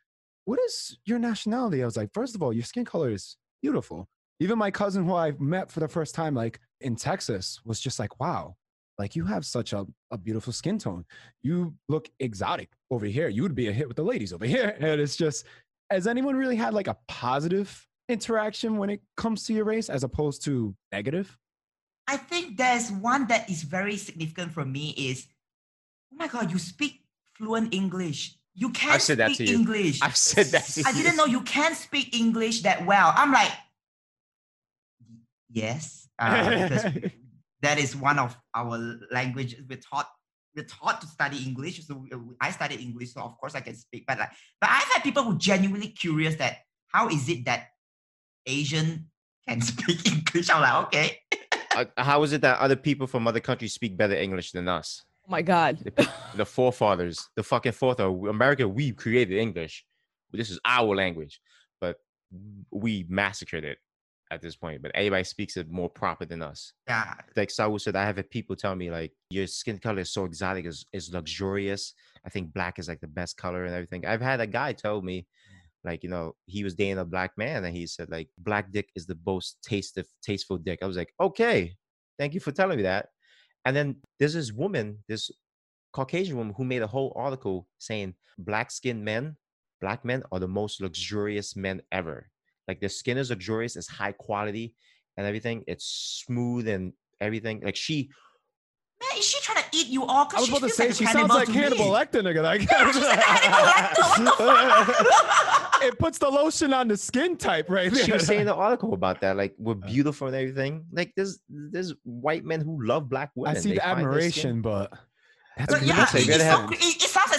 [0.44, 1.82] what is your nationality?
[1.82, 4.06] I was like, first of all, your skin color is beautiful
[4.40, 7.98] even my cousin who I met for the first time, like in Texas, was just
[7.98, 8.56] like, wow,
[8.98, 11.04] like you have such a, a beautiful skin tone.
[11.42, 13.28] You look exotic over here.
[13.28, 14.76] You would be a hit with the ladies over here.
[14.80, 15.46] And it's just,
[15.90, 20.04] has anyone really had like a positive interaction when it comes to your race as
[20.04, 21.36] opposed to negative?
[22.08, 25.26] I think there's one that is very significant for me is,
[26.12, 27.02] oh my god, you speak
[27.34, 28.36] fluent English.
[28.54, 29.58] You can I've said that speak to you.
[29.58, 30.00] English.
[30.02, 30.64] I've said that.
[30.64, 33.12] To I didn't know you can speak English that well.
[33.14, 33.50] I'm like,
[35.56, 36.84] yes, uh, because
[37.62, 38.78] that is one of our
[39.10, 39.60] languages.
[39.68, 40.08] We're taught
[40.54, 41.84] we're taught to study English.
[41.86, 44.04] So we- we- I studied English, so of course I can speak.
[44.06, 44.30] But like,
[44.60, 46.58] but I've had people who genuinely curious that
[46.94, 47.68] how is it that
[48.46, 49.10] Asian
[49.46, 50.48] can speak English?
[50.50, 51.18] I'm like, okay.
[51.76, 55.04] Uh, how is it that other people from other countries speak better English than us?
[55.26, 55.78] Oh my god.
[55.84, 59.84] The, the forefathers, the fucking forefather, America, we created English.
[60.32, 61.40] This is our language,
[61.80, 61.96] but
[62.70, 63.78] we massacred it
[64.30, 64.82] at this point.
[64.82, 66.72] But everybody speaks it more proper than us.
[66.88, 70.12] Yeah, Like Saul said, I have had people tell me like your skin color is
[70.12, 71.94] so exotic, is is luxurious.
[72.24, 74.06] I think black is like the best color and everything.
[74.06, 75.26] I've had a guy tell me,
[75.86, 78.90] like you know he was dating a black man and he said like black dick
[78.94, 81.74] is the most tasty tasteful dick i was like okay
[82.18, 83.06] thank you for telling me that
[83.64, 85.30] and then there's this woman this
[85.92, 89.36] caucasian woman who made a whole article saying black skinned men
[89.80, 92.28] black men are the most luxurious men ever
[92.68, 94.74] like their skin is luxurious it's high quality
[95.16, 98.10] and everything it's smooth and everything like she
[98.98, 100.24] Man, is she trying to eat you all?
[100.24, 101.84] 'Cause I was she about to say like she sounds like to Hannibal.
[101.88, 102.42] Lecter, nigga.
[102.42, 102.60] Like,
[102.94, 105.82] she's like Hannibal Lecter, what the fuck?
[105.82, 108.04] it puts the lotion on the skin type right there.
[108.04, 109.86] she was saying the article about that like we're uh.
[109.86, 113.54] beautiful and everything like there's there's white men who love black women.
[113.54, 114.92] I see They the find their skin- admiration, but
[115.58, 116.24] that's But yeah, what I'm it, saying.
[116.26, 116.86] You gotta so,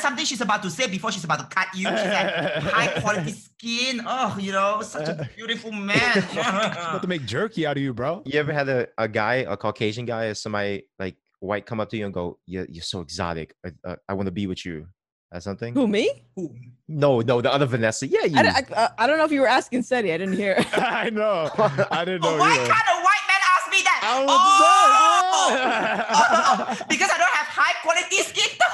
[0.02, 1.46] have- cr- it, it sounds like something she's about to say before she's about to
[1.56, 1.88] cut you.
[1.88, 2.34] She's like,
[2.64, 4.02] high quality skin.
[4.06, 6.00] Oh, you know, such a beautiful man.
[6.14, 8.22] she's about to make jerky out of you, bro.
[8.26, 11.90] you ever had a, a guy a caucasian guy or somebody like white come up
[11.90, 14.66] to you and go you're, you're so exotic i, uh, I want to be with
[14.66, 14.88] you
[15.32, 16.24] or something Who me?
[16.40, 16.50] Ooh.
[16.88, 19.42] no no the other vanessa yeah you I, don't- I, I don't know if you
[19.42, 20.12] were asking Seti.
[20.12, 20.56] I didn't hear.
[20.74, 21.50] I know.
[21.92, 22.66] I didn't know Oh, why either.
[22.74, 24.00] can't a white man ask me that?
[24.02, 28.67] I was oh, about to say, oh, because I don't have high quality skin tone.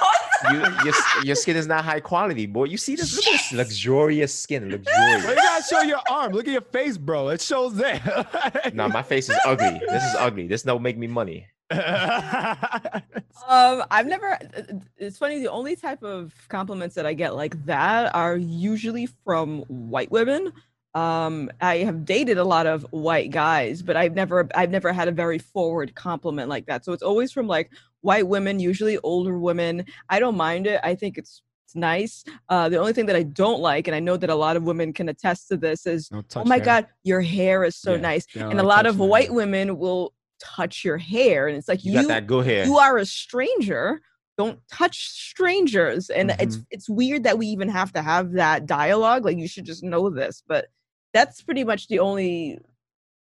[0.52, 0.94] You, your,
[1.24, 4.70] your skin is not high quality boy you see this look at this luxurious skin
[4.70, 6.34] Well, luxurious you gotta show your arm.
[6.34, 7.30] Look at your face, bro.
[7.30, 8.02] It shows there.
[8.74, 11.48] no my face is ugly this is ugly this don't make me money
[13.48, 14.38] Um, I've never.
[14.98, 15.40] It's funny.
[15.40, 20.54] The only type of compliments that I get like that are usually from white women.
[20.94, 25.08] Um, I have dated a lot of white guys, but I've never, I've never had
[25.08, 26.86] a very forward compliment like that.
[26.86, 27.72] So it's always from like
[28.04, 29.86] white women, usually older women.
[30.10, 30.80] I don't mind it.
[30.84, 32.24] I think it's it's nice.
[32.50, 34.64] Uh, the only thing that I don't like, and I know that a lot of
[34.64, 36.66] women can attest to this, is oh my hair.
[36.66, 38.26] god, your hair is so Yeah, nice.
[38.36, 41.94] And a lot of touching white women will touch your hair, and it's like you,
[41.94, 44.02] you got that good hair you are a stranger
[44.36, 46.64] don't touch strangers and it's Mm-hmm.
[46.72, 50.10] it's weird that we even have to have that dialogue like you should just know
[50.10, 50.66] this but
[51.14, 52.60] that's pretty much the only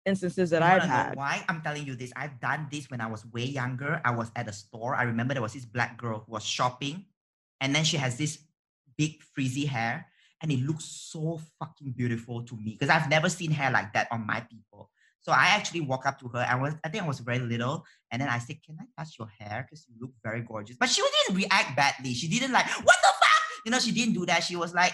[0.06, 2.12] instances that i've had Why I'm telling you this?
[2.16, 4.00] I've done this when I was way younger.
[4.04, 4.94] I was at a store.
[4.94, 7.06] I remember there was this black girl who was shopping,
[7.60, 8.38] and then she has this
[8.96, 10.06] big frizzy hair,
[10.42, 14.08] and it looks so fucking beautiful to me because I've never seen hair like that
[14.10, 14.90] on my people.
[15.20, 16.46] So I actually walk up to her.
[16.46, 19.16] I was, I think I was very little, and then I said, "Can I touch
[19.18, 19.64] your hair?
[19.64, 22.12] Because you look very gorgeous." But she didn't react badly.
[22.12, 24.44] She didn't like, "What the fuck?" You know, she didn't do that.
[24.44, 24.92] She was like,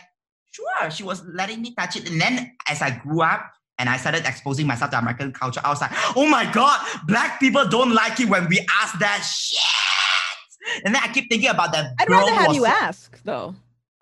[0.53, 3.51] "Sure." She was letting me touch it, and then as I grew up,
[3.81, 6.79] and I started exposing myself to American culture, I was like, oh my God,
[7.09, 10.85] black people don't like it when we ask that shit.
[10.85, 11.95] And then I keep thinking about that.
[11.99, 13.55] i'd rather have was you so- ask though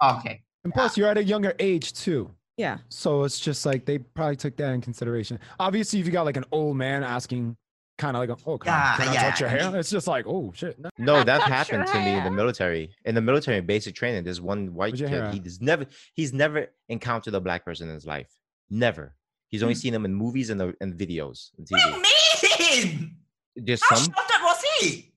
[0.02, 0.42] Okay.
[0.64, 2.30] And plus, you're at a younger age too.
[2.56, 5.38] yeah So it's just like they probably took that in consideration.
[5.58, 7.56] Obviously, if you got like an old man asking,
[7.96, 9.76] kind of like, oh, can, I- Yeah, can I yeah, touch your hair?
[9.76, 10.78] It's just like, oh shit.
[10.84, 10.90] no.
[10.98, 12.90] No, that happened to me in the military.
[13.04, 15.08] In the military, basic training, there's one white Where's kid.
[15.10, 15.44] hair He at?
[15.44, 18.28] has never, he's never encountered a black person in his life.
[18.70, 19.14] Never.
[19.48, 19.78] He's only Hmm.
[19.80, 22.82] seen them in movies and the and videos and What do TV.
[22.82, 23.16] you mean?
[23.56, 25.12] There's How some, sheltered was he?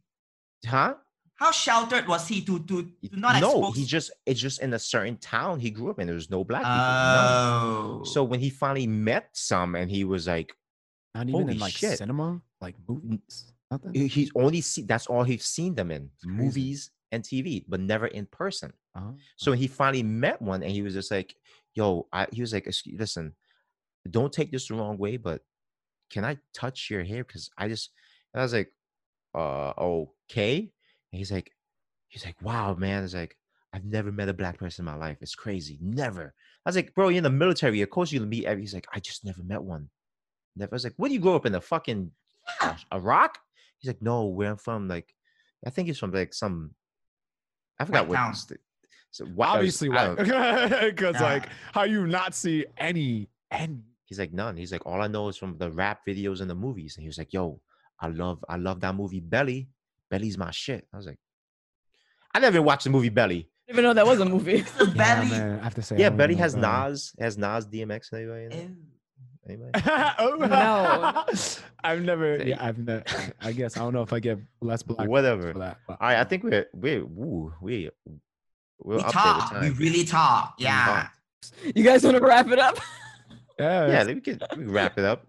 [0.66, 0.96] huh?
[1.36, 3.76] How sheltered was he to to, to not no, expose?
[3.78, 6.06] he's just it's just in a certain town he grew up in.
[6.08, 6.76] There was no black people.
[6.76, 7.44] none.
[8.00, 8.04] Oh.
[8.06, 10.54] So when he finally met some, and he was like,
[11.16, 11.98] Not even Holy in like shit.
[11.98, 13.94] cinema, like movies, nothing.
[14.08, 18.26] he's only see that's all he's seen them in movies and TV, but never in
[18.28, 18.72] person.
[18.96, 19.12] Uh-huh.
[19.36, 21.36] So he finally met one, and he was just like,
[21.74, 23.34] "Yo," I, he was like, "Listen,
[24.10, 25.42] don't take this the wrong way, but
[26.10, 27.24] can I touch your hair?
[27.24, 27.92] Because I just,"
[28.34, 28.72] and I was like,
[29.36, 31.52] "Uh, okay." And he's like,
[32.08, 33.38] "He's like, wow, man." It's like,
[33.74, 35.18] "I've never met a black person in my life.
[35.22, 35.78] It's crazy.
[35.82, 36.34] Never."
[36.66, 37.82] I was like, "Bro, you're in the military.
[37.82, 39.90] Of course you'll meet every." He's like, "I just never met one.
[40.56, 42.12] Never." I was like, "Where do you grow up in the fucking
[42.92, 43.38] a rock?"
[43.78, 45.14] He's like, "No, where I'm from, like,
[45.66, 46.76] I think he's from like some."
[47.80, 48.16] I forgot what.
[48.16, 48.36] town.
[49.12, 50.18] So what, Obviously, white.
[50.96, 53.80] Because like, how you not see any any?
[54.12, 54.58] He's like, none.
[54.58, 56.98] He's like, all I know is from the rap videos and the movies.
[56.98, 57.62] And he was like, yo,
[57.98, 59.70] I love, I love that movie Belly.
[60.10, 60.86] Belly's my shit.
[60.94, 61.18] I was like,
[62.36, 63.48] I never watched the movie Belly.
[63.70, 65.30] I didn't even know that was a movie The Yeah, belly.
[65.30, 65.98] man, I have to say.
[65.98, 66.90] Yeah, Belly has Belly.
[66.90, 68.46] Nas, has Nas, DMX, and anybody.
[68.46, 68.72] in it?
[69.48, 69.72] Anybody?
[70.20, 71.24] oh No.
[71.86, 72.44] I've never.
[72.44, 73.06] Yeah, I've never.
[73.40, 75.54] I guess I don't know if I get less black Whatever.
[75.54, 75.78] for that.
[75.88, 77.90] But, All right, I think we're we're ooh, we
[78.84, 79.62] we're We up talk.
[79.62, 80.56] We really talk.
[80.60, 81.08] Yeah.
[81.74, 82.78] you guys want to wrap it up
[83.62, 85.24] yeah, yeah, it's- we could we can wrap it up.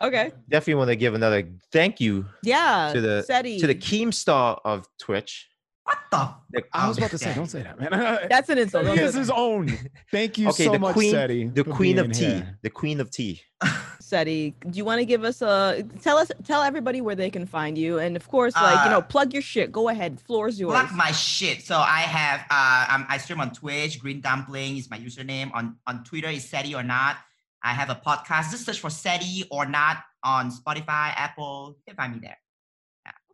[0.00, 3.60] Okay definitely want to give another thank you yeah to the Seti.
[3.60, 5.48] to the Keemstar of Twitch.
[5.84, 6.22] What the?
[6.52, 7.90] The- I was about to say, don't say that, man.
[8.30, 9.68] that's an insult don't he is his own.
[10.12, 12.58] Thank you Okay, so the much, queen, Seti, the queen of being tea, here.
[12.62, 13.40] the queen of tea.
[14.00, 14.54] Seti.
[14.70, 17.76] Do you want to give us a tell us tell everybody where they can find
[17.78, 19.72] you, and of course, like you know, Uh, plug your shit.
[19.72, 20.72] Go ahead, floor is yours.
[20.72, 21.62] Plug my shit.
[21.62, 23.98] So I have uh I'm, I stream on Twitch.
[24.00, 25.50] Green Dumpling is my username.
[25.54, 27.16] On on Twitter is SETI or not.
[27.62, 28.50] I have a podcast.
[28.50, 31.76] Just search for SETI or not on Spotify, Apple.
[31.78, 32.36] You can find me there.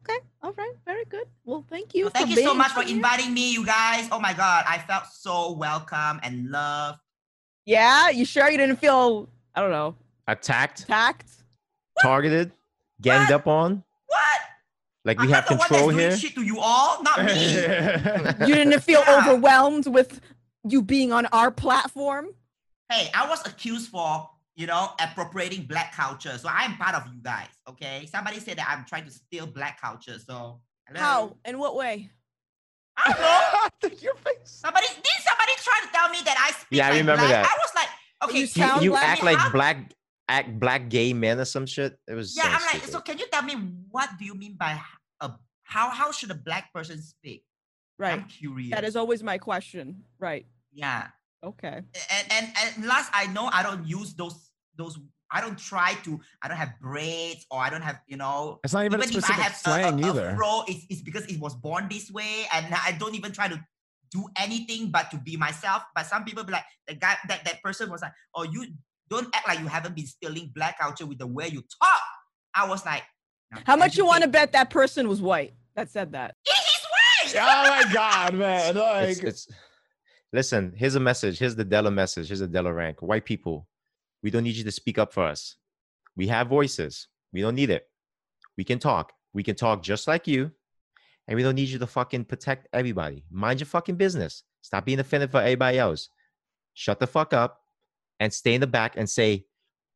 [0.09, 1.27] Okay, all right, very good.
[1.45, 2.05] Well, thank you.
[2.05, 2.97] Well, thank for you so much for here.
[2.97, 4.09] inviting me, you guys.
[4.11, 6.99] Oh my god, I felt so welcome and loved.
[7.67, 9.97] Yeah, you sure you didn't feel I don't know
[10.27, 11.31] Attacked, attacked?
[12.01, 12.53] targeted,
[13.03, 13.83] ganged up on.
[14.07, 14.41] What?
[15.05, 16.17] Like I'm we have not the one control that's doing here.
[16.17, 18.47] shit to you all, not me.
[18.47, 19.19] You didn't feel Yeah.
[19.29, 20.21] overwhelmed with
[20.67, 22.29] you being on our platform?
[22.91, 26.37] Hey, I was accused for, you know, appropriating black culture.
[26.39, 28.07] So I'm part of you guys, okay?
[28.11, 30.19] Somebody said that I'm trying to steal black culture.
[30.19, 31.01] So, hello?
[31.01, 31.37] How?
[31.45, 32.11] In what way?
[32.97, 33.97] I don't know.
[34.03, 34.35] Your face.
[34.45, 37.45] Somebody, did somebody try to tell me that I speak Yeah, I like remember black?
[37.45, 37.47] that.
[37.47, 37.89] I was like,
[38.25, 39.05] okay, You You, sound you black.
[39.05, 39.93] act How- like black,
[40.29, 41.97] act black gay men or some shit.
[42.09, 43.55] It was Yeah, so I'm like, so can you tell me
[43.91, 44.79] what do you mean by
[45.21, 45.31] a,
[45.63, 47.45] how, how should a black person speak?
[47.99, 48.13] Right.
[48.15, 48.71] I'm curious.
[48.73, 50.03] That is always my question.
[50.19, 50.47] Right.
[50.73, 51.09] Yeah.
[51.45, 51.83] Okay.
[52.13, 52.47] and and
[52.77, 54.99] and last I know, I don't use those those.
[55.31, 56.19] I don't try to.
[56.43, 58.61] I don't have braids or I don't have you know.
[58.65, 60.35] It's not even, a if I specific have slang a, a, either.
[60.37, 63.63] fro, it's, it's because it was born this way, and I don't even try to
[64.11, 65.83] do anything but to be myself.
[65.95, 68.67] But some people be like, the guy that that person was like, oh, you
[69.11, 72.01] don't act like you haven't been stealing black culture with the way you talk.
[72.55, 73.03] I was like,
[73.53, 76.35] "Now How much you want to bet that person was white that said that?
[76.45, 76.53] He-
[77.25, 77.43] He's white.
[77.43, 78.77] oh my god, man!
[78.77, 79.49] Like, it's, it's
[80.33, 81.39] listen here's a message.
[81.39, 82.29] Here's the della message.
[82.29, 83.03] Here's the della rank.
[83.03, 83.67] White people
[84.23, 85.57] we don't need you to speak up for us.
[86.17, 87.09] We have voices.
[87.33, 87.89] We don't need it.
[88.57, 89.13] We can talk.
[89.33, 90.51] We can talk just like you
[91.29, 93.25] and we don't need you to fucking protect everybody.
[93.31, 94.43] Mind your fucking business.
[94.63, 96.09] Stop being offended for everybody else.
[96.75, 97.61] Shut the fuck up
[98.19, 99.45] and stay in the back and say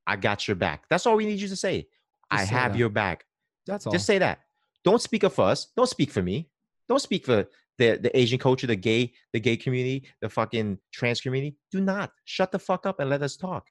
[0.06, 0.84] i got your back.
[0.90, 1.88] That's all we need you to say.
[2.30, 2.78] I say have that.
[2.78, 3.24] your back.
[3.66, 3.92] That's all.
[3.92, 4.40] just say that.
[4.84, 5.68] Don't speak up for us.
[5.76, 6.48] Don't speak for me.
[6.88, 7.46] Don't speak for
[7.82, 11.56] the, the Asian culture, the gay, the gay community, the fucking trans community.
[11.70, 12.12] Do not.
[12.24, 13.64] Shut the fuck up and let us talk.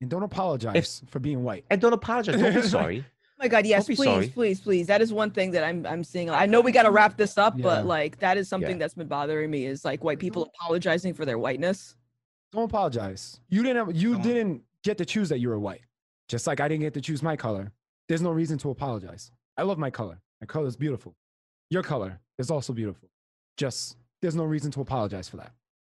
[0.00, 1.64] and don't apologize for being white.
[1.70, 2.40] And don't apologize.
[2.40, 3.04] Don't be sorry.
[3.06, 4.28] Oh my God, yes, please, sorry.
[4.28, 4.86] please, please.
[4.86, 6.28] That is one thing that I'm I'm seeing.
[6.28, 7.62] I know we got to wrap this up, Yeah.
[7.62, 8.78] but like that is something Yeah.
[8.78, 10.64] that's been bothering me is like white people mm-hmm.
[10.64, 11.96] apologizing for their whiteness.
[12.52, 13.40] Don't apologize.
[13.48, 13.86] You didn't.
[13.86, 14.22] Have, you Don't.
[14.22, 15.82] didn't get to choose that you were white.
[16.28, 17.72] Just like I didn't get to choose my color.
[18.08, 19.30] There's no reason to apologize.
[19.56, 20.20] I love my color.
[20.40, 21.14] My color is beautiful.
[21.70, 23.09] Your color is also beautiful.
[23.60, 25.52] Just there's no reason to apologize for that.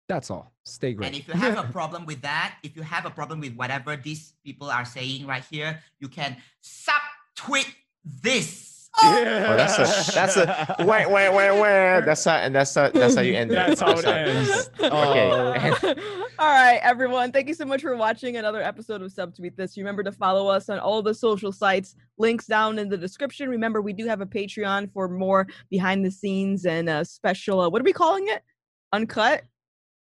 [0.09, 0.51] That's all.
[0.65, 1.07] Stay great.
[1.07, 3.95] And if you have a problem with that, if you have a problem with whatever
[3.95, 7.73] these people are saying right here, you can subtweet
[8.03, 8.72] this.
[9.01, 9.23] Oh,
[9.57, 12.01] that's a that's a wait, wait, wait, wait.
[12.05, 13.55] That's how and that's how that's how you end it.
[13.55, 14.69] That's how it ends.
[14.79, 14.91] Okay.
[14.91, 15.95] Oh.
[16.39, 17.31] All right, everyone.
[17.31, 19.77] Thank you so much for watching another episode of Subtweet This.
[19.77, 21.95] Remember to follow us on all the social sites.
[22.17, 23.49] Links down in the description.
[23.49, 27.61] Remember, we do have a Patreon for more behind the scenes and uh, special.
[27.61, 28.43] Uh, what are we calling it?
[28.91, 29.43] Uncut,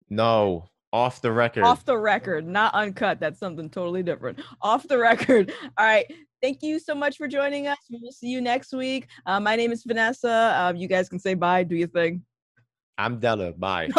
[0.10, 1.64] No, off the record.
[1.64, 3.20] off the record, not uncut.
[3.20, 4.40] That's something totally different.
[4.62, 5.52] Off the record.
[5.78, 6.12] All right.
[6.42, 7.78] Thank you so much for joining us.
[7.90, 9.08] We will see you next week.
[9.26, 10.56] Uh, my name is Vanessa.
[10.58, 11.64] Um, you guys can say bye.
[11.64, 12.24] Do your thing.
[12.98, 13.54] I'm Della.
[13.54, 13.90] Bye.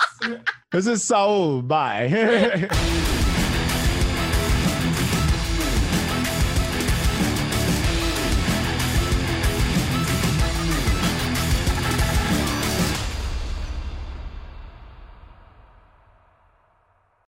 [0.72, 1.62] this is Saul.
[1.62, 2.68] Bye.